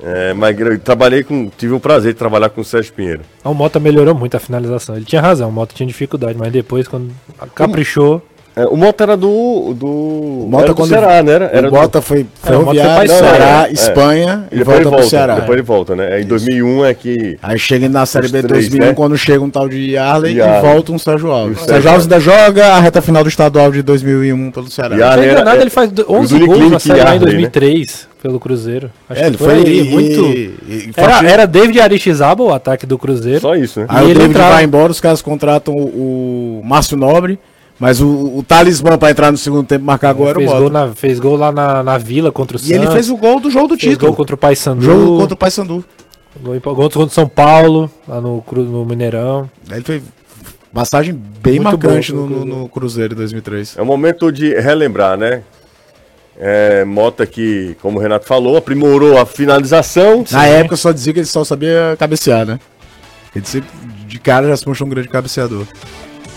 É, 0.00 0.32
mas 0.32 0.56
eu 0.60 0.78
trabalhei 0.78 1.24
com. 1.24 1.48
Tive 1.58 1.72
o 1.72 1.80
prazer 1.80 2.12
de 2.12 2.18
trabalhar 2.18 2.48
com 2.50 2.60
o 2.60 2.64
Sérgio 2.64 2.92
Pinheiro. 2.92 3.22
O 3.42 3.52
Mota 3.52 3.80
melhorou 3.80 4.14
muito 4.14 4.36
a 4.36 4.40
finalização. 4.40 4.94
Ele 4.94 5.04
tinha 5.04 5.20
razão, 5.20 5.48
o 5.48 5.52
Mota 5.52 5.74
tinha 5.74 5.86
dificuldade, 5.86 6.38
mas 6.38 6.52
depois, 6.52 6.86
quando 6.86 7.10
caprichou, 7.56 8.22
É, 8.58 8.64
o 8.66 8.76
Mota 8.76 9.04
era 9.04 9.16
do. 9.16 9.72
do 9.74 9.86
o 9.86 10.46
Mota 10.50 10.64
era 10.64 10.72
do 10.72 10.76
quando- 10.76 10.88
Ceará, 10.88 11.22
né? 11.22 11.32
Era, 11.32 11.44
era 11.52 11.68
o 11.68 11.70
do- 11.70 11.76
Bota 11.76 12.02
foi 12.02 12.20
É, 12.20 12.22
Mota 12.22 12.30
foi 12.42 12.50
Ferroviário, 12.56 13.04
Espanha. 13.12 13.30
Ceará, 13.30 13.66
É. 13.68 13.72
Espanha 13.72 14.44
e 14.50 14.54
e 14.58 14.62
volta 14.64 14.72
ele 14.72 14.82
pro 14.82 14.90
volta. 14.90 15.06
Ceará. 15.08 15.34
Depois 15.36 15.50
ele 15.52 15.62
volta, 15.62 15.94
né? 15.96 16.20
Em 16.20 16.24
2001 16.26 16.84
é 16.84 16.94
que. 16.94 17.38
Aí 17.42 17.58
chega 17.58 17.88
na 17.88 18.04
Série 18.04 18.28
B 18.28 18.42
de 18.42 18.48
três, 18.48 18.64
2001, 18.68 18.88
né? 18.88 18.94
quando 18.94 19.16
chega 19.16 19.42
um 19.44 19.50
tal 19.50 19.68
de 19.68 19.92
Yarley 19.92 20.36
Yarley. 20.36 20.58
e 20.58 20.60
volta 20.72 20.92
um 20.92 20.98
Sérgio 20.98 21.30
Alves. 21.30 21.62
O 21.62 21.64
Sérgio 21.66 21.88
Alves 21.90 22.04
ainda 22.06 22.20
joga 22.20 22.66
a 22.74 22.80
reta 22.80 23.00
final 23.00 23.22
do 23.22 23.28
estadual 23.28 23.70
de 23.70 23.82
2001 23.82 24.50
pelo 24.50 24.68
Ceará. 24.70 24.96
Yarley. 24.96 25.26
Não 25.26 25.32
enganado, 25.34 25.58
é- 25.58 25.60
ele 25.60 25.70
faz 25.70 25.90
do- 25.92 26.06
11 26.12 26.38
do 26.38 26.46
gols 26.46 26.70
na 26.70 26.78
Série 26.80 27.00
A 27.00 27.02
em 27.02 27.06
Yarley, 27.06 27.18
né? 27.20 27.24
2003, 27.26 28.08
pelo 28.20 28.40
Cruzeiro. 28.40 28.90
Acho 29.08 29.20
É, 29.20 29.22
que 29.24 29.28
ele 29.30 29.36
foi 29.38 29.54
aí, 29.54 29.78
e- 29.80 29.84
muito... 29.84 30.20
e- 30.26 30.54
e- 30.68 30.90
Era, 30.96 31.28
era 31.30 31.46
David 31.46 31.78
Aristizábal, 31.80 32.48
o 32.48 32.52
ataque 32.52 32.86
do 32.86 32.98
Cruzeiro. 32.98 33.40
Só 33.40 33.54
isso, 33.54 33.80
né? 33.80 33.86
Aí 33.88 34.02
E 34.02 34.06
o 34.06 34.10
ele 34.10 34.14
David 34.14 34.30
entrava. 34.34 34.54
vai 34.54 34.64
embora, 34.64 34.90
os 34.90 35.00
caras 35.00 35.22
contratam 35.22 35.74
o, 35.74 36.60
o 36.60 36.62
Márcio 36.64 36.96
Nobre, 36.96 37.38
mas 37.78 38.00
o, 38.00 38.08
o 38.38 38.42
talismã 38.46 38.98
pra 38.98 39.10
entrar 39.10 39.30
no 39.30 39.38
segundo 39.38 39.66
tempo 39.66 39.82
e 39.82 39.86
marcar 39.86 40.12
gol 40.12 40.28
era 40.28 40.38
o 40.38 40.40
fez, 40.40 40.50
Mota. 40.50 40.60
gol 40.62 40.70
na, 40.70 40.94
fez 40.94 41.20
gol 41.20 41.36
lá 41.36 41.52
na, 41.52 41.82
na 41.82 41.98
Vila 41.98 42.32
contra 42.32 42.56
o 42.56 42.60
E 42.60 42.72
ele 42.72 42.78
Santos. 42.80 42.94
fez 42.94 43.10
o 43.10 43.16
gol 43.16 43.38
do 43.40 43.50
jogo 43.50 43.68
do 43.68 43.78
fez 43.78 43.92
título. 43.92 44.08
gol 44.12 44.16
contra 44.16 44.34
o 44.34 44.38
Paysandu. 44.38 44.82
jogo 44.82 45.18
contra 45.18 45.34
o 45.34 45.36
Paysandu. 45.36 45.84
Gol, 46.42 46.60
contra 46.60 46.98
o 47.00 47.08
São 47.08 47.26
Paulo, 47.28 47.90
lá 48.06 48.20
no, 48.20 48.40
Cru- 48.42 48.62
no 48.64 48.84
Mineirão. 48.84 49.50
Aí 49.70 49.78
Ele 49.78 49.84
fez 49.84 50.02
passagem 50.72 51.12
bem 51.42 51.58
Muito 51.58 51.64
marcante 51.64 52.12
boa 52.12 52.28
no, 52.28 52.44
no- 52.44 52.58
no 52.62 52.68
Cruzeiro 52.68 53.14
em 53.14 53.16
2003. 53.16 53.76
É 53.78 53.82
o 53.82 53.86
momento 53.86 54.30
de 54.30 54.54
relembrar, 54.60 55.16
né? 55.16 55.42
É, 56.40 56.84
Mota 56.84 57.26
que, 57.26 57.76
como 57.82 57.98
o 57.98 58.00
Renato 58.02 58.24
falou, 58.26 58.56
aprimorou 58.56 59.18
a 59.18 59.26
finalização. 59.26 60.24
Na 60.30 60.46
época 60.46 60.76
só 60.76 60.92
dizia 60.92 61.12
que 61.12 61.18
ele 61.18 61.26
só 61.26 61.42
sabia 61.42 61.96
cabecear, 61.98 62.46
né? 62.46 62.60
Ele 63.34 63.44
sempre, 63.44 63.68
de 64.06 64.18
cara 64.20 64.46
já 64.48 64.56
se 64.56 64.68
mostrou 64.68 64.86
um 64.86 64.90
grande 64.90 65.08
cabeceador. 65.08 65.64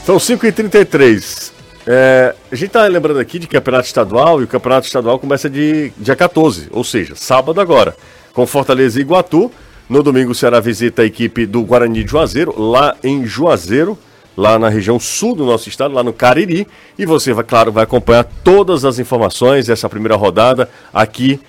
São 0.05 0.17
5h33. 0.17 1.51
É, 1.85 2.35
a 2.51 2.55
gente 2.55 2.71
tá 2.71 2.85
lembrando 2.87 3.19
aqui 3.19 3.37
de 3.37 3.47
campeonato 3.47 3.85
estadual 3.85 4.41
e 4.41 4.43
o 4.43 4.47
campeonato 4.47 4.87
estadual 4.87 5.19
começa 5.19 5.49
de 5.49 5.91
dia 5.97 6.15
14, 6.15 6.67
ou 6.71 6.83
seja, 6.83 7.15
sábado 7.15 7.61
agora, 7.61 7.95
com 8.33 8.45
Fortaleza 8.45 8.97
e 8.99 9.01
Iguatu. 9.01 9.51
No 9.87 10.01
domingo 10.01 10.31
o 10.31 10.35
Ceará 10.35 10.59
visita 10.59 11.01
a 11.03 11.05
equipe 11.05 11.45
do 11.45 11.61
Guarani 11.63 12.03
de 12.03 12.09
Juazeiro, 12.09 12.59
lá 12.59 12.95
em 13.03 13.25
Juazeiro, 13.25 13.97
lá 14.35 14.57
na 14.57 14.69
região 14.69 14.99
sul 14.99 15.35
do 15.35 15.45
nosso 15.45 15.69
estado, 15.69 15.93
lá 15.93 16.03
no 16.03 16.13
Cariri. 16.13 16.67
E 16.97 17.05
você, 17.05 17.33
vai, 17.33 17.43
claro, 17.43 17.71
vai 17.71 17.83
acompanhar 17.83 18.23
todas 18.43 18.85
as 18.85 18.97
informações 18.97 19.67
dessa 19.67 19.89
primeira 19.89 20.15
rodada 20.15 20.69
aqui 20.93 21.39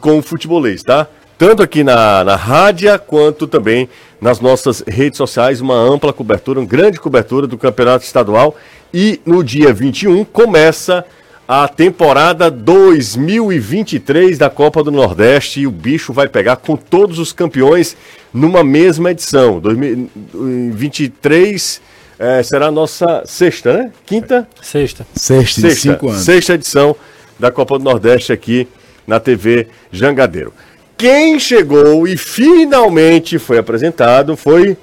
com 0.00 0.18
o 0.18 0.22
futebolês, 0.22 0.82
tá? 0.82 1.06
Tanto 1.36 1.62
aqui 1.62 1.82
na, 1.82 2.22
na 2.22 2.36
rádio, 2.36 2.98
quanto 3.06 3.46
também 3.46 3.88
nas 4.20 4.40
nossas 4.40 4.82
redes 4.86 5.16
sociais, 5.16 5.60
uma 5.60 5.76
ampla 5.76 6.12
cobertura, 6.12 6.60
uma 6.60 6.66
grande 6.66 7.00
cobertura 7.00 7.46
do 7.46 7.56
campeonato 7.56 8.04
estadual. 8.04 8.54
E 8.92 9.20
no 9.24 9.42
dia 9.42 9.72
21 9.72 10.24
começa 10.24 11.04
a 11.48 11.66
temporada 11.66 12.50
2023 12.50 14.36
da 14.38 14.48
Copa 14.48 14.84
do 14.84 14.92
Nordeste 14.92 15.60
e 15.60 15.66
o 15.66 15.70
bicho 15.70 16.12
vai 16.12 16.28
pegar 16.28 16.56
com 16.56 16.76
todos 16.76 17.18
os 17.18 17.32
campeões 17.32 17.96
numa 18.32 18.62
mesma 18.62 19.10
edição. 19.10 19.58
2023 19.58 21.80
eh, 22.20 22.42
será 22.42 22.66
a 22.66 22.70
nossa 22.70 23.22
sexta, 23.24 23.72
né? 23.72 23.90
Quinta? 24.06 24.46
Sexta. 24.62 25.06
Sexta, 25.14 25.62
Sexta, 25.62 25.80
cinco 25.80 26.10
anos. 26.10 26.22
sexta 26.22 26.54
edição 26.54 26.94
da 27.38 27.50
Copa 27.50 27.78
do 27.78 27.84
Nordeste 27.84 28.32
aqui 28.32 28.68
na 29.06 29.18
TV 29.18 29.68
Jangadeiro. 29.90 30.52
Quem 31.00 31.40
chegou 31.40 32.06
e 32.06 32.14
finalmente 32.14 33.38
foi 33.38 33.56
apresentado 33.56 34.36
foi 34.36 34.76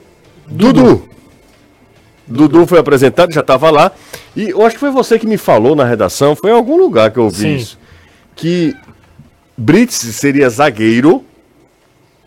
Dudu. 0.48 1.08
Dudu 2.26 2.66
foi 2.66 2.80
apresentado, 2.80 3.32
já 3.32 3.42
estava 3.42 3.70
lá. 3.70 3.92
E 4.36 4.50
eu 4.50 4.66
acho 4.66 4.76
que 4.76 4.80
foi 4.80 4.90
você 4.90 5.20
que 5.20 5.28
me 5.28 5.38
falou 5.38 5.76
na 5.76 5.84
redação, 5.86 6.36
foi 6.36 6.50
em 6.50 6.54
algum 6.54 6.76
lugar 6.76 7.12
que 7.12 7.20
eu 7.20 7.26
ouvi 7.26 7.38
Sim. 7.42 7.56
isso. 7.56 7.80
Que 8.36 8.76
Brits 9.56 9.94
seria 9.96 10.50
zagueiro, 10.50 11.24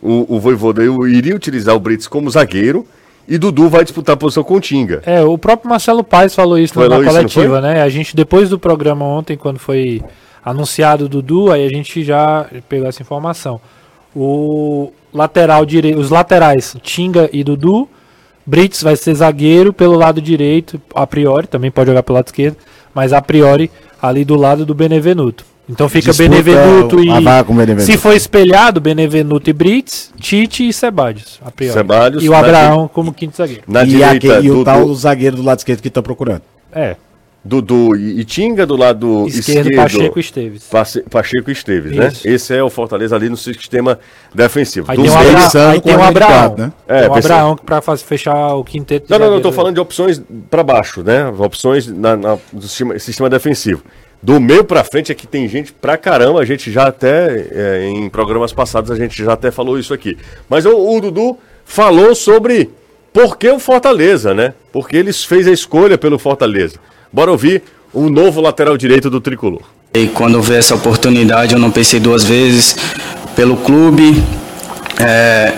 o, 0.01 0.37
o 0.37 0.39
Voivoda 0.41 0.83
iria 1.09 1.35
utilizar 1.35 1.75
o 1.75 1.81
Brits 1.81 2.07
como 2.07 2.31
zagueiro, 2.31 2.87
e 3.29 3.37
Dudu 3.39 3.69
vai 3.69 3.83
disputar 3.83 4.15
a 4.15 4.17
posição 4.17 4.45
com 4.45 4.55
o 4.55 4.61
Tinga. 4.61 5.03
É, 5.05 5.21
o 5.23 5.37
próprio 5.37 5.69
Marcelo 5.69 6.05
Paes 6.05 6.33
falou 6.35 6.59
isso 6.59 6.79
na- 6.79 6.85
Falou 6.89 6.99
na 7.03 7.05
isso, 7.05 7.17
coletiva, 7.17 7.61
né? 7.61 7.83
A 7.83 7.89
gente, 7.89 8.15
depois 8.15 8.49
do 8.49 8.59
programa 8.59 9.05
ontem, 9.05 9.37
quando 9.37 9.59
foi 9.59 10.01
anunciado 10.45 11.07
o 11.07 11.09
Dudu, 11.09 11.51
aí 11.53 11.67
a 11.67 11.69
gente 11.69 12.05
já 12.05 12.47
pegou 12.69 12.89
essa 12.89 13.03
informação. 13.03 13.61
O 14.15 14.93
lateral 15.13 15.65
direito, 15.65 15.99
os 15.99 16.11
laterais, 16.11 16.77
Tinga 16.83 17.29
e 17.33 17.45
Dudu, 17.45 17.89
Brits 18.45 18.83
vai 18.83 18.97
ser 18.97 19.15
zagueiro 19.15 19.73
pelo 19.73 19.97
lado 19.97 20.21
direito, 20.21 20.81
a 20.95 21.07
priori, 21.07 21.47
também 21.47 21.71
pode 21.71 21.89
jogar 21.89 22.03
pelo 22.03 22.17
lado 22.17 22.27
esquerdo, 22.27 22.57
mas 22.95 23.13
a 23.13 23.23
priori 23.23 23.71
ali 24.01 24.25
do 24.25 24.35
lado 24.35 24.67
do 24.67 24.75
Benevenuto. 24.75 25.45
Então 25.69 25.89
fica 25.89 26.11
Disputa 26.11 26.29
Benevenuto 26.29 26.99
e. 26.99 27.07
Benevenuto. 27.07 27.83
Se 27.83 27.97
for 27.97 28.13
espelhado, 28.13 28.81
Benevenuto 28.81 29.49
e 29.51 29.53
Brits, 29.53 30.13
Tite 30.19 30.69
e 30.69 30.73
Sebadios, 30.73 31.39
a 31.45 31.51
priori. 31.53 31.75
Sebadios, 31.75 32.25
e 32.25 32.29
o 32.29 32.33
na 32.33 32.39
Abraão 32.39 32.91
como 32.93 33.13
quinto 33.13 33.37
zagueiro. 33.37 33.63
Na 33.69 33.85
e, 33.85 33.87
direita, 33.87 34.17
aquele- 34.17 34.47
e 34.49 34.51
o 34.51 34.55
Dudu, 34.55 34.65
tal 34.65 34.95
zagueiro 34.95 35.37
do 35.37 35.43
lado 35.43 35.59
esquerdo 35.59 35.81
que 35.81 35.89
tá 35.91 36.03
procurando. 36.03 36.43
É, 36.73 36.97
Dudu 37.43 37.97
e, 37.97 38.23
Tinga 38.25 38.67
do 38.67 38.77
lado 38.77 39.27
esquerdo, 39.27 39.69
esquerdo. 39.71 39.77
Pacheco 39.77 40.19
e 40.19 40.21
Esteves. 40.21 40.65
Pache- 40.65 41.01
Pacheco 41.09 41.49
e 41.51 41.53
Esteves, 41.55 41.93
né? 41.97 42.13
Esse 42.25 42.55
é 42.55 42.63
o 42.63 42.69
Fortaleza 42.69 43.17
ali 43.17 43.31
no 43.31 43.37
sistema 43.37 43.99
defensivo. 44.35 44.91
Aí 44.91 44.97
Dos 44.97 45.07
tem 45.07 45.15
um, 45.15 45.19
Abra... 45.19 45.41
pensando 45.43 45.71
aí 45.73 45.81
com 45.81 45.89
tem 45.89 45.97
um 45.97 46.03
Abraão. 46.03 46.55
né? 46.59 46.73
É, 46.87 47.01
tem 47.01 47.11
um 47.11 47.15
pensando- 47.15 47.33
Abraão 47.33 47.57
pra 47.57 47.81
faz- 47.81 48.03
fechar 48.03 48.55
o 48.55 48.63
quinteto. 48.63 49.07
Não, 49.09 49.19
não, 49.19 49.25
não, 49.27 49.33
zagueiros. 49.37 49.57
falando 49.57 49.75
de 49.75 49.81
opções 49.81 50.23
pra 50.51 50.63
baixo, 50.63 51.03
né? 51.03 51.27
Opções 51.39 51.87
na, 51.87 52.15
na- 52.17 52.39
do 52.53 52.63
sistema, 52.63 52.99
sistema 52.99 53.31
defensivo. 53.31 53.83
Do 54.23 54.39
meio 54.39 54.63
pra 54.63 54.85
frente 54.85 55.11
aqui 55.11 55.27
tem 55.27 55.49
gente 55.49 55.73
pra 55.73 55.97
caramba, 55.97 56.41
a 56.41 56.45
gente 56.45 56.71
já 56.71 56.89
até, 56.89 57.47
é, 57.53 57.87
em 57.89 58.07
programas 58.11 58.53
passados, 58.53 58.91
a 58.91 58.97
gente 58.97 59.25
já 59.25 59.33
até 59.33 59.51
falou 59.51 59.79
isso 59.79 59.95
aqui. 59.95 60.19
Mas 60.47 60.67
o, 60.67 60.77
o 60.77 61.01
Dudu 61.01 61.39
falou 61.65 62.15
sobre 62.15 62.69
por 63.15 63.39
que 63.39 63.49
o 63.49 63.59
Fortaleza, 63.59 64.35
né? 64.35 64.53
Porque 64.71 64.95
eles 64.95 65.25
fez 65.25 65.49
a 65.49 65.53
escolha 65.53 65.97
pelo 65.97 66.19
Fortaleza. 66.19 66.79
Bora 67.13 67.33
ouvir 67.33 67.65
o 67.93 68.09
novo 68.09 68.41
lateral 68.41 68.77
direito 68.77 69.11
do 69.11 69.21
Tricolor. 69.21 69.63
E 69.93 70.07
quando 70.07 70.41
veio 70.41 70.61
essa 70.61 70.77
oportunidade, 70.77 71.55
eu 71.55 71.59
não 71.59 71.71
pensei 71.71 71.99
duas 71.99 72.23
vezes 72.23 72.77
pelo 73.35 73.57
clube, 73.57 74.23
é, 75.01 75.53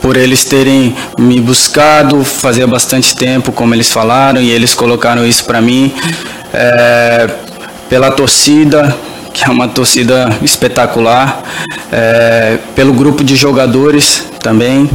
por 0.00 0.16
eles 0.16 0.46
terem 0.46 0.96
me 1.18 1.38
buscado, 1.40 2.24
fazia 2.24 2.66
bastante 2.66 3.14
tempo, 3.14 3.52
como 3.52 3.74
eles 3.74 3.92
falaram, 3.92 4.40
e 4.40 4.50
eles 4.50 4.72
colocaram 4.72 5.26
isso 5.26 5.44
para 5.44 5.60
mim, 5.60 5.92
é, 6.54 7.28
pela 7.90 8.10
torcida, 8.10 8.96
que 9.34 9.44
é 9.44 9.48
uma 9.48 9.68
torcida 9.68 10.38
espetacular, 10.40 11.42
é, 11.92 12.56
pelo 12.74 12.94
grupo 12.94 13.22
de 13.22 13.36
jogadores 13.36 14.26
também. 14.40 14.88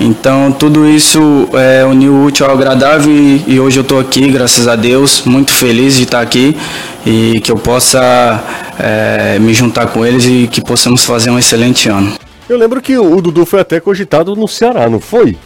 Então 0.00 0.52
tudo 0.52 0.86
isso 0.88 1.48
é 1.54 1.84
uniu 1.84 2.12
o 2.12 2.24
útil 2.26 2.46
ao 2.46 2.52
agradável 2.52 3.12
e, 3.12 3.42
e 3.48 3.58
hoje 3.60 3.78
eu 3.78 3.82
estou 3.82 3.98
aqui, 3.98 4.30
graças 4.30 4.68
a 4.68 4.76
Deus, 4.76 5.22
muito 5.24 5.50
feliz 5.50 5.96
de 5.96 6.04
estar 6.04 6.20
aqui 6.20 6.56
e 7.04 7.40
que 7.40 7.50
eu 7.50 7.56
possa 7.56 8.40
é, 8.78 9.38
me 9.40 9.52
juntar 9.52 9.88
com 9.88 10.06
eles 10.06 10.24
e 10.24 10.46
que 10.50 10.60
possamos 10.60 11.04
fazer 11.04 11.30
um 11.30 11.38
excelente 11.38 11.88
ano. 11.88 12.12
Eu 12.48 12.56
lembro 12.56 12.80
que 12.80 12.96
o 12.96 13.20
Dudu 13.20 13.44
foi 13.44 13.60
até 13.60 13.80
cogitado 13.80 14.34
no 14.36 14.46
Ceará, 14.46 14.88
não 14.88 15.00
foi? 15.00 15.36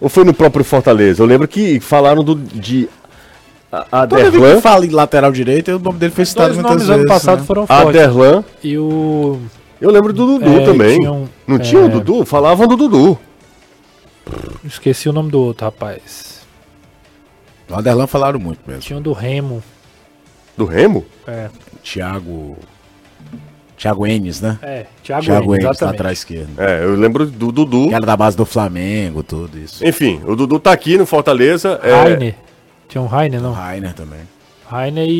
Ou 0.00 0.08
foi 0.10 0.22
no 0.22 0.34
próprio 0.34 0.64
Fortaleza? 0.64 1.22
Eu 1.22 1.26
lembro 1.26 1.48
que 1.48 1.80
falaram 1.80 2.22
do, 2.22 2.34
de 2.34 2.88
a- 3.72 4.06
Toda 4.06 4.16
vez 4.22 4.28
Aderlan, 4.34 4.56
que 4.56 4.60
fala 4.60 4.84
em 4.86 4.90
lateral 4.90 5.32
direito, 5.32 5.72
o 5.72 5.78
nome 5.78 5.98
dele 5.98 6.12
foi 6.14 6.26
citado 6.26 6.52
muitas 6.54 6.74
vezes. 6.76 6.90
ano 6.90 7.06
passado 7.06 7.38
né? 7.40 7.44
foram 7.46 7.66
fortes. 7.66 7.86
Aderlan. 7.88 8.44
E 8.62 8.76
o. 8.76 9.38
Eu 9.80 9.90
lembro 9.90 10.12
do 10.12 10.26
Dudu 10.38 10.60
É, 10.60 10.64
também. 10.64 10.98
tinha 10.98 11.10
um- 11.12 11.26
não 11.46 11.58
tinha 11.58 11.80
o 11.80 11.86
é. 11.86 11.88
Dudu? 11.88 12.24
Falavam 12.24 12.68
do 12.68 12.76
Dudu. 12.76 13.18
Esqueci 14.64 15.08
o 15.08 15.12
nome 15.12 15.30
do 15.30 15.40
outro, 15.40 15.64
rapaz. 15.66 16.40
O 17.68 17.74
Aderlan 17.74 18.06
falaram 18.06 18.38
muito 18.38 18.60
mesmo. 18.66 18.82
Tinha 18.82 18.98
um 18.98 19.02
do 19.02 19.12
Remo. 19.12 19.62
Do 20.56 20.64
Remo? 20.64 21.04
É. 21.26 21.48
Thiago. 21.82 22.56
Thiago 23.76 24.06
Enes, 24.06 24.40
né? 24.40 24.58
É, 24.62 24.86
Thiago, 25.02 25.24
Thiago 25.24 25.54
Enes, 25.54 25.64
Enes, 25.64 25.70
exatamente. 25.76 25.92
lateral 25.92 26.12
esquerdo. 26.12 26.50
É, 26.58 26.84
eu 26.84 26.94
lembro 26.94 27.26
do 27.26 27.50
Dudu. 27.50 27.88
Que 27.88 27.94
era 27.94 28.06
da 28.06 28.16
base 28.16 28.36
do 28.36 28.46
Flamengo, 28.46 29.22
tudo 29.22 29.58
isso. 29.58 29.84
Enfim, 29.86 30.20
o 30.26 30.36
Dudu 30.36 30.58
tá 30.60 30.72
aqui 30.72 30.96
no 30.96 31.04
Fortaleza. 31.04 31.80
é, 31.82 31.92
Rainer. 32.02 32.34
Tinha 32.88 33.02
um 33.02 33.06
Rainer, 33.06 33.40
não? 33.42 33.52
Rainer 33.52 33.92
também. 33.92 34.20
Rainer 34.66 35.06
e, 35.06 35.10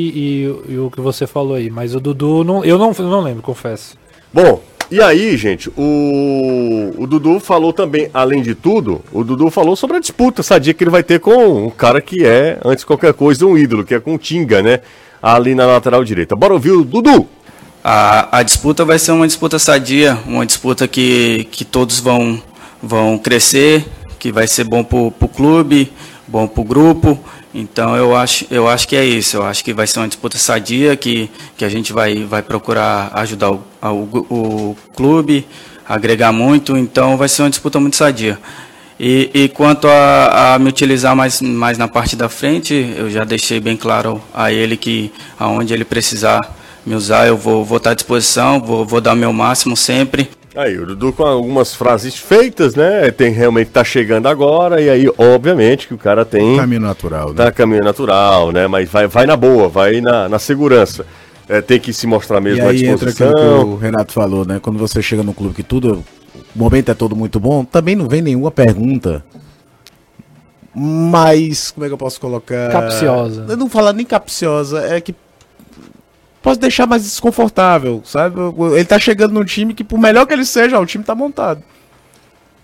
e- 0.69 0.73
e 0.73 0.79
o 0.79 0.91
que 0.91 1.01
você 1.01 1.27
falou 1.27 1.55
aí. 1.57 1.69
Mas 1.69 1.95
o 1.95 2.01
Dudu, 2.01 2.45
não, 2.45 2.65
eu 2.65 2.79
não, 2.79 2.93
não 2.93 3.21
lembro, 3.23 3.43
confesso. 3.43 3.97
Bom, 4.33 4.63
e 4.91 5.01
aí, 5.01 5.37
gente, 5.37 5.71
o, 5.77 6.95
o 6.99 7.07
Dudu 7.07 7.41
falou 7.41 7.73
também, 7.73 8.11
além 8.13 8.43
de 8.43 8.55
tudo, 8.55 9.03
o 9.13 9.25
Dudu 9.25 9.51
falou 9.51 9.75
sobre 9.77 9.97
a 9.97 10.01
disputa 10.01 10.43
sadia 10.43 10.75
que 10.75 10.85
ele 10.85 10.91
vai 10.91 11.03
ter 11.03 11.21
com 11.21 11.67
um 11.67 11.71
cara 11.71 12.01
que 12.01 12.25
é, 12.25 12.59
antes 12.65 12.83
de 12.83 12.87
qualquer 12.87 13.15
coisa, 13.15 13.47
um 13.47 13.57
ídolo, 13.57 13.85
que 13.85 13.95
é 13.95 14.01
com 14.01 14.15
o 14.15 14.19
Tinga, 14.19 14.63
né? 14.63 14.81
Ali 15.23 15.55
na 15.55 15.67
lateral 15.67 16.05
direita. 16.05 16.37
Bora 16.37 16.53
ouvir 16.53 16.73
o 16.73 16.85
Dudu! 16.85 17.27
A, 17.83 18.39
a 18.39 18.43
disputa 18.43 18.85
vai 18.85 18.99
ser 18.99 19.13
uma 19.13 19.27
disputa 19.27 19.59
sadia, 19.59 20.19
uma 20.27 20.47
disputa 20.47 20.89
que, 20.89 21.47
que 21.51 21.65
todos 21.65 22.01
vão, 22.01 22.43
vão 22.83 23.19
crescer, 23.19 23.85
que 24.19 24.33
vai 24.33 24.47
ser 24.47 24.65
bom 24.65 24.83
para 24.83 24.97
o 24.99 25.29
clube, 25.29 25.93
bom 26.27 26.47
para 26.47 26.61
o 26.63 26.65
grupo. 26.65 27.19
Então 27.55 27.97
eu 27.97 28.17
acho, 28.17 28.47
eu 28.51 28.69
acho 28.69 28.89
que 28.89 28.97
é 28.97 29.05
isso. 29.05 29.37
Eu 29.37 29.45
acho 29.45 29.65
que 29.65 29.73
vai 29.73 29.87
ser 29.87 30.01
uma 30.01 30.09
disputa 30.09 30.37
sadia, 30.37 30.97
que, 30.97 31.31
que 31.57 31.65
a 31.65 31.69
gente 31.69 31.93
vai, 31.93 32.25
vai 32.25 32.43
procurar 32.43 33.13
ajudar 33.15 33.53
o, 33.53 33.63
o, 33.81 34.27
o 34.29 34.77
clube, 34.95 35.47
agregar 35.89 36.33
muito. 36.33 36.77
Então 36.77 37.17
vai 37.17 37.29
ser 37.29 37.43
uma 37.43 37.51
disputa 37.51 37.79
muito 37.79 37.95
sadia. 37.95 38.39
E, 38.99 39.31
e 39.33 39.49
quanto 39.49 39.87
a, 39.87 40.55
a 40.55 40.59
me 40.59 40.69
utilizar 40.69 41.15
mais, 41.15 41.41
mais 41.41 41.79
na 41.79 41.87
parte 41.87 42.17
da 42.17 42.29
frente, 42.29 42.75
eu 42.97 43.09
já 43.11 43.25
deixei 43.25 43.61
bem 43.61 43.77
claro 43.77 44.21
a 44.33 44.53
ele 44.53 44.77
que 44.77 45.13
aonde 45.39 45.73
ele 45.73 45.85
precisar 45.85 46.41
me 46.85 46.95
usar, 46.95 47.27
eu 47.27 47.37
vou, 47.37 47.65
vou 47.65 47.79
estar 47.79 47.93
à 47.93 47.95
disposição, 47.95 48.61
vou, 48.61 48.85
vou 48.85 49.01
dar 49.01 49.15
o 49.15 49.17
meu 49.17 49.33
máximo 49.33 49.77
sempre. 49.77 50.29
Aí, 50.57 50.79
o 50.79 50.87
Dudu 50.87 51.13
com 51.13 51.25
algumas 51.25 51.75
frases 51.75 52.15
feitas, 52.15 52.77
né? 52.77 53.11
Tem 53.11 53.33
realmente 53.33 53.71
tá 53.71 53.83
chegando 53.83 54.29
agora, 54.29 54.81
e 54.81 54.89
aí, 54.89 55.11
obviamente, 55.19 55.89
que 55.89 55.95
o 55.95 55.99
cara 55.99 56.25
tem. 56.25 56.57
Caminho 56.57 56.81
natural, 56.81 57.31
né? 57.31 57.35
Tá 57.35 57.51
caminho 57.51 57.83
natural, 57.83 58.53
né? 58.53 58.69
Mas 58.69 58.89
vai, 58.89 59.09
vai 59.09 59.27
na 59.27 59.37
boa, 59.37 59.69
vai 59.69 60.01
na, 60.01 60.29
na 60.29 60.39
segurança. 60.39 61.05
É, 61.49 61.61
tem 61.61 61.81
que 61.81 61.93
se 61.93 62.07
mostrar 62.07 62.39
E 62.39 62.43
mesmo 62.43 62.67
à 62.67 62.71
aí 62.71 62.87
entra 62.87 63.11
aquilo 63.11 63.33
que 63.33 63.41
disposição. 63.41 63.69
o 63.73 63.77
Renato 63.77 64.13
falou, 64.13 64.47
né? 64.47 64.61
Quando 64.63 64.79
você 64.79 65.03
chega 65.03 65.25
no 65.25 65.35
clube 65.35 65.55
que 65.55 65.65
tudo, 65.65 66.05
o 66.55 66.59
momento 66.59 66.91
é 66.91 66.95
todo 66.95 67.17
muito 67.17 67.41
bom, 67.41 67.65
também 67.65 67.97
não 67.97 68.09
vem 68.09 68.23
nenhuma 68.23 68.53
pergunta. 68.53 69.25
Mas, 70.73 71.73
como 71.73 71.85
é 71.85 71.89
que 71.89 71.95
eu 71.95 71.99
posso 71.99 72.21
colocar? 72.21 72.71
Capciosa. 72.71 73.47
Eu 73.49 73.57
não 73.57 73.69
falar 73.69 73.93
nem 73.93 74.07
capciosa, 74.07 74.81
é 74.87 75.01
que 75.01 75.15
pode 76.45 76.61
deixar 76.61 76.87
mais 76.87 77.03
desconfortável, 77.03 78.03
sabe? 78.05 78.37
Ele 78.77 78.85
tá 78.85 78.99
chegando 79.01 79.33
num 79.33 79.45
time 79.45 79.75
que, 79.75 79.83
por 79.83 79.99
melhor 79.99 80.27
que 80.27 80.33
ele 80.33 80.45
seja, 80.45 80.79
ó, 80.79 80.83
o 80.83 80.87
time 80.87 81.03
tá 81.03 81.15
montado. 81.15 81.61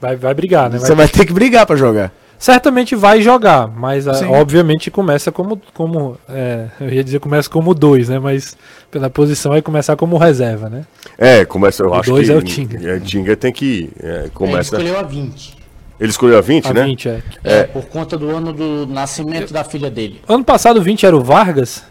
Vai, 0.00 0.14
vai 0.16 0.32
brigar, 0.34 0.70
né? 0.70 0.78
Vai- 0.78 0.86
Você 0.86 0.94
vai 0.94 1.08
ter 1.08 1.24
que 1.26 1.32
brigar 1.32 1.66
pra 1.66 1.74
jogar. 1.76 2.12
Certamente 2.38 2.96
vai 2.96 3.20
jogar, 3.20 3.68
mas 3.68 4.08
ah, 4.08 4.14
Sim. 4.14 4.26
obviamente 4.28 4.90
começa 4.90 5.30
como. 5.30 5.60
como 5.74 6.16
é, 6.26 6.68
eu 6.80 6.88
ia 6.88 7.04
dizer 7.04 7.20
começa 7.20 7.50
como 7.50 7.74
dois, 7.74 8.08
né? 8.08 8.18
Mas 8.18 8.56
pela 8.90 9.10
posição 9.10 9.52
vai 9.52 9.60
começar 9.60 9.94
como 9.94 10.16
reserva, 10.16 10.70
né? 10.70 10.86
É, 11.18 11.44
começa, 11.44 11.82
eu 11.82 11.90
O 11.90 11.94
acho 11.94 12.08
dois 12.10 12.28
que. 12.28 12.32
é 12.32 12.36
o 12.36 12.42
Tinga. 12.42 12.90
É, 12.96 12.98
Tinga 12.98 13.36
tem 13.36 13.52
que. 13.52 13.90
é, 14.02 14.20
Ele 14.20 14.30
começa. 14.30 14.74
escolheu 14.76 14.98
a 14.98 15.02
20. 15.02 15.58
Ele 16.00 16.08
escolheu 16.10 16.38
a 16.38 16.40
20, 16.40 16.66
A 16.68 16.72
né? 16.72 16.84
20, 16.84 17.08
é. 17.10 17.22
É. 17.44 17.62
Por 17.64 17.84
conta 17.84 18.16
do 18.16 18.30
ano 18.34 18.54
do 18.54 18.86
nascimento 18.86 19.52
da 19.52 19.62
filha 19.62 19.90
dele. 19.90 20.22
Ano 20.26 20.42
passado 20.42 20.78
o 20.78 20.82
20 20.82 21.04
era 21.04 21.14
o 21.14 21.20
Vargas. 21.22 21.84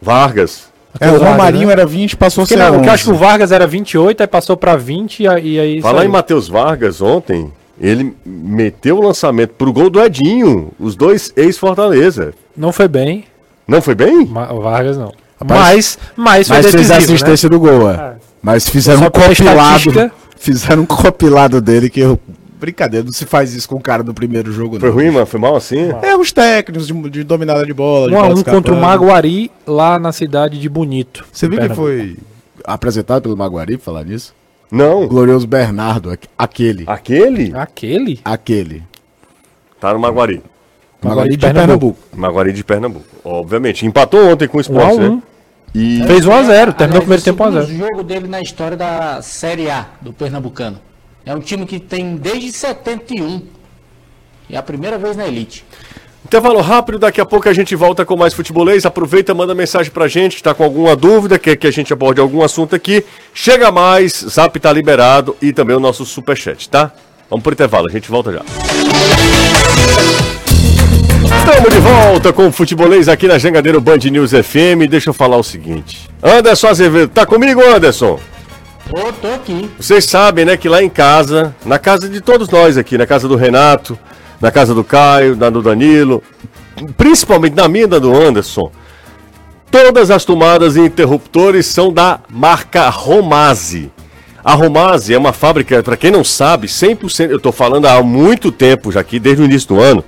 Vargas. 0.00 0.72
É, 1.00 1.10
o 1.10 1.18
Romarinho 1.18 1.66
né? 1.66 1.72
era 1.72 1.86
20, 1.86 2.16
passou 2.16 2.42
a 2.42 2.44
Porque, 2.46 2.54
ser 2.54 2.60
não, 2.60 2.66
porque 2.74 2.88
eu 2.88 2.92
11. 2.92 2.94
acho 2.94 3.04
que 3.04 3.10
o 3.10 3.14
Vargas 3.16 3.50
era 3.52 3.66
28, 3.66 4.20
aí 4.20 4.26
passou 4.26 4.56
pra 4.56 4.76
20 4.76 5.20
e 5.24 5.28
aí. 5.28 5.58
aí 5.58 5.80
Falar 5.82 5.98
saiu. 6.00 6.08
em 6.08 6.12
Matheus 6.12 6.48
Vargas 6.48 7.00
ontem, 7.02 7.52
ele 7.80 8.14
meteu 8.24 8.98
o 8.98 9.02
lançamento 9.02 9.50
pro 9.54 9.72
gol 9.72 9.90
do 9.90 10.00
Edinho, 10.00 10.70
os 10.78 10.94
dois 10.94 11.32
ex-Fortaleza. 11.36 12.32
Não 12.56 12.72
foi 12.72 12.86
bem, 12.88 13.24
Não 13.66 13.80
foi 13.82 13.94
bem? 13.94 14.24
Ma- 14.26 14.52
o 14.52 14.60
Vargas 14.60 14.96
não. 14.96 15.12
Rapaz, 15.40 15.98
mas, 16.16 16.46
mas 16.46 16.48
foi 16.48 16.56
Mas 16.58 16.70
fez 16.70 16.90
a 16.90 16.94
né? 16.94 17.00
assistência 17.00 17.48
do 17.48 17.58
gol, 17.58 17.90
é. 17.90 17.94
É. 17.94 18.12
Mas 18.40 18.68
fizeram 18.68 19.02
um 19.06 19.10
compilado. 19.10 19.76
estatística. 19.78 20.12
Fizeram 20.38 20.82
um 20.82 20.86
compilado 20.86 21.60
dele 21.60 21.88
que 21.90 22.00
eu. 22.00 22.20
Brincadeira, 22.64 23.04
não 23.04 23.12
se 23.12 23.26
faz 23.26 23.52
isso 23.54 23.68
com 23.68 23.76
o 23.76 23.80
cara 23.80 24.02
no 24.02 24.14
primeiro 24.14 24.50
jogo, 24.52 24.80
Foi 24.80 24.88
não. 24.88 24.96
ruim, 24.96 25.10
mano? 25.10 25.26
Foi 25.26 25.38
mal 25.38 25.54
assim? 25.56 25.90
É 26.02 26.16
os 26.16 26.32
técnicos 26.32 26.86
de, 26.86 27.10
de 27.10 27.22
dominada 27.24 27.64
de 27.66 27.74
bola. 27.74 28.08
de 28.08 28.14
1 28.14 28.18
a 28.20 28.28
1 28.28 28.42
contra 28.42 28.72
o. 28.74 28.80
Maguari 28.80 29.50
lá 29.66 29.98
na 29.98 30.12
cidade 30.12 30.58
de 30.58 30.68
Bonito. 30.68 31.24
Você 31.32 31.48
viu 31.48 31.60
que 31.60 31.74
foi 31.74 32.16
apresentado 32.64 33.22
pelo 33.22 33.36
Maguari, 33.36 33.76
pra 33.76 33.84
falar 33.84 34.04
nisso? 34.04 34.34
O 34.72 34.76
Não. 34.76 35.06
glorioso 35.06 35.46
Bernardo, 35.46 36.10
aqu- 36.10 36.26
aquele. 36.38 36.84
Aquele? 36.86 37.52
Aquele? 37.54 38.20
Aquele. 38.24 38.82
Tá 39.80 39.92
no 39.92 39.98
Maguari. 40.00 40.42
Maguari 41.02 41.30
de 41.30 41.36
Pernambuco. 41.38 41.68
Pernambuco. 41.68 41.98
Maguari 42.16 42.52
de 42.52 42.64
Pernambuco. 42.64 43.04
Obviamente. 43.22 43.84
Empatou 43.84 44.26
ontem 44.32 44.48
com 44.48 44.56
o 44.56 44.60
1 44.60 44.60
a 44.60 44.62
Sport, 44.62 44.94
1 44.94 44.98
né? 45.16 45.22
E 45.74 46.02
Fez 46.06 46.24
1 46.24 46.32
a 46.32 46.42
0 46.44 46.72
terminou 46.72 47.02
o 47.02 47.04
Aliás, 47.04 47.22
primeiro 47.22 47.22
tempo 47.22 47.42
1 47.42 47.46
a 47.46 47.50
segundo 47.50 47.66
0 47.66 47.78
jogo 47.90 48.02
dele 48.02 48.26
na 48.28 48.40
história 48.40 48.76
da 48.76 49.20
Série 49.20 49.68
A 49.68 49.86
do 50.00 50.12
Pernambucano. 50.12 50.78
É 51.26 51.34
um 51.34 51.40
time 51.40 51.64
que 51.64 51.80
tem 51.80 52.16
desde 52.16 52.52
71. 52.52 53.42
E 54.48 54.54
é 54.54 54.58
a 54.58 54.62
primeira 54.62 54.98
vez 54.98 55.16
na 55.16 55.26
elite. 55.26 55.64
Intervalo 56.24 56.60
rápido, 56.60 56.98
daqui 56.98 57.20
a 57.20 57.24
pouco 57.24 57.48
a 57.48 57.52
gente 57.52 57.74
volta 57.74 58.04
com 58.04 58.16
mais 58.16 58.34
futebolês. 58.34 58.84
Aproveita, 58.84 59.32
manda 59.32 59.54
mensagem 59.54 59.90
pra 59.90 60.06
gente, 60.06 60.42
tá 60.42 60.52
com 60.54 60.64
alguma 60.64 60.94
dúvida, 60.94 61.38
quer 61.38 61.56
que 61.56 61.66
a 61.66 61.70
gente 61.70 61.92
aborde 61.92 62.20
algum 62.20 62.42
assunto 62.42 62.74
aqui. 62.74 63.04
Chega 63.32 63.70
mais, 63.70 64.24
Zap 64.28 64.58
tá 64.60 64.72
liberado 64.72 65.36
e 65.40 65.52
também 65.52 65.76
o 65.76 65.80
nosso 65.80 66.04
superchat, 66.04 66.68
tá? 66.68 66.92
Vamos 67.30 67.42
pro 67.42 67.52
intervalo, 67.52 67.88
a 67.88 67.92
gente 67.92 68.10
volta 68.10 68.32
já. 68.32 68.42
Estamos 71.38 71.72
de 71.72 71.80
volta 71.80 72.32
com 72.32 72.48
o 72.48 72.52
futebolês 72.52 73.08
aqui 73.08 73.26
na 73.26 73.38
Jangadeiro 73.38 73.80
Band 73.80 73.98
News 74.10 74.30
FM. 74.30 74.88
Deixa 74.88 75.10
eu 75.10 75.14
falar 75.14 75.36
o 75.36 75.42
seguinte. 75.42 76.08
Anderson 76.22 76.68
Azevedo, 76.68 77.10
tá 77.10 77.24
comigo, 77.24 77.62
Anderson? 77.62 78.18
Ô, 78.92 79.12
tô 79.12 79.28
aqui. 79.28 79.70
Vocês 79.78 80.04
sabem, 80.04 80.44
né, 80.44 80.56
que 80.56 80.68
lá 80.68 80.82
em 80.82 80.90
casa, 80.90 81.54
na 81.64 81.78
casa 81.78 82.08
de 82.08 82.20
todos 82.20 82.48
nós 82.48 82.76
aqui, 82.76 82.98
na 82.98 83.06
casa 83.06 83.26
do 83.26 83.34
Renato, 83.34 83.98
na 84.40 84.50
casa 84.50 84.74
do 84.74 84.84
Caio, 84.84 85.34
na 85.34 85.48
do 85.48 85.62
Danilo, 85.62 86.22
principalmente 86.96 87.54
na 87.54 87.66
minha 87.66 87.84
e 87.84 87.88
na 87.88 87.98
do 87.98 88.14
Anderson, 88.14 88.70
todas 89.70 90.10
as 90.10 90.24
tomadas 90.24 90.76
e 90.76 90.80
interruptores 90.80 91.66
são 91.66 91.92
da 91.92 92.20
marca 92.28 92.88
Romase. 92.90 93.90
A 94.44 94.54
Romase 94.54 95.14
é 95.14 95.18
uma 95.18 95.32
fábrica, 95.32 95.82
para 95.82 95.96
quem 95.96 96.10
não 96.10 96.22
sabe, 96.22 96.66
100%, 96.66 97.30
eu 97.30 97.40
tô 97.40 97.50
falando 97.50 97.86
há 97.86 98.02
muito 98.02 98.52
tempo 98.52 98.92
já 98.92 99.00
aqui, 99.00 99.18
desde 99.18 99.42
o 99.42 99.46
início 99.46 99.68
do 99.68 99.80
ano, 99.80 100.04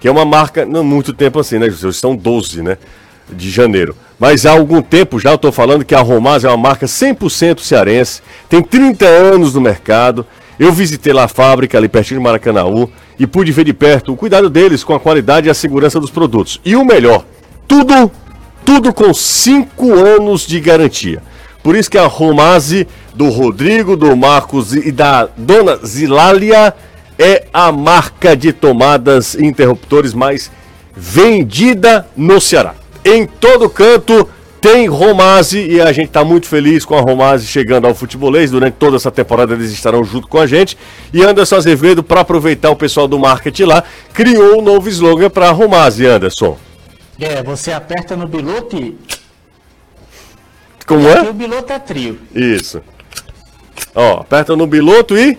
que 0.00 0.08
é 0.08 0.10
uma 0.10 0.24
marca, 0.24 0.64
não 0.64 0.82
muito 0.82 1.12
tempo 1.12 1.38
assim, 1.38 1.58
né, 1.58 1.68
José? 1.68 1.92
São 1.92 2.16
12, 2.16 2.62
né, 2.62 2.78
de 3.30 3.50
janeiro. 3.50 3.96
Mas 4.18 4.46
há 4.46 4.52
algum 4.52 4.80
tempo 4.80 5.18
já 5.18 5.32
eu 5.32 5.38
tô 5.38 5.50
falando 5.50 5.84
que 5.84 5.94
a 5.94 6.00
Romase 6.00 6.46
é 6.46 6.48
uma 6.48 6.56
marca 6.56 6.86
100% 6.86 7.60
cearense, 7.60 8.22
tem 8.48 8.62
30 8.62 9.04
anos 9.04 9.54
no 9.54 9.60
mercado. 9.60 10.26
Eu 10.58 10.72
visitei 10.72 11.12
lá 11.12 11.24
a 11.24 11.28
fábrica, 11.28 11.76
ali 11.76 11.88
pertinho 11.88 12.20
de 12.20 12.24
Maracanãú, 12.24 12.88
e 13.18 13.26
pude 13.26 13.50
ver 13.50 13.64
de 13.64 13.72
perto 13.72 14.12
o 14.12 14.16
cuidado 14.16 14.48
deles 14.48 14.84
com 14.84 14.94
a 14.94 15.00
qualidade 15.00 15.48
e 15.48 15.50
a 15.50 15.54
segurança 15.54 15.98
dos 15.98 16.10
produtos. 16.10 16.60
E 16.64 16.76
o 16.76 16.84
melhor, 16.84 17.24
tudo, 17.66 18.10
tudo 18.64 18.92
com 18.94 19.12
5 19.12 19.92
anos 19.92 20.46
de 20.46 20.60
garantia. 20.60 21.22
Por 21.62 21.74
isso 21.74 21.90
que 21.90 21.98
a 21.98 22.06
Romase 22.06 22.86
do 23.14 23.30
Rodrigo, 23.30 23.96
do 23.96 24.14
Marcos 24.16 24.74
e 24.74 24.92
da 24.92 25.28
dona 25.36 25.76
Zilália 25.84 26.74
é 27.18 27.46
a 27.52 27.72
marca 27.72 28.36
de 28.36 28.52
tomadas 28.52 29.34
e 29.34 29.44
interruptores 29.44 30.14
mais 30.14 30.50
vendida 30.94 32.06
no 32.16 32.40
Ceará. 32.40 32.74
Em 33.04 33.26
todo 33.26 33.68
canto 33.68 34.28
tem 34.64 34.86
Romase 34.86 35.62
e 35.62 35.78
a 35.78 35.92
gente 35.92 36.06
está 36.06 36.24
muito 36.24 36.48
feliz 36.48 36.86
com 36.86 36.96
a 36.96 37.00
Romase 37.02 37.46
chegando 37.46 37.86
ao 37.86 37.94
futebolês. 37.94 38.50
Durante 38.50 38.74
toda 38.74 38.96
essa 38.96 39.10
temporada 39.10 39.52
eles 39.52 39.70
estarão 39.70 40.02
junto 40.02 40.26
com 40.26 40.38
a 40.38 40.46
gente. 40.46 40.78
E 41.12 41.22
Anderson 41.22 41.56
Azevedo, 41.56 42.02
para 42.02 42.22
aproveitar 42.22 42.70
o 42.70 42.76
pessoal 42.76 43.06
do 43.06 43.18
marketing 43.18 43.64
lá, 43.64 43.84
criou 44.14 44.58
um 44.58 44.62
novo 44.62 44.88
slogan 44.88 45.28
para 45.28 45.50
a 45.50 45.52
Romase, 45.52 46.06
Anderson. 46.06 46.56
É, 47.20 47.42
você 47.42 47.72
aperta 47.72 48.16
no 48.16 48.26
biloto 48.26 48.76
e. 48.76 48.96
Como 50.86 51.06
é? 51.08 51.28
o 51.28 51.32
biloto 51.34 51.70
é 51.70 51.78
trio. 51.78 52.18
Isso. 52.34 52.80
Ó, 53.94 54.20
aperta 54.20 54.56
no 54.56 54.66
biloto 54.66 55.14
e. 55.16 55.38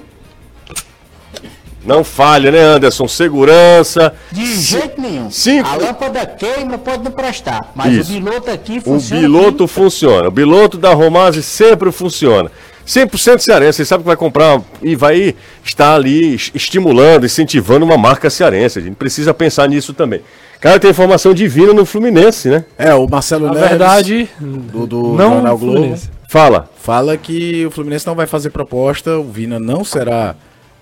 Não 1.85 2.03
falha, 2.03 2.51
né, 2.51 2.59
Anderson? 2.59 3.07
Segurança. 3.07 4.13
De 4.31 4.45
jeito 4.55 4.99
nenhum. 4.99 5.29
cinco- 5.29 5.69
A 5.69 5.75
lâmpada 5.75 6.25
queima, 6.25 6.77
pode 6.77 7.03
não 7.03 7.11
prestar. 7.11 7.71
Mas 7.75 7.93
Isso. 7.93 8.11
o 8.11 8.21
biloto 8.21 8.49
aqui 8.51 8.77
O 8.79 8.81
funciona. 8.81 9.21
biloto 9.21 9.67
funciona. 9.67 10.27
O 10.27 10.31
biloto 10.31 10.77
da 10.77 10.93
Romase 10.93 11.43
sempre 11.43 11.91
funciona. 11.91 12.51
100% 12.85 13.39
cearense. 13.41 13.77
Você 13.77 13.85
sabe 13.85 14.03
que 14.03 14.07
vai 14.07 14.15
comprar 14.15 14.61
e 14.81 14.95
vai 14.95 15.35
estar 15.63 15.95
ali 15.95 16.35
es- 16.35 16.51
estimulando, 16.53 17.25
incentivando 17.25 17.83
uma 17.85 17.97
marca 17.97 18.29
cearense. 18.29 18.77
A 18.79 18.81
gente 18.81 18.95
precisa 18.95 19.33
pensar 19.33 19.67
nisso 19.67 19.93
também. 19.93 20.21
Cara, 20.61 20.79
tem 20.79 20.89
informação 20.91 21.33
divina 21.33 21.73
no 21.73 21.85
Fluminense, 21.85 22.47
né? 22.49 22.65
É, 22.77 22.93
o 22.93 23.07
Marcelo 23.07 23.47
Na 23.47 23.53
Neves. 23.53 23.69
verdade, 23.69 24.29
do, 24.39 24.87
do 24.87 25.01
não 25.15 25.33
Jornal 25.33 25.55
o 25.55 25.57
Globo. 25.57 25.73
Fluminense. 25.77 26.09
Fala. 26.29 26.69
Fala 26.81 27.17
que 27.17 27.65
o 27.65 27.71
Fluminense 27.71 28.05
não 28.07 28.15
vai 28.15 28.25
fazer 28.27 28.49
proposta, 28.51 29.17
o 29.17 29.23
Vina 29.31 29.59
não 29.59 29.83
será 29.83 30.35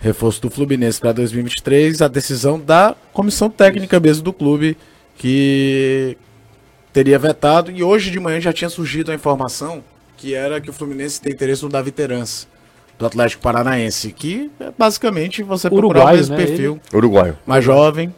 reforço 0.03 0.41
do 0.41 0.49
Fluminense 0.49 0.99
para 0.99 1.13
2023, 1.13 2.01
a 2.01 2.09
decisão 2.09 2.59
da 2.59 2.93
comissão 3.13 3.49
técnica 3.49 4.01
mesmo 4.01 4.21
do 4.21 4.33
clube 4.33 4.77
que 5.15 6.17
teria 6.91 7.17
vetado 7.17 7.71
e 7.71 7.81
hoje 7.81 8.11
de 8.11 8.19
manhã 8.19 8.41
já 8.41 8.51
tinha 8.51 8.69
surgido 8.69 9.11
a 9.11 9.15
informação 9.15 9.81
que 10.17 10.33
era 10.33 10.59
que 10.59 10.69
o 10.69 10.73
Fluminense 10.73 11.21
tem 11.21 11.31
interesse 11.31 11.63
no 11.63 11.69
Davi 11.69 11.89
Terança, 11.89 12.47
do 12.99 13.05
Atlético 13.05 13.41
Paranaense, 13.41 14.11
que 14.11 14.51
é 14.59 14.71
basicamente 14.77 15.41
você 15.41 15.69
procurar 15.69 16.07
o 16.07 16.15
mesmo 16.17 16.35
né? 16.35 16.45
perfil, 16.45 16.79
Uruguaio. 16.93 17.37
mais 17.45 17.63
jovem, 17.63 18.13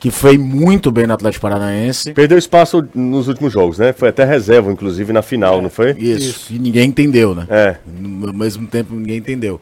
que 0.00 0.10
foi 0.10 0.36
muito 0.36 0.90
bem 0.90 1.06
no 1.06 1.14
Atlético 1.14 1.42
Paranaense. 1.42 2.12
Perdeu 2.12 2.38
espaço 2.38 2.88
nos 2.92 3.28
últimos 3.28 3.52
jogos, 3.52 3.78
né? 3.78 3.92
Foi 3.92 4.08
até 4.08 4.24
reserva, 4.24 4.70
inclusive, 4.72 5.12
na 5.12 5.22
final, 5.22 5.62
não 5.62 5.70
foi? 5.70 5.92
Isso. 5.92 6.52
E 6.52 6.58
ninguém 6.58 6.88
entendeu, 6.88 7.34
né? 7.34 7.46
É. 7.48 7.76
No 7.86 8.28
ao 8.28 8.34
mesmo 8.34 8.66
tempo, 8.66 8.94
ninguém 8.94 9.18
entendeu. 9.18 9.60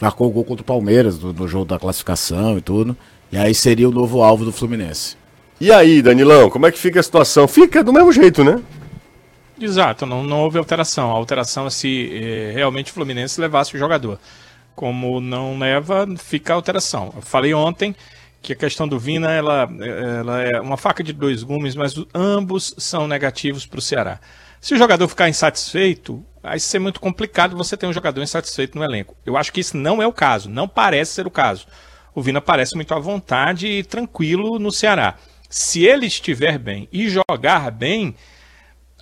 Marcou 0.00 0.28
o 0.28 0.30
gol 0.30 0.44
contra 0.44 0.62
o 0.62 0.66
Palmeiras 0.66 1.18
no, 1.18 1.32
no 1.32 1.46
jogo 1.46 1.66
da 1.66 1.78
classificação 1.78 2.56
e 2.56 2.60
tudo. 2.60 2.96
E 3.30 3.36
aí 3.36 3.54
seria 3.54 3.88
o 3.88 3.92
novo 3.92 4.22
alvo 4.22 4.44
do 4.44 4.52
Fluminense. 4.52 5.16
E 5.60 5.70
aí, 5.70 6.00
Danilão, 6.00 6.48
como 6.48 6.66
é 6.66 6.72
que 6.72 6.78
fica 6.78 6.98
a 6.98 7.02
situação? 7.02 7.46
Fica 7.46 7.84
do 7.84 7.92
mesmo 7.92 8.10
jeito, 8.12 8.42
né? 8.42 8.60
Exato, 9.60 10.06
não, 10.06 10.22
não 10.22 10.40
houve 10.40 10.56
alteração. 10.56 11.10
A 11.10 11.14
alteração 11.14 11.66
é 11.66 11.70
se 11.70 12.10
eh, 12.14 12.52
realmente 12.54 12.90
o 12.90 12.94
Fluminense 12.94 13.38
levasse 13.38 13.76
o 13.76 13.78
jogador. 13.78 14.18
Como 14.74 15.20
não 15.20 15.58
leva, 15.58 16.08
fica 16.16 16.54
a 16.54 16.56
alteração. 16.56 17.12
Eu 17.14 17.20
falei 17.20 17.52
ontem 17.52 17.94
que 18.40 18.54
a 18.54 18.56
questão 18.56 18.88
do 18.88 18.98
Vina 18.98 19.30
ela, 19.32 19.68
ela 20.18 20.40
é 20.40 20.58
uma 20.60 20.78
faca 20.78 21.02
de 21.02 21.12
dois 21.12 21.42
gumes, 21.42 21.76
mas 21.76 21.94
ambos 22.14 22.74
são 22.78 23.06
negativos 23.06 23.66
para 23.66 23.78
o 23.78 23.82
Ceará. 23.82 24.18
Se 24.62 24.72
o 24.72 24.78
jogador 24.78 25.06
ficar 25.08 25.28
insatisfeito, 25.28 26.24
vai 26.42 26.58
ser 26.58 26.78
muito 26.78 27.00
complicado 27.00 27.56
você 27.56 27.76
ter 27.76 27.86
um 27.86 27.92
jogador 27.92 28.22
insatisfeito 28.22 28.76
no 28.78 28.84
elenco. 28.84 29.16
Eu 29.24 29.36
acho 29.36 29.52
que 29.52 29.60
isso 29.60 29.76
não 29.76 30.02
é 30.02 30.06
o 30.06 30.12
caso, 30.12 30.48
não 30.48 30.66
parece 30.68 31.12
ser 31.12 31.26
o 31.26 31.30
caso. 31.30 31.66
O 32.14 32.20
Vina 32.22 32.40
parece 32.40 32.74
muito 32.74 32.92
à 32.94 32.98
vontade 32.98 33.66
e 33.66 33.84
tranquilo 33.84 34.58
no 34.58 34.72
Ceará. 34.72 35.16
Se 35.48 35.84
ele 35.84 36.06
estiver 36.06 36.58
bem 36.58 36.88
e 36.92 37.08
jogar 37.08 37.70
bem, 37.70 38.14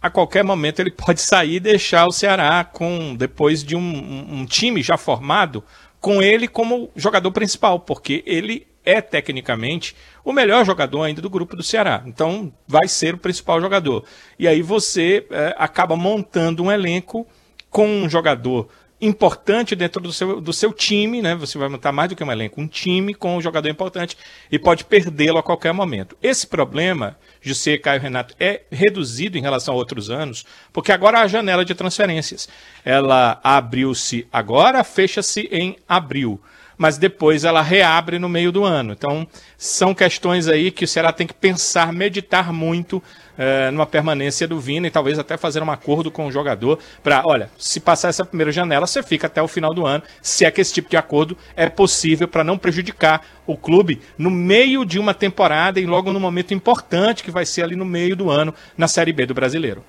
a 0.01 0.11
qualquer 0.11 0.45
momento 0.45 0.81
ele 0.81 0.91
pode 0.95 1.21
sair 1.21 1.57
e 1.57 1.61
deixar 1.61 2.07
o 2.07 2.13
Ceará 2.13 2.63
com 2.65 3.15
depois 3.17 3.65
de 3.65 3.75
um- 3.77 4.41
um 4.41 4.47
time 4.47 4.83
já 4.83 4.97
formado 4.97 5.65
com 6.01 6.23
ele 6.23 6.47
como 6.47 6.91
jogador 6.95 7.33
principal, 7.33 7.81
porque 7.81 8.23
ele 8.25 8.68
é 8.85 9.01
tecnicamente 9.01 9.95
o 10.25 10.33
melhor 10.33 10.65
jogador 10.65 11.03
ainda 11.03 11.23
do 11.23 11.31
grupo 11.31 11.57
do 11.57 11.63
Ceará. 11.63 12.03
Então 12.07 12.53
vai 12.67 12.89
ser 12.89 13.15
o 13.15 13.19
principal 13.19 13.61
jogador. 13.61 14.05
E 14.39 14.47
aí 14.47 14.63
você 14.63 15.27
eh, 15.31 15.55
acaba 15.59 15.97
montando 15.97 16.63
um 16.63 16.73
elenco 16.73 17.27
com 17.71 17.87
um 17.87 18.09
jogador 18.09 18.69
importante 19.01 19.77
dentro 19.77 20.01
do 20.01 20.13
seu, 20.13 20.41
do 20.41 20.53
seu 20.53 20.73
time, 20.73 21.23
né? 21.23 21.35
Você 21.37 21.57
vai 21.57 21.69
montar 21.69 21.93
mais 21.93 22.09
do 22.09 22.17
que 22.17 22.25
um 22.25 22.33
elenco, 22.33 22.61
um 22.61 22.67
time 22.67 23.15
com 23.15 23.37
um 23.37 23.41
jogador 23.41 23.69
importante 23.69 24.17
e 24.51 24.59
pode 24.59 24.85
perdê-lo 24.85 25.39
a 25.39 25.43
qualquer 25.43 25.73
momento. 25.73 26.17
Esse 26.23 26.47
problema, 26.47 27.17
José 27.41 27.79
Caio 27.79 28.01
Renato, 28.01 28.35
é 28.41 28.63
reduzido 28.71 29.39
em 29.39 29.43
relação 29.43 29.75
a 29.75 29.77
outros 29.77 30.11
anos, 30.11 30.45
porque 30.73 30.91
agora 30.91 31.21
a 31.21 31.29
janela 31.29 31.65
de 31.65 31.75
transferências, 31.75 32.49
ela 32.85 33.41
abriu-se 33.43 34.27
agora, 34.33 34.83
fecha-se 34.83 35.49
em 35.53 35.77
abril 35.89 36.41
mas 36.79 36.97
depois 36.97 37.45
ela 37.45 37.61
reabre 37.61 38.19
no 38.19 38.29
meio 38.29 38.53
do 38.53 38.65
ano. 38.65 38.93
Então, 38.93 39.27
são 39.59 39.93
questões 39.93 40.47
aí 40.47 40.71
que 40.71 40.85
o 40.85 40.89
Ceará 40.89 41.13
tem 41.13 41.27
que 41.27 41.35
pensar, 41.35 41.93
meditar 41.93 42.53
muito 42.53 43.03
eh, 43.37 43.71
numa 43.73 43.87
permanência 43.87 44.47
do 44.47 44.59
Vina 44.61 44.87
e 44.87 44.91
talvez 44.91 45.19
até 45.19 45.37
fazer 45.37 45.63
um 45.63 45.71
acordo 45.71 46.11
com 46.11 46.27
o 46.27 46.33
jogador 46.33 46.79
para, 47.03 47.23
olha, 47.27 47.51
se 47.59 47.81
passar 47.81 48.09
essa 48.09 48.25
primeira 48.25 48.53
janela, 48.53 48.87
você 48.87 49.03
fica 49.03 49.27
até 49.27 49.43
o 49.43 49.49
final 49.49 49.75
do 49.75 49.85
ano, 49.85 50.03
se 50.23 50.45
é 50.45 50.51
que 50.51 50.61
esse 50.61 50.73
tipo 50.73 50.89
de 50.89 50.97
acordo 50.97 51.37
é 51.57 51.69
possível 51.69 52.29
para 52.29 52.45
não 52.45 52.57
prejudicar 52.57 53.27
o 53.47 53.57
clube 53.57 54.01
no 54.17 54.31
meio 54.31 54.85
de 54.85 54.99
uma 54.99 55.15
temporada 55.15 55.81
e 55.81 55.87
logo 55.87 56.13
no 56.13 56.21
momento 56.21 56.55
importante 56.55 57.25
que 57.25 57.31
vai 57.31 57.45
ser 57.45 57.63
ali 57.63 57.75
no 57.75 57.85
meio 57.85 58.15
do 58.15 58.31
ano 58.31 58.55
na 58.77 58.87
Série 58.87 59.13
B 59.13 59.27
do 59.27 59.35
Brasileiro. 59.35 59.85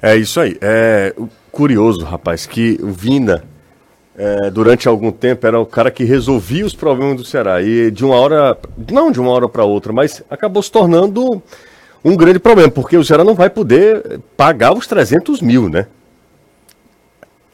É 0.00 0.14
isso 0.16 0.40
aí. 0.40 0.56
É 0.60 1.14
curioso, 1.50 2.04
rapaz, 2.04 2.46
que 2.46 2.78
o 2.80 2.92
Vina, 2.92 3.44
é, 4.18 4.50
durante 4.50 4.88
algum 4.88 5.12
tempo, 5.12 5.46
era 5.46 5.60
o 5.60 5.64
cara 5.64 5.90
que 5.92 6.02
resolvia 6.02 6.66
os 6.66 6.74
problemas 6.74 7.16
do 7.16 7.24
Ceará. 7.24 7.62
E 7.62 7.90
de 7.90 8.04
uma 8.04 8.16
hora, 8.16 8.58
não 8.90 9.12
de 9.12 9.20
uma 9.20 9.30
hora 9.30 9.48
para 9.48 9.64
outra, 9.64 9.92
mas 9.92 10.22
acabou 10.28 10.60
se 10.60 10.72
tornando 10.72 11.40
um 12.04 12.16
grande 12.16 12.40
problema, 12.40 12.70
porque 12.70 12.96
o 12.96 13.04
Ceará 13.04 13.22
não 13.22 13.34
vai 13.34 13.48
poder 13.48 14.20
pagar 14.36 14.72
os 14.72 14.86
300 14.88 15.40
mil, 15.40 15.68
né? 15.68 15.86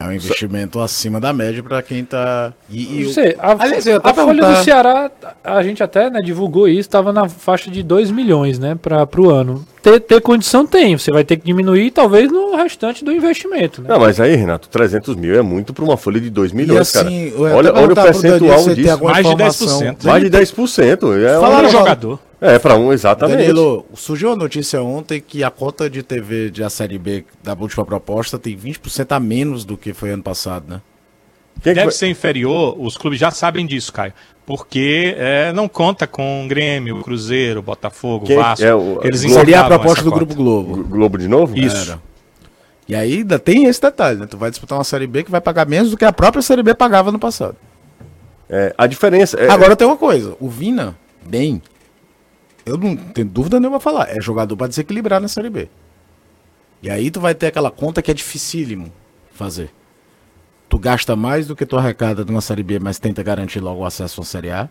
É 0.05 0.09
um 0.09 0.13
investimento 0.13 0.79
acima 0.79 1.19
da 1.19 1.33
média 1.33 1.63
para 1.63 1.81
quem 1.81 2.05
tá. 2.05 2.53
E, 2.69 3.01
e 3.01 3.03
Você, 3.05 3.35
a, 3.39 3.51
Aliás, 3.63 3.85
eu 3.87 3.99
a 4.03 4.13
folha 4.13 4.25
perguntar- 4.27 4.59
do 4.59 4.63
Ceará, 4.63 5.11
a 5.43 5.63
gente 5.63 5.81
até 5.81 6.09
né, 6.09 6.21
divulgou 6.21 6.67
isso, 6.67 6.81
estava 6.81 7.11
na 7.11 7.27
faixa 7.27 7.71
de 7.71 7.81
2 7.81 8.11
milhões 8.11 8.59
né, 8.59 8.77
para 8.79 9.07
o 9.17 9.29
ano. 9.29 9.65
Ter, 9.81 9.99
ter 9.99 10.19
condição 10.21 10.65
tem, 10.65 10.97
você 10.97 11.11
vai 11.11 11.23
ter 11.23 11.37
que 11.37 11.45
diminuir 11.45 11.91
talvez 11.91 12.31
no 12.31 12.55
restante 12.55 13.05
do 13.05 13.11
investimento. 13.11 13.81
Né? 13.83 13.89
Não, 13.89 13.99
mas 13.99 14.19
aí, 14.19 14.35
Renato, 14.35 14.67
300 14.67 15.15
mil 15.15 15.35
é 15.35 15.43
muito 15.43 15.73
para 15.73 15.83
uma 15.83 15.95
folha 15.95 16.19
de 16.19 16.29
2 16.31 16.51
milhões, 16.53 16.81
assim, 16.95 17.31
cara. 17.31 17.55
Olha, 17.55 17.73
olha 17.73 17.91
o 17.91 17.95
percentual 17.95 18.63
disso. 18.73 19.03
Mais 19.03 19.25
de 19.25 19.31
informação. 19.33 19.79
10%. 19.81 20.03
Mais 20.03 20.23
de 20.23 20.29
10%. 20.29 21.23
É, 21.23 21.39
Falaram 21.39 21.69
jogador. 21.69 22.19
É 22.51 22.59
para 22.59 22.75
um, 22.75 22.91
exatamente. 22.93 23.37
Danilo, 23.37 23.85
surgiu 23.93 24.31
a 24.31 24.35
notícia 24.35 24.81
ontem 24.81 25.21
que 25.21 25.43
a 25.43 25.49
cota 25.51 25.89
de 25.89 26.01
TV 26.03 26.49
de 26.49 26.63
a 26.63 26.69
Série 26.69 26.97
B 26.97 27.25
da 27.43 27.53
última 27.53 27.85
proposta 27.85 28.37
tem 28.39 28.55
20% 28.57 29.11
a 29.15 29.19
menos 29.19 29.63
do 29.65 29.75
que 29.77 29.93
foi 29.93 30.11
ano 30.11 30.23
passado, 30.23 30.65
né? 30.69 30.81
Que 31.61 31.73
Deve 31.73 31.83
vai- 31.83 31.91
ser 31.91 32.07
inferior, 32.07 32.75
os 32.79 32.97
clubes 32.97 33.19
já 33.19 33.31
sabem 33.31 33.65
disso, 33.65 33.91
Caio. 33.93 34.13
Porque 34.45 35.15
é, 35.17 35.51
não 35.53 35.67
conta 35.67 36.05
com 36.05 36.45
o 36.45 36.47
Grêmio, 36.47 37.01
Cruzeiro, 37.01 37.61
Botafogo, 37.61 38.25
Quem- 38.25 38.35
Vasco. 38.37 38.63
é 38.65 38.75
o- 38.75 38.99
Eles 39.03 39.21
Seria 39.21 39.61
a 39.61 39.63
proposta 39.65 40.03
do. 40.03 40.11
Grupo 40.11 40.35
Globo. 40.35 40.83
Globo 40.83 41.17
de 41.17 41.27
novo? 41.27 41.57
Isso. 41.57 41.91
Era. 41.91 42.01
E 42.87 42.93
aí 42.93 43.13
ainda 43.19 43.39
tem 43.39 43.65
esse 43.65 43.81
detalhe, 43.81 44.19
né? 44.19 44.27
Tu 44.29 44.37
vai 44.37 44.51
disputar 44.51 44.77
uma 44.77 44.83
Série 44.83 45.07
B 45.07 45.23
que 45.23 45.31
vai 45.31 45.41
pagar 45.41 45.65
menos 45.65 45.89
do 45.89 45.97
que 45.97 46.05
a 46.05 46.11
própria 46.13 46.41
Série 46.43 46.61
B 46.61 46.75
pagava 46.75 47.11
no 47.11 47.17
passado. 47.17 47.55
É, 48.47 48.75
a 48.77 48.85
diferença. 48.85 49.35
É, 49.39 49.49
Agora 49.49 49.75
tem 49.75 49.87
uma 49.87 49.97
coisa, 49.97 50.35
o 50.39 50.47
Vina, 50.47 50.95
bem, 51.25 51.59
eu 52.65 52.77
não 52.77 52.95
tenho 52.95 53.27
dúvida 53.27 53.59
nenhuma 53.59 53.79
falar, 53.79 54.09
é 54.09 54.19
jogador 54.21 54.57
pra 54.57 54.67
desequilibrar 54.67 55.21
na 55.21 55.27
Série 55.27 55.49
B. 55.49 55.69
E 56.81 56.89
aí 56.89 57.11
tu 57.11 57.19
vai 57.19 57.35
ter 57.35 57.47
aquela 57.47 57.71
conta 57.71 58.01
que 58.01 58.11
é 58.11 58.13
dificílimo 58.13 58.91
fazer. 59.31 59.71
Tu 60.67 60.79
gasta 60.79 61.15
mais 61.15 61.47
do 61.47 61.55
que 61.55 61.65
tu 61.65 61.77
arrecada 61.77 62.25
numa 62.25 62.41
Série 62.41 62.63
B, 62.63 62.79
mas 62.79 62.99
tenta 62.99 63.21
garantir 63.21 63.59
logo 63.59 63.81
o 63.81 63.85
acesso 63.85 64.21
à 64.21 64.23
Série 64.23 64.51
A. 64.51 64.69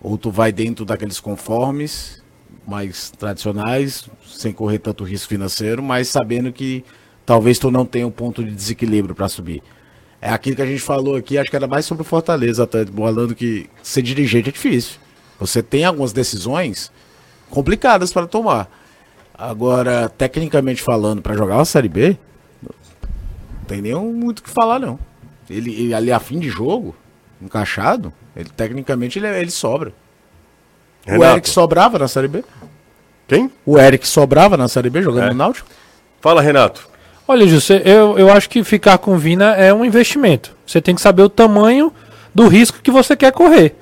Ou 0.00 0.16
tu 0.16 0.30
vai 0.30 0.52
dentro 0.52 0.84
daqueles 0.84 1.18
conformes 1.18 2.22
mais 2.66 3.10
tradicionais, 3.10 4.08
sem 4.26 4.52
correr 4.52 4.78
tanto 4.78 5.04
risco 5.04 5.28
financeiro, 5.28 5.82
mas 5.82 6.08
sabendo 6.08 6.52
que 6.52 6.84
talvez 7.26 7.58
tu 7.58 7.70
não 7.70 7.84
tenha 7.84 8.06
um 8.06 8.10
ponto 8.10 8.42
de 8.42 8.50
desequilíbrio 8.50 9.14
pra 9.14 9.28
subir. 9.28 9.62
É 10.20 10.30
aquilo 10.30 10.56
que 10.56 10.62
a 10.62 10.66
gente 10.66 10.80
falou 10.80 11.16
aqui, 11.16 11.36
acho 11.36 11.50
que 11.50 11.56
era 11.56 11.66
mais 11.66 11.84
sobre 11.84 12.02
o 12.02 12.04
Fortaleza, 12.04 12.64
até 12.64 12.86
falando 12.86 13.34
que 13.34 13.68
ser 13.82 14.00
dirigente 14.02 14.48
é 14.48 14.52
difícil. 14.52 14.98
Você 15.38 15.62
tem 15.62 15.84
algumas 15.84 16.12
decisões 16.12 16.90
complicadas 17.50 18.12
para 18.12 18.26
tomar. 18.26 18.68
Agora, 19.36 20.08
tecnicamente 20.16 20.80
falando, 20.82 21.20
para 21.20 21.34
jogar 21.36 21.56
uma 21.56 21.64
Série 21.64 21.88
B, 21.88 22.16
não 22.62 23.64
tem 23.66 23.80
nem 23.82 23.94
muito 23.94 24.38
o 24.38 24.42
que 24.42 24.50
falar, 24.50 24.78
não. 24.78 24.98
Ele, 25.50 25.72
ele 25.74 25.94
ali 25.94 26.12
a 26.12 26.20
fim 26.20 26.38
de 26.38 26.48
jogo, 26.48 26.94
encaixado, 27.42 28.12
ele 28.36 28.48
tecnicamente 28.48 29.18
ele, 29.18 29.26
ele 29.26 29.50
sobra. 29.50 29.92
O 31.06 31.10
Renato. 31.10 31.32
Eric 31.32 31.48
sobrava 31.50 31.98
na 31.98 32.08
Série 32.08 32.28
B. 32.28 32.44
Quem? 33.26 33.50
O 33.66 33.78
Eric 33.78 34.06
sobrava 34.06 34.56
na 34.56 34.68
Série 34.68 34.88
B 34.88 35.02
jogando 35.02 35.26
É. 35.26 35.30
no 35.30 35.34
Náutico. 35.34 35.68
Fala, 36.20 36.40
Renato. 36.40 36.88
Olha, 37.26 37.46
José, 37.46 37.82
eu, 37.84 38.18
eu 38.18 38.30
acho 38.30 38.48
que 38.48 38.62
ficar 38.62 38.98
com 38.98 39.16
Vina 39.18 39.54
é 39.54 39.72
um 39.72 39.84
investimento. 39.84 40.54
Você 40.66 40.80
tem 40.80 40.94
que 40.94 41.00
saber 41.00 41.22
o 41.22 41.28
tamanho 41.28 41.92
do 42.34 42.48
risco 42.48 42.80
que 42.82 42.90
você 42.90 43.16
quer 43.16 43.32
correr. 43.32 43.74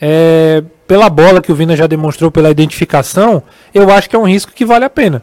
É, 0.00 0.62
pela 0.86 1.10
bola 1.10 1.40
que 1.40 1.52
o 1.52 1.54
Vina 1.54 1.76
já 1.76 1.86
demonstrou, 1.86 2.30
pela 2.30 2.50
identificação, 2.50 3.42
eu 3.74 3.90
acho 3.90 4.08
que 4.08 4.16
é 4.16 4.18
um 4.18 4.26
risco 4.26 4.52
que 4.52 4.64
vale 4.64 4.84
a 4.84 4.90
pena. 4.90 5.22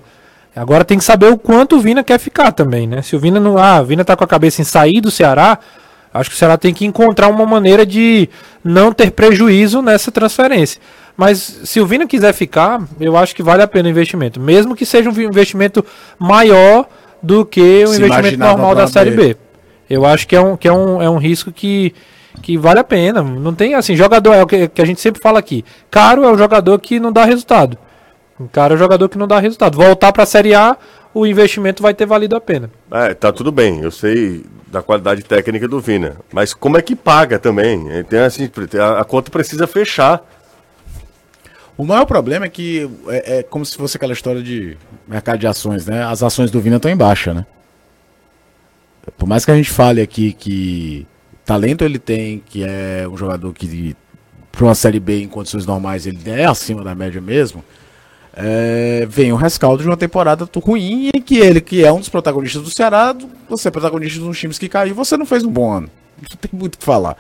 Agora 0.56 0.86
tem 0.86 0.98
que 0.98 1.04
saber 1.04 1.28
o 1.28 1.38
quanto 1.38 1.76
o 1.76 1.80
Vina 1.82 2.04
quer 2.04 2.18
ficar 2.18 2.52
também, 2.52 2.88
né? 2.88 3.02
Se 3.02 3.16
o 3.16 3.20
Vina 3.20 3.40
não. 3.40 3.58
Ah, 3.58 3.82
o 3.82 3.86
Vina 3.86 4.06
tá 4.06 4.16
com 4.16 4.24
a 4.24 4.28
cabeça 4.28 4.62
em 4.62 4.66
sair 4.66 5.02
do 5.02 5.12
Ceará, 5.12 5.60
acho 6.14 6.30
que 6.30 6.36
o 6.36 6.40
Ceará 6.40 6.58
tem 6.58 6.74
que 6.74 6.86
encontrar 6.86 7.28
uma 7.28 7.46
maneira 7.46 7.86
de 7.86 8.30
não 8.64 8.94
ter 8.94 9.12
prejuízo 9.12 9.82
nessa 9.82 10.12
transferência. 10.12 10.80
Mas 11.18 11.62
se 11.64 11.80
o 11.80 11.86
Vina 11.86 12.08
quiser 12.08 12.34
ficar, 12.34 12.82
eu 13.00 13.18
acho 13.18 13.36
que 13.36 13.44
vale 13.44 13.64
a 13.64 13.68
pena 13.68 13.88
o 13.88 13.92
investimento. 13.92 14.40
Mesmo 14.40 14.76
que 14.76 14.86
seja 14.86 15.10
um 15.10 15.22
investimento 15.22 15.84
maior 16.18 16.86
do 17.22 17.46
que 17.46 17.84
o 17.84 17.88
Se 17.88 17.98
investimento 17.98 18.38
normal 18.38 18.76
da 18.76 18.88
Série 18.88 19.12
B. 19.12 19.34
B. 19.34 19.38
Eu 19.90 20.06
acho 20.06 20.28
que 20.28 20.36
é 20.36 20.42
um, 20.42 20.58
que 20.58 20.68
é 20.68 20.74
um, 20.74 21.02
é 21.02 21.10
um 21.10 21.18
risco 21.18 21.52
que, 21.52 21.94
que 22.42 22.58
vale 22.58 22.80
a 22.80 22.84
pena. 22.84 23.22
Não 23.22 23.54
tem 23.54 23.76
assim, 23.76 23.96
jogador 23.96 24.34
é 24.34 24.44
o 24.44 24.48
que, 24.48 24.68
que 24.68 24.82
a 24.82 24.86
gente 24.86 25.02
sempre 25.02 25.22
fala 25.22 25.40
aqui. 25.40 25.64
Caro 25.90 26.24
é 26.24 26.32
o 26.32 26.38
jogador 26.38 26.80
que 26.80 27.00
não 27.00 27.12
dá 27.12 27.26
resultado. 27.26 27.78
Caro 28.52 28.74
é 28.74 28.76
o 28.76 28.80
jogador 28.80 29.08
que 29.10 29.18
não 29.18 29.28
dá 29.28 29.40
resultado. 29.40 29.78
Voltar 29.78 30.12
para 30.12 30.24
a 30.24 30.26
Série 30.26 30.54
A, 30.54 30.78
o 31.14 31.26
investimento 31.26 31.82
vai 31.82 31.94
ter 31.94 32.06
valido 32.06 32.36
a 32.36 32.42
pena. 32.42 32.70
É, 32.92 33.14
tá 33.14 33.32
tudo 33.32 33.52
bem, 33.52 33.80
eu 33.80 33.92
sei 33.92 34.44
da 34.68 34.82
qualidade 34.82 35.24
técnica 35.24 35.68
do 35.68 35.80
Vina, 35.80 36.18
mas 36.34 36.54
como 36.54 36.78
é 36.78 36.82
que 36.82 36.96
paga 36.96 37.40
também? 37.40 37.90
É, 37.90 38.04
Tem 38.04 38.20
assim, 38.20 38.50
a, 38.78 39.00
a 39.00 39.06
conta 39.06 39.32
precisa 39.32 39.66
fechar. 39.66 40.22
O 41.78 41.86
maior 41.86 42.06
problema 42.06 42.46
é 42.46 42.50
que 42.50 42.90
é, 43.08 43.38
é 43.38 43.44
como 43.44 43.66
se 43.66 43.78
fosse 43.78 43.96
aquela 43.96 44.12
história 44.12 44.44
de 44.44 44.78
mercado 45.08 45.40
de 45.40 45.48
ações, 45.48 45.86
né? 45.86 46.04
As 46.04 46.22
ações 46.22 46.52
do 46.52 46.60
Vina 46.60 46.76
estão 46.76 46.92
em 46.92 46.98
baixa, 46.98 47.34
né? 47.34 47.46
Por 49.18 49.28
mais 49.28 49.46
que 49.46 49.52
a 49.52 49.56
gente 49.56 49.70
fale 49.70 50.02
aqui 50.02 50.34
que 50.34 51.08
talento 51.46 51.84
ele 51.84 52.00
tem, 52.00 52.42
que 52.46 52.64
é 52.64 53.08
um 53.08 53.16
jogador 53.16 53.54
que 53.54 53.96
para 54.52 54.66
uma 54.66 54.76
Série 54.76 55.00
B 55.00 55.22
em 55.22 55.28
condições 55.28 55.66
normais 55.66 56.06
ele 56.06 56.20
é 56.30 56.46
acima 56.46 56.84
da 56.84 56.96
média 56.96 57.22
mesmo, 57.22 57.64
é, 58.36 59.06
vem 59.10 59.32
o 59.32 59.36
rescaldo 59.36 59.82
de 59.82 59.90
uma 59.90 59.96
temporada 59.96 60.48
ruim 60.58 61.10
em 61.14 61.22
que 61.22 61.38
ele, 61.38 61.62
que 61.62 61.86
é 61.86 61.92
um 61.92 62.00
dos 62.00 62.10
protagonistas 62.10 62.62
do 62.62 62.70
Ceará, 62.70 63.16
você 63.48 63.70
é 63.70 63.72
protagonista 63.72 64.20
de 64.20 64.26
uns 64.26 64.38
times 64.38 64.60
que 64.60 64.68
caiu, 64.68 64.96
você 64.96 65.16
não 65.16 65.26
fez 65.26 65.44
um 65.44 65.52
bom 65.52 65.72
ano. 65.72 65.90
Não 66.18 66.38
tem 66.38 66.50
muito 66.54 66.76
o 66.76 66.78
que 66.78 66.86
falar. 66.86 67.18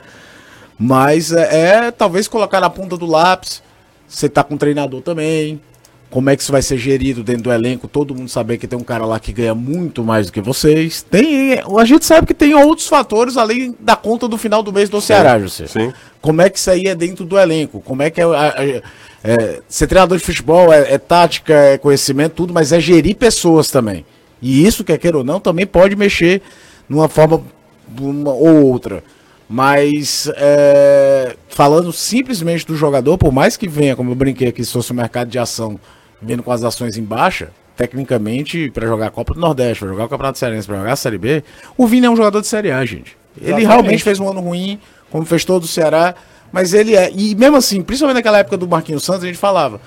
Mas 0.78 1.32
é, 1.32 1.86
é, 1.88 1.92
talvez 1.92 2.28
colocar 2.28 2.60
na 2.60 2.70
ponta 2.70 2.98
do 2.98 3.06
lápis. 3.06 3.64
Você 4.08 4.30
tá 4.30 4.44
com 4.44 4.56
um 4.56 4.58
treinador 4.58 5.02
também. 5.02 5.60
Como 6.16 6.30
é 6.30 6.36
que 6.38 6.42
isso 6.44 6.52
vai 6.54 6.62
ser 6.62 6.78
gerido 6.78 7.26
dentro 7.26 7.44
do 7.44 7.52
elenco? 7.52 7.90
Todo 7.90 8.16
mundo 8.16 8.30
saber 8.30 8.58
que 8.58 8.66
tem 8.66 8.80
um 8.80 8.84
cara 8.86 9.06
lá 9.06 9.20
que 9.20 9.34
ganha 9.34 9.54
muito 9.54 10.02
mais 10.02 10.28
do 10.28 10.32
que 10.32 10.40
vocês. 10.40 11.02
Tem, 11.02 11.60
a 11.78 11.84
gente 11.84 12.06
sabe 12.06 12.26
que 12.26 12.34
tem 12.34 12.54
outros 12.54 12.88
fatores 12.88 13.36
além 13.36 13.76
da 13.82 13.98
conta 13.98 14.26
do 14.26 14.38
final 14.38 14.64
do 14.64 14.72
mês 14.72 14.88
do 14.88 15.02
Ceará, 15.02 15.38
José. 15.38 15.68
Sim. 15.68 15.92
Como 16.22 16.42
é 16.42 16.50
que 16.50 16.58
isso 16.58 16.72
aí 16.72 16.84
é 16.88 16.96
dentro 16.96 17.26
do 17.26 17.38
elenco? 17.38 17.82
Como 17.82 18.02
é 18.02 18.10
que 18.10 18.22
é, 18.22 18.24
a- 18.24 18.82
é, 19.26 19.62
ser 19.68 19.88
treinador 19.88 20.18
de 20.18 20.24
futebol 20.24 20.72
é, 20.72 20.94
é 20.94 20.98
tática, 20.98 21.54
é 21.54 21.78
conhecimento, 21.78 22.32
tudo, 22.32 22.54
mas 22.54 22.72
é 22.72 22.80
gerir 22.80 23.18
pessoas 23.18 23.70
também. 23.70 24.06
E 24.42 24.66
isso, 24.66 24.86
quer 24.86 24.98
queira 24.98 25.18
ou 25.18 25.24
não, 25.26 25.42
também 25.42 25.68
pode 25.68 25.98
mexer 25.98 26.42
numa 26.88 27.10
forma 27.10 27.44
uma 28.00 28.32
ou 28.32 28.64
outra. 28.68 29.04
Mas 29.50 30.32
é, 30.38 31.36
falando 31.50 31.92
simplesmente 31.92 32.66
do 32.66 32.74
jogador, 32.78 33.18
por 33.18 33.34
mais 33.34 33.58
que 33.58 33.68
venha, 33.68 33.98
como 33.98 34.12
eu 34.12 34.16
brinquei 34.16 34.48
aqui, 34.48 34.64
se 34.64 34.72
fosse 34.72 34.94
um 34.94 34.96
mercado 34.96 35.30
de 35.30 35.38
ação, 35.38 35.78
vendo 36.22 36.44
com 36.44 36.52
as 36.52 36.64
ações 36.64 36.98
em 36.98 37.04
baixa, 37.04 37.50
tecnicamente, 37.76 38.70
para 38.72 38.88
jogar 38.88 39.08
a 39.08 39.12
Copa 39.12 39.34
do 39.34 39.40
Nordeste, 39.40 39.80
para 39.80 39.90
jogar 39.90 40.06
o 40.06 40.10
Campeonato 40.10 40.38
Cearense, 40.40 40.68
para 40.68 40.78
jogar 40.78 40.94
a 40.94 40.96
Série 40.96 41.18
B, 41.18 41.44
o 41.78 41.86
Vini 41.88 42.06
é 42.06 42.10
um 42.10 42.16
jogador 42.16 42.42
de 42.42 42.48
Série 42.48 42.72
A, 42.72 42.84
gente. 42.86 43.18
Ele 43.38 43.48
Exatamente. 43.50 43.68
realmente 43.68 44.04
fez 44.04 44.20
um 44.20 44.30
ano 44.30 44.40
ruim, 44.42 44.80
como 45.12 45.26
fez 45.26 45.44
todo 45.46 45.64
o 45.64 45.68
Ceará, 45.68 46.16
mas 46.52 46.74
ele 46.74 46.96
é. 46.96 47.12
E 47.14 47.36
mesmo 47.36 47.58
assim, 47.58 47.82
principalmente 47.82 48.16
naquela 48.16 48.40
época 48.40 48.58
do 48.58 48.68
Marquinhos 48.68 49.04
Santos, 49.04 49.24
a 49.24 49.28
gente 49.28 49.38
falava. 49.38 49.82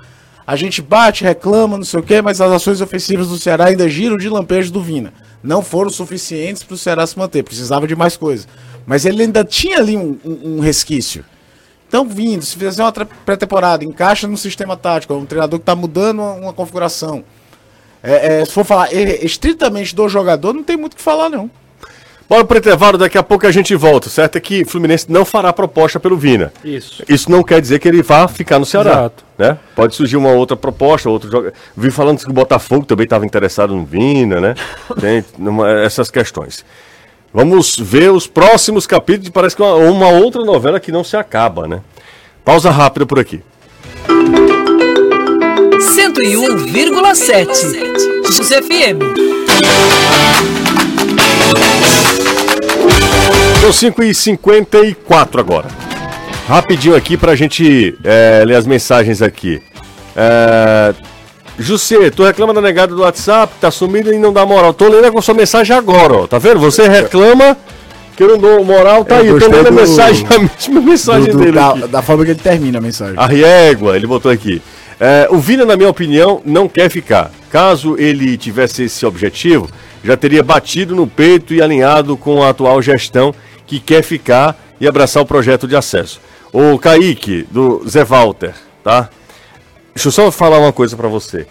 A 0.47 0.57
gente 0.57 0.81
bate, 0.81 1.24
reclama, 1.24 1.76
não 1.76 1.85
sei 1.85 2.01
o 2.01 2.03
quê, 2.03 2.22
mas 2.22 2.41
as 2.41 2.51
ações 2.51 2.81
ofensivas 2.81 3.29
do 3.29 3.37
Ceará 3.39 3.66
ainda 3.66 3.87
giram 3.89 4.16
de 4.16 4.29
lampejo 4.31 4.72
do 4.72 4.83
Vina. 4.83 5.12
Não 5.43 5.62
foram 5.62 5.91
suficientes 5.91 6.62
para 6.62 6.74
o 6.74 6.79
Ceará 6.79 7.07
se 7.07 7.18
manter, 7.18 7.43
precisava 7.43 7.87
de 7.87 7.95
mais 7.95 8.16
coisas. 8.16 8.49
Mas 8.87 9.05
ele 9.05 9.22
ainda 9.22 9.45
tinha 9.45 9.79
ali 9.79 9.95
um, 9.97 10.18
um- 10.24 10.57
um 10.57 10.61
resquício. 10.61 11.22
Então, 11.89 12.07
vindo, 12.07 12.45
se 12.45 12.55
fizer 12.57 12.82
uma 12.82 12.93
pré-temporada, 12.93 13.82
encaixa 13.82 14.28
no 14.28 14.36
sistema 14.36 14.76
tático, 14.76 15.14
é 15.14 15.16
um 15.16 15.24
treinador 15.24 15.59
que 15.59 15.62
está 15.62 15.74
mudando 15.74 16.20
uma, 16.20 16.32
uma 16.34 16.53
configuração. 16.53 17.24
É, 18.03 18.41
é, 18.41 18.45
se 18.45 18.53
for 18.53 18.64
falar 18.64 18.93
estritamente 18.93 19.97
do 19.97 20.07
jogador, 20.09 20.53
não 20.53 20.62
tem 20.62 20.76
muito 20.76 20.93
o 20.93 20.97
que 20.97 21.03
falar, 21.03 21.28
não. 21.30 21.51
Bora 22.28 22.45
pro 22.45 22.59
intervalo, 22.59 22.99
daqui 22.99 23.16
a 23.16 23.22
pouco 23.22 23.47
a 23.47 23.51
gente 23.51 23.74
volta. 23.74 24.11
Certo 24.11 24.36
é 24.36 24.41
que 24.41 24.62
Fluminense 24.66 25.11
não 25.11 25.24
fará 25.24 25.51
proposta 25.51 25.99
pelo 25.99 26.14
Vina. 26.14 26.53
Isso. 26.62 27.03
Isso 27.09 27.30
não 27.30 27.43
quer 27.43 27.59
dizer 27.59 27.78
que 27.78 27.89
ele 27.89 28.03
vá 28.03 28.28
ficar 28.28 28.59
no 28.59 28.66
Ceará. 28.66 28.91
Exato. 28.91 29.24
Né? 29.39 29.57
Pode 29.74 29.95
surgir 29.95 30.18
uma 30.18 30.28
outra 30.32 30.55
proposta, 30.55 31.09
outro 31.09 31.30
jogo. 31.30 31.51
Vi 31.74 31.91
falando 31.91 32.18
que 32.18 32.28
o 32.28 32.32
Botafogo 32.34 32.84
também 32.84 33.05
estava 33.05 33.24
interessado 33.24 33.74
no 33.74 33.82
Vina, 33.86 34.43
né? 34.43 34.55
Tem 35.01 35.24
numa- 35.39 35.70
essas 35.80 36.11
questões. 36.11 36.66
Vamos 37.33 37.79
ver 37.79 38.11
os 38.11 38.26
próximos 38.26 38.87
capítulos. 38.87 39.31
Parece 39.31 39.57
que 39.57 39.62
é 39.62 39.66
uma, 39.66 39.91
uma 39.91 40.09
outra 40.09 40.45
novela 40.45 40.81
que 40.81 40.91
não 40.91 41.05
se 41.05 41.16
acaba, 41.16 41.68
né? 41.68 41.81
Pausa 42.45 42.70
rápida 42.70 43.05
por 43.05 43.18
aqui. 43.18 43.43
101,7. 45.79 48.33
José 48.33 48.62
FM. 48.62 49.03
São 53.61 53.72
5 53.72 54.03
e 54.03 54.14
54 54.14 55.41
agora. 55.41 55.66
Rapidinho 56.49 56.97
aqui 56.97 57.16
pra 57.16 57.37
gente 57.37 57.97
é, 58.03 58.43
ler 58.47 58.55
as 58.55 58.66
mensagens 58.66 59.20
aqui. 59.20 59.61
É, 60.16 60.95
Jussê, 61.59 62.11
tu 62.11 62.22
reclama 62.24 62.54
da 62.54 62.61
negada 62.61 62.94
do 62.94 63.02
WhatsApp, 63.02 63.52
tá 63.61 63.70
sumido 63.70 64.12
e 64.12 64.18
não 64.18 64.32
dá 64.32 64.46
moral. 64.46 64.72
Tô 64.72 64.88
lendo 64.88 65.11
com 65.12 65.20
sua 65.20 65.34
mensagem 65.34 65.74
agora, 65.76 66.12
ó. 66.14 66.26
Tá 66.26 66.38
vendo? 66.38 66.61
Você 66.61 66.86
reclama 66.88 67.56
que 68.16 68.22
eu 68.22 68.28
não 68.28 68.38
dou 68.38 68.64
moral, 68.64 69.04
tá 69.04 69.22
Eu 69.22 69.34
aí. 69.34 69.40
Tô 69.40 69.50
lendo 69.50 69.66
a 69.68 69.70
mensagem, 69.70 70.26
a 70.30 70.38
mesma 70.38 70.80
mensagem 70.80 71.32
Do- 71.32 71.38
do- 71.38 71.38
dele 71.38 71.52
da, 71.52 71.72
da 71.86 72.02
forma 72.02 72.24
que 72.24 72.30
ele 72.30 72.40
termina 72.40 72.78
a 72.78 72.80
mensagem. 72.80 73.14
A 73.16 73.26
Riégua, 73.26 73.96
ele 73.96 74.06
botou 74.06 74.30
aqui. 74.30 74.62
É, 75.00 75.28
o 75.30 75.38
Vina, 75.38 75.64
na 75.64 75.76
minha 75.76 75.88
opinião, 75.88 76.40
não 76.44 76.68
quer 76.68 76.88
ficar. 76.90 77.30
Caso 77.50 77.96
ele 77.98 78.36
tivesse 78.36 78.84
esse 78.84 79.04
objetivo, 79.06 79.68
já 80.04 80.16
teria 80.16 80.42
batido 80.42 80.94
no 80.94 81.06
peito 81.06 81.54
e 81.54 81.62
alinhado 81.62 82.16
com 82.16 82.42
a 82.42 82.50
atual 82.50 82.80
gestão 82.82 83.34
que 83.66 83.78
quer 83.80 84.02
ficar 84.02 84.56
e 84.80 84.86
abraçar 84.86 85.22
o 85.22 85.26
projeto 85.26 85.66
de 85.66 85.74
acesso. 85.76 86.20
O 86.52 86.78
Kaique, 86.78 87.46
do 87.50 87.82
Zé 87.88 88.04
Walter, 88.04 88.54
tá? 88.82 89.09
Deixa 89.99 90.07
eu 90.07 90.12
só 90.12 90.30
falar 90.30 90.61
uma 90.61 90.72
coisa 90.72 90.96
pra 90.96 91.09
você. 91.09 91.44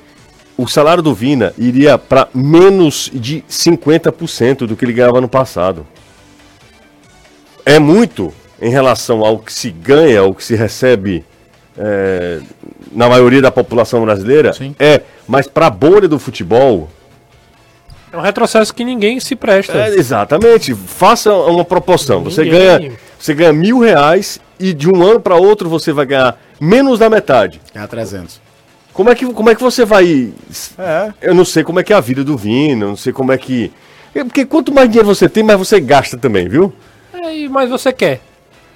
O 0.58 0.70
salário 0.70 1.04
do 1.04 1.14
Vina 1.14 1.54
iria 1.58 1.98
para 1.98 2.30
menos 2.34 3.12
de 3.14 3.44
50% 3.50 4.60
do 4.66 4.74
que 4.74 4.86
ele 4.86 4.94
ganhava 4.94 5.20
no 5.20 5.28
passado. 5.28 5.86
É 7.66 7.78
muito 7.78 8.34
em 8.62 8.70
relação 8.70 9.26
ao 9.26 9.38
que 9.38 9.52
se 9.52 9.70
ganha, 9.70 10.22
ao 10.22 10.34
que 10.34 10.46
se 10.46 10.56
recebe 10.56 11.26
é, 11.78 12.40
na 12.94 13.10
maioria 13.10 13.42
da 13.42 13.52
população 13.52 14.02
brasileira. 14.06 14.54
Sim. 14.54 14.74
É, 14.80 15.02
mas 15.28 15.46
para 15.46 15.68
a 15.68 15.70
bolha 15.70 16.08
do 16.08 16.18
futebol, 16.18 16.90
É 18.14 18.16
um 18.16 18.22
retrocesso 18.22 18.74
que 18.74 18.86
ninguém 18.86 19.20
se 19.20 19.36
presta. 19.36 19.74
é, 19.78 19.90
exatamente. 19.90 20.74
Faça 20.74 21.34
uma 21.34 21.66
proporção. 21.66 22.24
Você 22.24 22.46
Ninguém. 22.46 22.60
ganha, 22.62 22.92
você 23.20 23.34
ganha 23.34 23.52
mil 23.52 23.80
reais 23.80 24.40
e 24.58 24.72
de 24.74 24.90
um 24.90 25.04
ano 25.04 25.20
para 25.20 25.36
outro 25.36 25.68
você 25.68 25.92
vai 25.92 26.06
ganhar 26.06 26.47
menos 26.60 27.00
da 27.00 27.10
metade. 27.10 27.62
É 27.74 27.80
a 27.80 27.88
300. 27.88 28.40
Como 28.94 29.10
é 29.10 29.16
que, 29.16 29.32
como 29.32 29.50
é 29.50 29.56
que 29.56 29.62
você 29.62 29.86
vai. 29.86 30.34
É. 30.78 31.14
Eu 31.22 31.36
não 31.36 31.46
sei 31.46 31.64
como 31.64 31.80
é 31.80 31.84
que 31.84 31.94
é 31.94 31.96
a 31.96 32.00
vida 32.00 32.24
do 32.24 32.36
Vina, 32.36 32.86
eu 32.86 32.90
não 32.90 32.96
sei 32.98 33.14
como 33.14 33.32
é 33.32 33.38
que. 33.38 33.72
é 34.16 34.24
Porque 34.24 34.46
quanto 34.46 34.74
mais 34.74 34.90
dinheiro 34.90 35.08
você 35.08 35.30
tem, 35.30 35.44
mais 35.44 35.60
você 35.60 35.80
gasta 35.80 36.18
também, 36.18 36.48
viu? 36.50 36.74
É, 37.14 37.36
e- 37.36 37.50
mas 37.50 37.70
você 37.70 37.94
quer. 37.94 38.22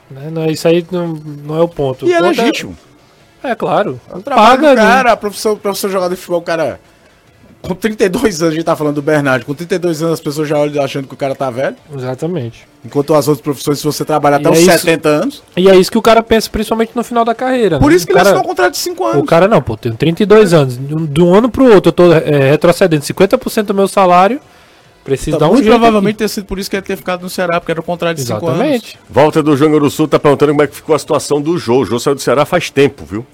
Né? 0.09 0.29
Não, 0.32 0.45
isso 0.45 0.67
aí 0.67 0.86
não, 0.91 1.07
não 1.07 1.57
é 1.57 1.61
o 1.61 1.67
ponto. 1.67 2.05
E 2.05 2.11
O 2.11 2.15
é 2.15 2.19
ponto 2.21 2.39
legítimo. 2.39 2.77
É, 3.43 3.55
claro. 3.55 3.99
O 4.13 4.21
trabalho 4.21 4.47
Paga, 4.61 4.75
né? 4.75 4.82
cara, 4.82 5.11
a 5.13 5.17
profissão, 5.17 5.57
profissão 5.57 5.89
de 5.89 5.93
jogador 5.93 6.13
de 6.13 6.19
futebol, 6.21 6.39
o 6.39 6.43
cara. 6.43 6.79
Com 7.62 7.76
32 7.76 8.41
anos, 8.41 8.53
a 8.53 8.55
gente 8.55 8.66
tá 8.66 8.76
falando 8.76 8.95
do 8.95 9.01
Bernardo, 9.03 9.45
com 9.45 9.53
32 9.53 10.01
anos 10.01 10.14
as 10.16 10.20
pessoas 10.20 10.47
já 10.47 10.57
olham 10.57 10.84
achando 10.84 11.07
que 11.07 11.14
o 11.14 11.18
cara 11.18 11.36
tá 11.36 11.49
velho. 11.51 11.76
Exatamente. 11.95 12.68
Enquanto 12.84 13.14
as 13.14 13.28
outras 13.28 13.43
profissões, 13.43 13.78
se 13.78 13.84
você 13.84 14.03
trabalhar 14.03 14.38
até 14.38 14.49
os 14.49 14.57
é 14.57 14.62
isso- 14.62 14.72
70 14.80 15.09
anos. 15.09 15.43
E 15.55 15.70
é 15.70 15.76
isso 15.76 15.91
que 15.91 15.97
o 15.97 16.01
cara 16.01 16.24
pensa, 16.24 16.49
principalmente 16.49 16.91
no 16.95 17.03
final 17.03 17.24
da 17.24 17.36
carreira. 17.36 17.78
Por 17.80 17.91
né? 17.91 17.95
isso 17.97 18.07
que 18.07 18.12
o 18.12 18.16
ele 18.16 18.18
cara, 18.24 18.30
assinou 18.30 18.43
um 18.43 18.47
contrato 18.49 18.72
de 18.72 18.80
5 18.80 19.05
anos. 19.05 19.22
O 19.22 19.26
cara 19.26 19.47
não, 19.47 19.62
pô, 19.62 19.78
tenho 19.78 19.95
32 19.95 20.53
anos. 20.53 20.76
De 20.78 21.22
um- 21.22 21.36
ano 21.36 21.49
pro 21.49 21.66
outro 21.72 21.89
eu 21.89 21.93
tô 21.93 22.12
é, 22.12 22.49
retrocedendo 22.49 23.03
50% 23.05 23.68
do 23.68 23.74
meu 23.76 23.88
salário. 23.88 24.39
Preciso 25.03 25.30
Então, 25.38 25.39
dar 25.39 25.45
um 25.47 25.53
muito 25.53 25.64
jeito 25.64 25.76
provavelmente 25.80 26.16
ter 26.18 26.28
sido 26.30 26.45
por 26.45 26.57
isso 26.59 26.70
que 26.70 26.76
ele 26.76 26.84
ter 26.84 26.95
ficado 26.95 27.22
no 27.22 27.30
Ceará, 27.30 27.59
porque 27.59 27.72
era 27.72 27.82
um 27.82 27.84
contrato 27.84 28.18
de 28.18 28.22
aqui. 28.24 28.34
5 28.34 28.47
anos. 28.47 28.59
Exatamente. 28.59 28.99
Walter 29.09 29.41
do 29.43 29.55
João 29.57 29.80
do 29.80 29.89
Sul 29.89 30.07
tá 30.07 30.20
perguntando 30.20 30.51
como 30.51 30.62
é 30.64 30.68
que 30.68 30.76
ficou 30.76 30.95
a 30.95 30.99
situação 30.99 31.41
do 31.41 31.57
Jô. 31.57 31.80
O 31.82 31.86
Jô 31.86 31.99
saiu 31.99 32.16
do 32.16 32.22
Ceará 32.22 32.43
faz 32.45 32.70
tempo, 32.72 33.03
viu? 33.05 33.26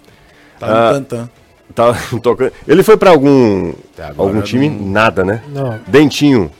Tá 0.59 0.67
no 0.67 0.73
Ah, 0.73 0.91
tantã. 0.93 1.29
Tá 1.75 1.93
tocando. 2.23 2.51
Ele 2.67 2.83
foi 2.83 2.97
pra 2.97 3.11
algum 3.11 3.73
algum 4.17 4.41
time? 4.41 4.69
não- 4.69 4.87
Nada, 4.87 5.23
né? 5.23 5.41
Não, 5.53 5.79
Dentinho. 5.87 6.51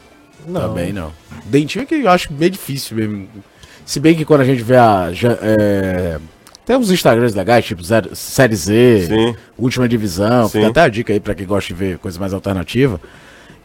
não. 0.48 0.62
Também 0.62 0.94
não. 0.94 1.12
Dentinho 1.46 1.84
é 1.84 1.86
que 1.86 1.96
eu 1.96 2.10
acho 2.10 2.32
bem 2.32 2.52
difícil 2.52 2.98
mesmo. 2.98 3.28
Se 3.86 4.00
bem 4.00 4.16
que 4.16 4.26
quando 4.26 4.42
a 4.42 4.46
gente 4.46 4.62
vê 4.62 4.76
a. 4.76 5.12
já- 5.14 5.38
é, 5.42 6.18
tem 6.66 6.76
uns 6.76 6.92
Instagrams 6.92 7.34
legais, 7.36 7.64
tipo 7.66 7.82
zero- 7.84 8.14
Série 8.16 8.56
Z, 8.56 9.06
Sim. 9.08 9.36
Última 9.58 9.88
Divisão. 9.88 10.46
Sim. 10.50 10.60
Fica 10.60 10.68
até 10.68 10.82
a 10.82 10.88
dica 10.90 11.14
aí 11.14 11.20
pra 11.20 11.34
quem 11.34 11.48
gosta 11.48 11.68
de 11.74 11.74
ver 11.74 11.98
coisa 11.98 12.20
mais 12.20 12.34
alternativa. 12.34 13.00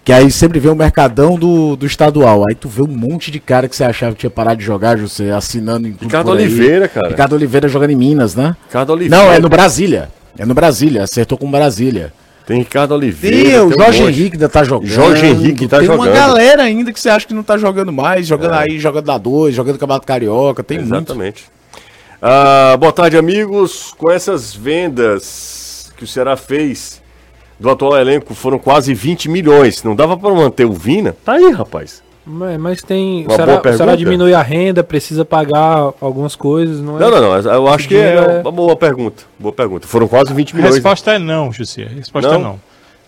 Que 0.04 0.12
aí 0.12 0.30
sempre 0.32 0.58
vê 0.58 0.68
o 0.68 0.74
mercadão 0.74 1.36
do, 1.36 1.76
do 1.76 1.86
estadual. 1.86 2.44
Aí 2.48 2.54
tu 2.56 2.68
vê 2.68 2.82
um 2.82 2.88
monte 2.88 3.30
de 3.30 3.38
cara 3.38 3.68
que 3.68 3.76
você 3.76 3.84
achava 3.84 4.12
que 4.14 4.18
tinha 4.20 4.30
parado 4.30 4.56
de 4.58 4.64
jogar, 4.64 4.96
você 4.98 5.30
assinando 5.30 5.86
em 5.86 5.96
Ricardo. 6.00 6.30
Oliveira, 6.30 6.88
cara. 6.88 7.08
Ricardo 7.08 7.34
Oliveira 7.34 7.68
jogando 7.68 7.90
em 7.90 7.96
Minas, 7.96 8.34
né? 8.34 8.56
Ricardo 8.66 8.90
Oliveira. 8.92 9.24
Não, 9.24 9.32
é 9.32 9.38
no 9.38 9.48
Brasília. 9.48 10.08
É 10.38 10.46
no 10.46 10.54
Brasília, 10.54 11.02
acertou 11.02 11.36
com 11.36 11.50
Brasília. 11.50 12.12
Tem 12.46 12.58
Ricardo 12.58 12.88
Tem 12.90 12.96
Oliveira. 12.98 13.64
o 13.64 13.68
tem 13.68 13.76
um 13.78 13.80
Jorge 13.84 14.02
monte. 14.02 14.10
Henrique 14.12 14.36
ainda 14.36 14.48
tá 14.48 14.64
jogando. 14.64 14.88
Jorge 14.88 15.26
Henrique 15.26 15.68
tá 15.68 15.78
tem 15.78 15.86
jogando. 15.86 16.06
É. 16.06 16.10
uma 16.10 16.16
galera 16.16 16.62
ainda 16.64 16.92
que 16.92 17.00
você 17.00 17.08
acha 17.08 17.26
que 17.26 17.34
não 17.34 17.42
tá 17.42 17.56
jogando 17.56 17.92
mais, 17.92 18.26
jogando 18.26 18.54
aí, 18.54 18.78
jogando 18.78 19.04
da 19.06 19.18
2, 19.18 19.54
jogando 19.54 19.78
Campeonato 19.78 20.06
Carioca, 20.06 20.62
tem 20.62 20.78
muito. 20.78 20.94
Exatamente. 20.94 21.44
Ah, 22.20 22.76
boa 22.78 22.92
tarde, 22.92 23.16
amigos. 23.16 23.94
Com 23.96 24.10
essas 24.10 24.54
vendas 24.54 25.92
que 25.96 26.04
o 26.04 26.06
Ceará 26.06 26.36
fez 26.36 27.00
do 27.60 27.70
atual 27.70 27.96
elenco 27.96 28.34
foram 28.34 28.58
quase 28.58 28.92
20 28.92 29.28
milhões. 29.28 29.82
Não 29.84 29.94
dava 29.94 30.16
para 30.16 30.34
manter 30.34 30.64
o 30.64 30.72
Vina? 30.72 31.14
Tá 31.24 31.34
aí, 31.34 31.50
rapaz. 31.52 32.02
Mas, 32.24 32.58
mas 32.60 32.82
tem. 32.82 33.22
Uma 33.24 33.32
O 33.32 33.36
Ceará, 33.36 33.52
boa 33.52 33.62
pergunta. 33.62 33.96
diminui 33.96 34.32
a 34.32 34.42
renda, 34.42 34.84
precisa 34.84 35.24
pagar 35.24 35.92
algumas 36.00 36.36
coisas, 36.36 36.80
não 36.80 36.96
é? 36.96 37.00
Não, 37.00 37.10
não, 37.10 37.20
não. 37.42 37.52
Eu 37.52 37.68
acho 37.68 37.88
que 37.88 37.96
é 37.96 38.14
é- 38.14 38.40
uma 38.42 38.52
boa 38.52 38.76
pergunta. 38.76 39.24
Boa 39.38 39.52
pergunta. 39.52 39.88
Foram 39.88 40.06
quase 40.06 40.32
20 40.32 40.52
A 40.52 40.56
milhões. 40.56 40.74
resposta 40.76 41.12
é 41.14 41.18
não, 41.18 41.52
Jussi. 41.52 41.82
A 41.82 41.88
resposta 41.88 42.28
Não? 42.30 42.36
é 42.40 42.42
não. 42.42 42.60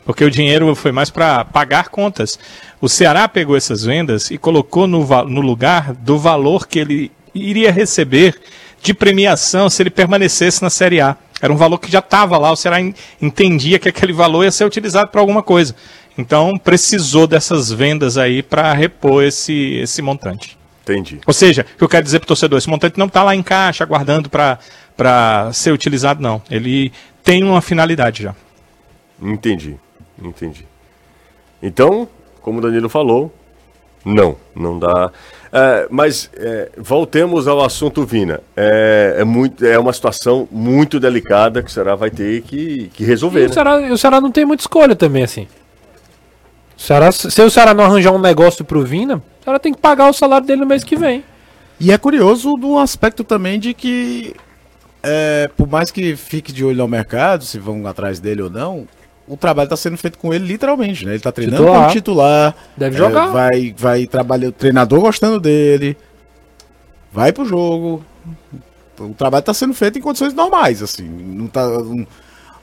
Porque 0.05 0.25
o 0.25 0.31
dinheiro 0.31 0.75
foi 0.75 0.91
mais 0.93 1.11
para 1.11 1.45
pagar 1.45 1.89
contas. 1.89 2.39
O 2.81 2.89
Ceará 2.89 3.27
pegou 3.29 3.57
essas 3.57 3.85
vendas 3.85 4.31
e 4.31 4.37
colocou 4.37 4.87
no, 4.87 5.07
no 5.25 5.41
lugar 5.41 5.95
do 5.95 6.19
valor 6.19 6.67
que 6.67 6.79
ele 6.81 7.13
iria 7.35 7.71
receber 7.73 8.35
de 8.83 8.93
premiação 8.93 9.71
se 9.71 9.83
ele 9.83 9.91
permanecesse 9.91 10.61
na 10.61 10.69
Série 10.69 11.01
A. 11.01 11.17
Era 11.41 11.53
um 11.53 11.57
valor 11.57 11.79
que 11.79 11.91
já 11.91 12.01
estava 12.01 12.37
lá, 12.37 12.53
o 12.53 12.57
Ceará 12.57 12.81
en- 12.81 12.95
entendia 13.21 13.79
que 13.79 13.89
aquele 13.89 14.13
valor 14.13 14.45
ia 14.45 14.51
ser 14.51 14.65
utilizado 14.65 15.09
para 15.09 15.21
alguma 15.21 15.43
coisa. 15.43 15.75
Então 16.17 16.57
precisou 16.57 17.27
dessas 17.27 17.71
vendas 17.73 18.17
aí 18.17 18.43
para 18.43 18.73
repor 18.73 19.25
esse, 19.25 19.75
esse 19.83 20.01
montante. 20.01 20.57
Entendi. 20.83 21.21
Ou 21.27 21.33
seja, 21.33 21.63
o 21.75 21.79
que 21.79 21.85
eu 21.85 21.89
quero 21.89 22.05
dizer 22.05 22.19
para 22.21 22.27
o 22.27 22.29
torcedor, 22.29 22.59
esse 22.59 22.69
montante 22.69 22.99
não 22.99 23.07
está 23.07 23.23
lá 23.23 23.35
em 23.35 23.43
caixa, 23.43 23.83
aguardando 23.83 24.29
para 24.29 25.51
ser 25.53 25.73
utilizado, 25.73 26.23
não. 26.23 26.43
Ele 26.51 26.93
tem 27.23 27.43
uma 27.43 27.63
finalidade 27.63 28.23
já. 28.23 28.35
Entendi. 29.21 29.77
Entendi. 30.23 30.67
Então, 31.63 32.07
como 32.43 32.59
o 32.59 32.61
Danilo 32.63 32.89
falou, 32.91 33.35
não, 34.05 34.37
não 34.55 34.79
dá. 34.79 35.11
É, 35.51 35.87
mas 35.91 36.31
é, 36.37 36.71
voltemos 36.77 37.49
ao 37.49 37.65
assunto 37.65 38.05
Vina. 38.05 38.41
É, 38.55 39.17
é, 39.21 39.25
muito, 39.25 39.65
é 39.65 39.79
uma 39.79 39.93
situação 39.93 40.47
muito 40.53 41.01
delicada 41.01 41.63
que 41.63 41.71
o 41.71 41.73
Ceará 41.73 41.95
vai 41.95 42.11
ter 42.11 42.43
que, 42.43 42.91
que 42.93 43.03
E 43.03 43.07
resolver. 43.07 43.45
o, 43.47 43.49
Né? 43.49 43.55
Ceará, 43.55 43.77
o 43.77 43.97
Ceará 43.97 44.21
não 44.21 44.31
tem 44.31 44.45
muita 44.45 44.63
escolha 44.63 44.95
também, 44.95 45.23
assim. 45.23 45.49
Ceará, 46.85 47.11
se 47.11 47.43
o 47.43 47.51
Ceará 47.51 47.73
não 47.75 47.85
arranjar 47.85 48.13
um 48.13 48.19
negócio 48.19 48.65
pro 48.65 48.85
Vina, 48.85 49.17
o 49.17 49.45
Ceará 49.45 49.59
tem 49.59 49.73
que 49.73 49.81
pagar 49.81 50.09
o 50.09 50.13
salário 50.13 50.47
dele 50.47 50.61
no 50.61 50.67
mês 50.67 50.85
que 50.85 50.97
vem. 50.97 51.25
E 51.81 51.91
é 51.91 51.99
curioso 51.99 52.55
do 52.55 52.79
aspecto 52.79 53.25
também 53.25 53.59
de 53.59 53.75
que, 53.75 54.35
é, 55.03 55.51
por 55.57 55.69
mais 55.69 55.91
que 55.91 56.15
fique 56.15 56.53
de 56.53 56.65
olho 56.65 56.79
no 56.79 56.89
mercado, 56.89 57.45
se 57.45 57.59
vão 57.59 57.87
atrás 57.87 58.21
dele 58.21 58.43
ou 58.43 58.51
não, 58.51 58.87
o 59.27 59.37
trabalho 59.37 59.67
está 59.67 59.77
sendo 59.77 59.97
feito 59.97 60.19
com 60.19 60.33
ele 60.33 60.47
literalmente, 60.47 61.05
né? 61.05 61.13
Ele 61.13 61.17
está 61.17 61.33
treinando 61.33 61.63
Titular. 61.63 61.81
como 61.81 61.93
titular. 61.93 62.55
Deve 62.77 62.95
é, 62.95 62.99
jogar. 62.99 63.27
vai, 63.29 63.75
vai 63.77 64.07
trabalhar, 64.07 64.49
o 64.49 64.53
treinador 64.53 65.01
gostando 65.01 65.41
dele. 65.41 65.97
Vai 67.13 67.33
pro 67.33 67.45
jogo. 67.45 68.05
O 68.99 69.15
trabalho 69.15 69.41
está 69.41 69.55
sendo 69.55 69.75
feito 69.75 69.99
em 69.99 70.03
condições 70.03 70.35
normais, 70.35 70.83
assim. 70.83 71.09
Não 71.09 71.47
tá, 71.47 71.67
não- 71.67 72.07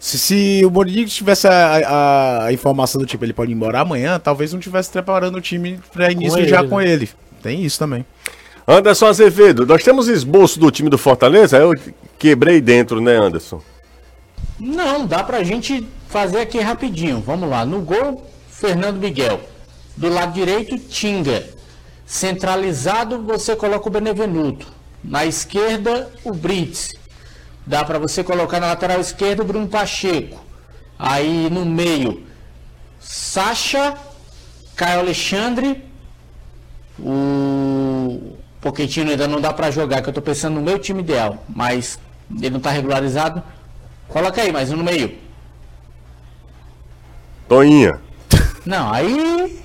se, 0.02 0.18
se 0.18 0.62
o 0.66 0.72
Mourinho 0.72 1.06
tivesse 1.08 1.48
a, 1.48 1.54
a- 1.54 2.46
a 2.46 2.52
informação 2.54 3.00
do 3.00 3.06
tipo, 3.06 3.24
ele 3.24 3.34
pode 3.34 3.52
ir 3.52 3.56
embora 3.56 3.80
amanhã, 3.80 4.20
talvez 4.20 4.52
não 4.52 4.60
tivesse 4.60 4.90
preparando 4.90 5.36
o 5.38 5.42
time 5.42 5.80
para 5.94 6.12
início 6.12 6.40
ele, 6.40 6.48
já 6.48 6.64
né? 6.64 6.68
com 6.68 6.82
ele. 6.82 7.08
Tem 7.42 7.64
isso 7.64 7.78
também. 7.78 8.04
Anderson 8.68 9.06
Azevedo, 9.06 9.66
nós 9.66 9.84
temos 9.84 10.08
esboço 10.08 10.60
do 10.60 10.72
time 10.72 10.90
do 10.90 10.98
Fortaleza? 10.98 11.58
Eu 11.58 11.72
quebrei 12.18 12.60
dentro, 12.60 13.00
né, 13.00 13.16
Anderson? 13.16 13.62
Não, 14.60 15.06
dá 15.06 15.24
pra 15.24 15.44
gente 15.44 15.88
fazer 16.08 16.40
aqui 16.42 16.60
rapidinho. 16.60 17.22
Vamos 17.22 17.48
lá. 17.50 17.64
No 17.66 17.82
gol, 17.82 18.28
Fernando 18.50 18.98
Miguel. 19.00 19.40
Do 19.96 20.10
lado 20.10 20.34
direito, 20.34 20.78
Tinga. 20.80 21.44
Centralizado, 22.06 23.22
você 23.24 23.56
coloca 23.56 23.88
o 23.88 23.92
Benevenuto. 23.92 24.68
Na 25.04 25.26
esquerda, 25.26 26.10
o 26.24 26.32
Brits. 26.34 26.90
Dá 27.66 27.84
pra 27.86 28.00
você 28.00 28.24
colocar 28.24 28.60
na 28.60 28.68
lateral 28.68 29.00
esquerda 29.00 29.44
o 29.44 29.46
Bruno 29.46 29.68
Pacheco. 29.68 30.44
Aí 30.98 31.50
no 31.50 31.66
meio, 31.66 32.24
Sacha, 33.00 33.96
Caio 34.76 35.00
Alexandre. 35.00 35.84
O 37.00 38.36
Pochettino 38.60 39.10
ainda 39.12 39.28
não 39.28 39.42
dá 39.42 39.52
pra 39.54 39.72
jogar, 39.72 40.02
que 40.02 40.10
eu 40.10 40.14
tô 40.14 40.22
pensando 40.22 40.56
no 40.56 40.62
meu 40.62 40.78
time 40.78 41.00
ideal. 41.02 41.44
Mas 41.50 41.98
ele 42.36 42.52
não 42.52 42.60
tá 42.60 42.70
regularizado. 42.70 43.42
Coloca 44.08 44.42
aí, 44.42 44.52
mais 44.52 44.72
um 44.72 44.78
no 44.78 44.84
meio. 44.84 45.18
Toinha, 47.48 48.00
Não, 48.66 48.94
aí. 48.94 49.62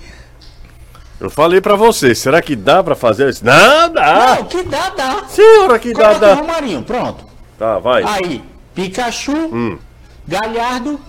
eu 1.21 1.31
falei 1.31 1.61
pra 1.61 1.77
você, 1.77 2.15
será 2.15 2.43
que 2.43 2.57
dá 2.57 2.83
pra 2.83 2.97
fazer 2.97 3.29
isso? 3.29 3.45
Não, 3.45 3.93
dá! 3.93 4.37
Não, 4.37 4.45
que 4.45 4.63
dá, 4.65 4.91
dá. 4.91 5.25
Senhora, 5.29 5.79
que 5.79 5.93
dá, 5.93 5.99
Coloca 6.09 6.17
o 6.17 6.21
dá. 6.21 6.35
Romarinho, 6.35 6.83
pronto. 6.83 7.26
Tá, 7.59 7.79
vai. 7.79 8.03
Aí, 8.05 8.43
Pikachu, 8.75 9.33
Hum. 9.33 9.79
Galhardo 10.27 11.01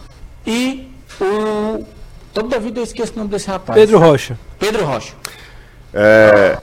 e 0.45 0.87
o. 1.19 1.83
Toda 2.33 2.59
vida 2.59 2.79
eu 2.79 2.83
esqueço 2.83 3.13
o 3.15 3.17
nome 3.17 3.29
desse 3.31 3.47
rapaz. 3.47 3.77
Pedro 3.79 3.97
Rocha. 3.97 4.37
Pedro 4.59 4.85
Rocha. 4.85 5.13
É, 5.93 6.57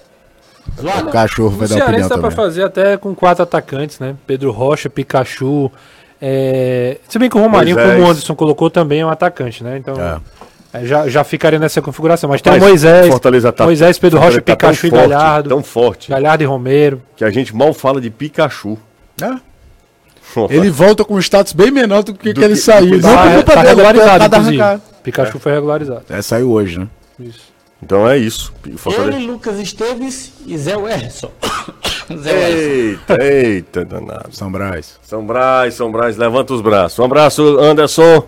Zoado? 0.80 1.08
O 1.08 1.12
cachorro 1.12 1.50
vai 1.50 1.66
O 1.66 1.68
dar 1.68 1.84
opinião 1.84 2.02
dá 2.08 2.14
pra 2.14 2.16
também. 2.30 2.36
fazer 2.36 2.62
até 2.64 2.96
com 2.96 3.14
quatro 3.14 3.42
atacantes, 3.42 3.98
né? 3.98 4.14
Pedro 4.26 4.50
Rocha, 4.52 4.88
Pikachu. 4.88 5.70
É... 6.22 6.98
Se 7.08 7.18
bem 7.18 7.28
que 7.28 7.36
o 7.36 7.40
Romarinho, 7.40 7.74
Moisés. 7.76 7.94
como 7.96 8.06
o 8.06 8.10
Anderson 8.10 8.34
colocou, 8.34 8.70
também 8.70 9.00
é 9.00 9.06
um 9.06 9.10
atacante, 9.10 9.62
né? 9.64 9.76
Então 9.78 9.94
É. 10.00 10.20
é, 10.80 10.86
já, 10.86 11.08
já 11.08 11.24
ficaria 11.24 11.58
nessa 11.58 11.82
configuração. 11.82 12.30
Mas 12.30 12.40
tem 12.40 12.52
Rapaz, 12.52 12.62
o 12.64 12.68
Moisés, 12.70 13.08
Fortaleza 13.08 13.52
tá- 13.52 13.64
Moisés, 13.64 13.98
Pedro 13.98 14.18
Rocha, 14.20 14.32
Fortaleza 14.34 14.56
tá 14.56 14.66
Pikachu 14.68 14.86
e 14.86 14.90
forte, 14.90 15.08
Galhardo. 15.08 15.48
Tão 15.50 15.62
forte 15.62 16.10
Galhardo 16.10 16.42
e 16.44 16.46
Romero. 16.46 17.02
que 17.16 17.24
a 17.24 17.30
gente 17.30 17.54
mal 17.54 17.74
fala 17.74 18.00
de 18.00 18.08
Pikachu. 18.10 18.78
É. 19.20 19.34
Ele 20.50 20.70
volta 20.70 21.04
com 21.04 21.14
um 21.14 21.18
status 21.18 21.52
bem 21.52 21.70
menor 21.70 22.02
do 22.02 22.14
que, 22.14 22.32
Do 22.32 22.40
que 22.40 22.44
ele 22.44 22.54
que- 22.54 22.60
saiu. 22.60 22.90
do 22.92 22.96
que- 23.00 23.02
Não 23.06 23.14
Tá, 23.14 23.22
por 23.22 23.28
é, 23.30 23.34
culpa 23.34 23.52
tá 23.52 23.62
dele, 23.62 23.68
é 23.68 23.74
regularizado, 23.74 24.24
inclusive. 24.26 24.60
arrancada. 24.62 24.82
Pikachu 25.02 25.38
foi 25.38 25.52
regularizado. 25.52 26.02
É, 26.10 26.22
saiu 26.22 26.50
hoje, 26.50 26.78
né? 26.78 26.88
Isso. 27.20 27.54
Então 27.82 28.08
é 28.08 28.16
isso. 28.16 28.52
Fortaleza- 28.76 29.18
Ele, 29.18 29.26
Lucas 29.26 29.58
Esteves 29.58 30.32
e 30.46 30.56
Zé 30.56 30.74
Werson. 30.76 31.30
Zé 32.18 32.32
Werson. 32.32 33.12
Eita, 33.12 33.22
eita, 33.24 33.84
danado. 33.84 34.28
São 34.32 34.50
Brás. 34.50 34.98
São 35.02 35.24
Brás, 35.26 35.74
São 35.74 35.92
Brás, 35.92 36.16
levanta 36.16 36.54
os 36.54 36.60
braços. 36.62 36.98
Um 36.98 37.04
abraço, 37.04 37.42
Anderson. 37.60 38.26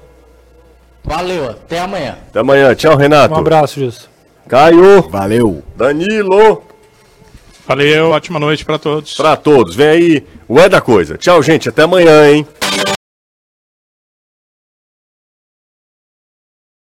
Valeu, 1.02 1.50
até 1.50 1.78
amanhã. 1.78 2.18
Até 2.28 2.40
amanhã. 2.40 2.74
Tchau, 2.74 2.96
Renato. 2.96 3.34
Um 3.34 3.38
abraço, 3.38 3.80
Justo. 3.80 4.10
Caio, 4.48 5.02
Valeu. 5.08 5.62
Danilo, 5.76 6.62
Valeu, 7.66 8.10
ótima 8.10 8.38
noite 8.38 8.64
para 8.64 8.78
todos. 8.78 9.14
pra 9.14 9.36
todos. 9.36 9.74
Vem 9.74 9.86
aí 9.88 10.24
o 10.48 10.58
É 10.60 10.68
da 10.68 10.80
Coisa. 10.80 11.18
Tchau, 11.18 11.42
gente. 11.42 11.68
Até 11.68 11.82
amanhã, 11.82 12.30
hein? 12.30 12.46